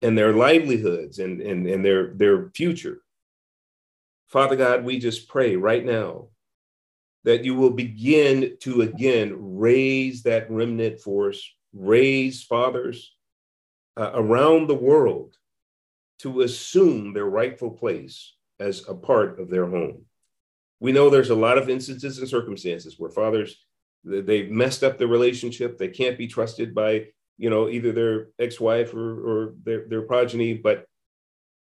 and 0.00 0.16
their 0.16 0.34
livelihoods 0.34 1.18
and, 1.18 1.40
and, 1.40 1.66
and 1.66 1.84
their, 1.84 2.14
their 2.14 2.50
future. 2.50 3.02
Father 4.28 4.56
God, 4.56 4.84
we 4.84 4.98
just 4.98 5.28
pray 5.28 5.56
right 5.56 5.84
now 5.84 6.28
that 7.24 7.44
you 7.44 7.54
will 7.54 7.70
begin 7.70 8.56
to 8.60 8.82
again 8.82 9.34
raise 9.38 10.22
that 10.22 10.50
remnant 10.50 11.00
force, 11.00 11.48
raise 11.72 12.42
fathers 12.42 13.14
uh, 13.96 14.10
around 14.14 14.68
the 14.68 14.74
world 14.74 15.36
to 16.20 16.42
assume 16.42 17.12
their 17.12 17.26
rightful 17.26 17.70
place 17.70 18.34
as 18.58 18.88
a 18.88 18.94
part 18.94 19.38
of 19.38 19.50
their 19.50 19.66
home. 19.66 20.04
We 20.82 20.90
know 20.90 21.10
there's 21.10 21.30
a 21.30 21.36
lot 21.36 21.58
of 21.58 21.70
instances 21.70 22.18
and 22.18 22.28
circumstances 22.28 22.96
where 22.98 23.08
fathers 23.08 23.64
they've 24.04 24.50
messed 24.50 24.82
up 24.82 24.98
the 24.98 25.06
relationship. 25.06 25.78
They 25.78 25.86
can't 25.86 26.18
be 26.18 26.26
trusted 26.26 26.74
by 26.74 27.06
you 27.38 27.50
know 27.50 27.68
either 27.68 27.92
their 27.92 28.28
ex-wife 28.40 28.92
or, 28.92 29.10
or 29.28 29.54
their, 29.62 29.86
their 29.86 30.02
progeny. 30.02 30.54
But 30.54 30.86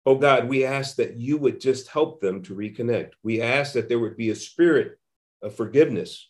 oh 0.05 0.17
God, 0.17 0.49
we 0.49 0.65
ask 0.65 0.97
that 0.97 1.17
you 1.19 1.39
would 1.39 1.61
just 1.61 1.87
help 1.87 2.21
them 2.21 2.43
to 2.43 2.55
reconnect. 2.57 3.13
We 3.23 3.41
ask 3.41 3.75
that 3.75 3.89
there 3.89 4.01
would 4.01 4.17
be 4.17 4.31
a 4.31 4.35
spirit 4.35 4.99
of 5.41 5.55
forgiveness. 5.55 6.29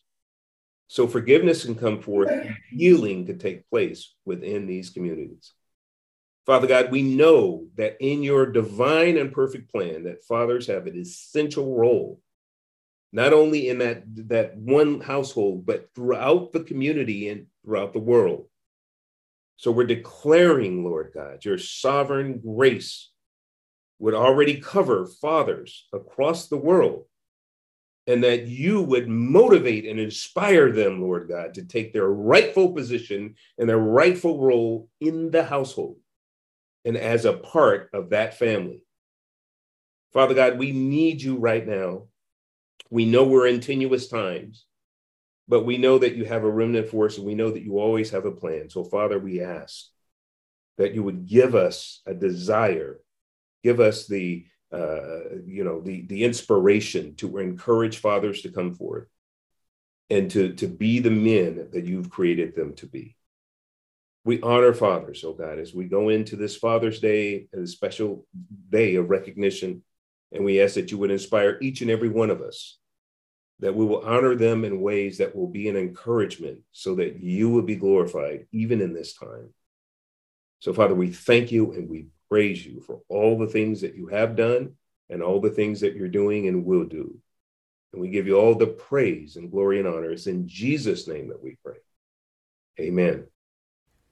So 0.89 1.07
forgiveness 1.07 1.65
can 1.65 1.77
come 1.77 2.03
forth, 2.03 2.31
healing 2.71 3.25
can 3.25 3.39
take 3.39 3.71
place 3.71 4.15
within 4.27 4.67
these 4.67 4.91
communities. 4.91 5.55
Father 6.45 6.67
God, 6.67 6.93
we 6.93 7.01
know 7.01 7.69
that 7.77 7.97
in 8.01 8.23
your 8.23 8.45
divine 8.45 9.17
and 9.17 9.33
perfect 9.33 9.73
plan 9.73 10.05
that 10.05 10.25
fathers 10.25 10.67
have 10.67 10.87
an 10.87 10.97
essential 10.97 11.75
role, 11.75 12.21
not 13.13 13.33
only 13.33 13.69
in 13.69 13.79
that, 13.79 14.03
that 14.29 14.57
one 14.57 15.01
household, 15.01 15.65
but 15.65 15.89
throughout 15.95 16.53
the 16.53 16.65
community 16.65 17.29
and 17.29 17.47
throughout 17.65 17.93
the 17.93 17.99
world. 17.99 18.47
So 19.57 19.71
we're 19.71 19.87
declaring, 19.87 20.85
Lord 20.85 21.13
God, 21.15 21.45
your 21.45 21.59
sovereign 21.59 22.41
grace 22.41 23.11
would 23.99 24.15
already 24.15 24.61
cover 24.61 25.07
fathers 25.07 25.87
across 25.93 26.49
the 26.49 26.59
world, 26.59 27.07
and 28.07 28.23
that 28.23 28.47
you 28.47 28.83
would 28.83 29.09
motivate 29.09 29.87
and 29.87 29.99
inspire 29.99 30.71
them, 30.71 31.01
Lord 31.01 31.29
God, 31.29 31.55
to 31.55 31.65
take 31.65 31.93
their 31.93 32.09
rightful 32.09 32.73
position 32.73 33.35
and 33.59 33.69
their 33.69 33.79
rightful 33.79 34.41
role 34.41 34.89
in 35.01 35.31
the 35.31 35.45
household 35.45 35.97
and 36.85 36.97
as 36.97 37.25
a 37.25 37.33
part 37.33 37.91
of 37.93 38.11
that 38.11 38.39
family. 38.39 38.85
Father 40.13 40.35
God, 40.35 40.59
we 40.59 40.73
need 40.73 41.21
you 41.21 41.37
right 41.37 41.67
now. 41.67 42.05
We 42.91 43.05
know 43.05 43.25
we're 43.25 43.47
in 43.47 43.61
tenuous 43.61 44.09
times, 44.09 44.65
but 45.49 45.65
we 45.65 45.79
know 45.79 45.99
that 45.99 46.17
you 46.17 46.25
have 46.25 46.45
a 46.45 46.51
remnant 46.51 46.89
for 46.89 47.07
us 47.07 47.19
and 47.19 47.27
we 47.27 47.35
know 47.35 47.51
that 47.51 47.63
you 47.63 47.79
always 47.79 48.11
have 48.11 48.25
a 48.25 48.33
plan. 48.33 48.71
So, 48.71 48.85
Father, 48.85 49.19
we 49.19 49.41
ask 49.41 49.87
that 50.79 50.95
you 50.95 51.03
would 51.03 51.27
give 51.27 51.55
us 51.55 52.03
a 52.07 52.15
desire, 52.15 53.01
give 53.63 53.81
us 53.81 54.07
the, 54.07 54.47
uh, 54.73 55.37
you 55.47 55.65
know, 55.65 55.81
the, 55.81 56.03
the 56.07 56.25
inspiration 56.25 57.15
to 57.17 57.39
encourage 57.39 57.99
fathers 57.99 58.43
to 58.43 58.51
come 58.51 58.75
forth 58.75 59.09
and 60.11 60.31
to, 60.33 60.53
to 60.55 60.67
be 60.67 61.01
the 61.01 61.11
men 61.11 61.69
that 61.73 61.85
you've 61.85 62.11
created 62.11 62.55
them 62.55 62.75
to 62.75 62.87
be. 62.87 63.17
We 64.25 64.41
honor 64.41 64.75
fathers, 64.75 65.23
oh 65.25 65.35
God, 65.35 65.61
as 65.61 65.73
we 65.73 65.85
go 65.85 66.09
into 66.09 66.35
this 66.35 66.57
Father's 66.57 66.99
Day, 66.99 67.47
a 67.53 67.65
special 67.67 68.27
day 68.71 68.97
of 68.97 69.09
recognition. 69.09 69.85
And 70.37 70.45
we 70.45 70.61
ask 70.61 70.75
that 70.75 70.91
you 70.91 70.99
would 70.99 71.11
inspire 71.11 71.59
each 71.61 71.81
and 71.81 71.91
every 71.91 72.11
one 72.11 72.31
of 72.31 72.43
us, 72.43 72.79
that 73.61 73.75
we 73.75 73.87
will 73.87 74.05
honor 74.05 74.35
them 74.35 74.65
in 74.65 74.83
ways 74.83 75.19
that 75.19 75.35
will 75.35 75.47
be 75.47 75.69
an 75.69 75.77
encouragement 75.77 76.61
so 76.73 76.95
that 76.97 77.21
you 77.21 77.49
will 77.49 77.63
be 77.63 77.77
glorified 77.77 78.47
even 78.53 78.81
in 78.83 78.93
this 78.93 79.15
time. 79.15 79.53
So, 80.61 80.75
Father, 80.75 80.95
we 80.95 81.11
thank 81.11 81.51
you 81.53 81.73
and 81.73 81.89
we 81.89 82.09
praise 82.29 82.65
you 82.65 82.81
for 82.81 83.01
all 83.09 83.39
the 83.39 83.47
things 83.47 83.81
that 83.81 83.95
you 83.95 84.09
have 84.09 84.37
done 84.37 84.75
and 85.09 85.23
all 85.23 85.41
the 85.41 85.51
things 85.51 85.81
that 85.81 85.95
you're 85.95 86.09
doing 86.09 86.49
and 86.49 86.67
will 86.67 86.85
do. 86.85 87.19
And 87.93 88.03
we 88.03 88.11
give 88.11 88.27
you 88.27 88.37
all 88.37 88.55
the 88.55 88.67
praise 88.67 89.37
and 89.37 89.51
glory 89.51 89.79
and 89.79 89.89
honor. 89.89 90.11
It's 90.11 90.27
in 90.27 90.47
Jesus' 90.47 91.09
name 91.09 91.29
that 91.29 91.43
we 91.43 91.57
pray. 91.65 91.79
Amen. 92.79 93.27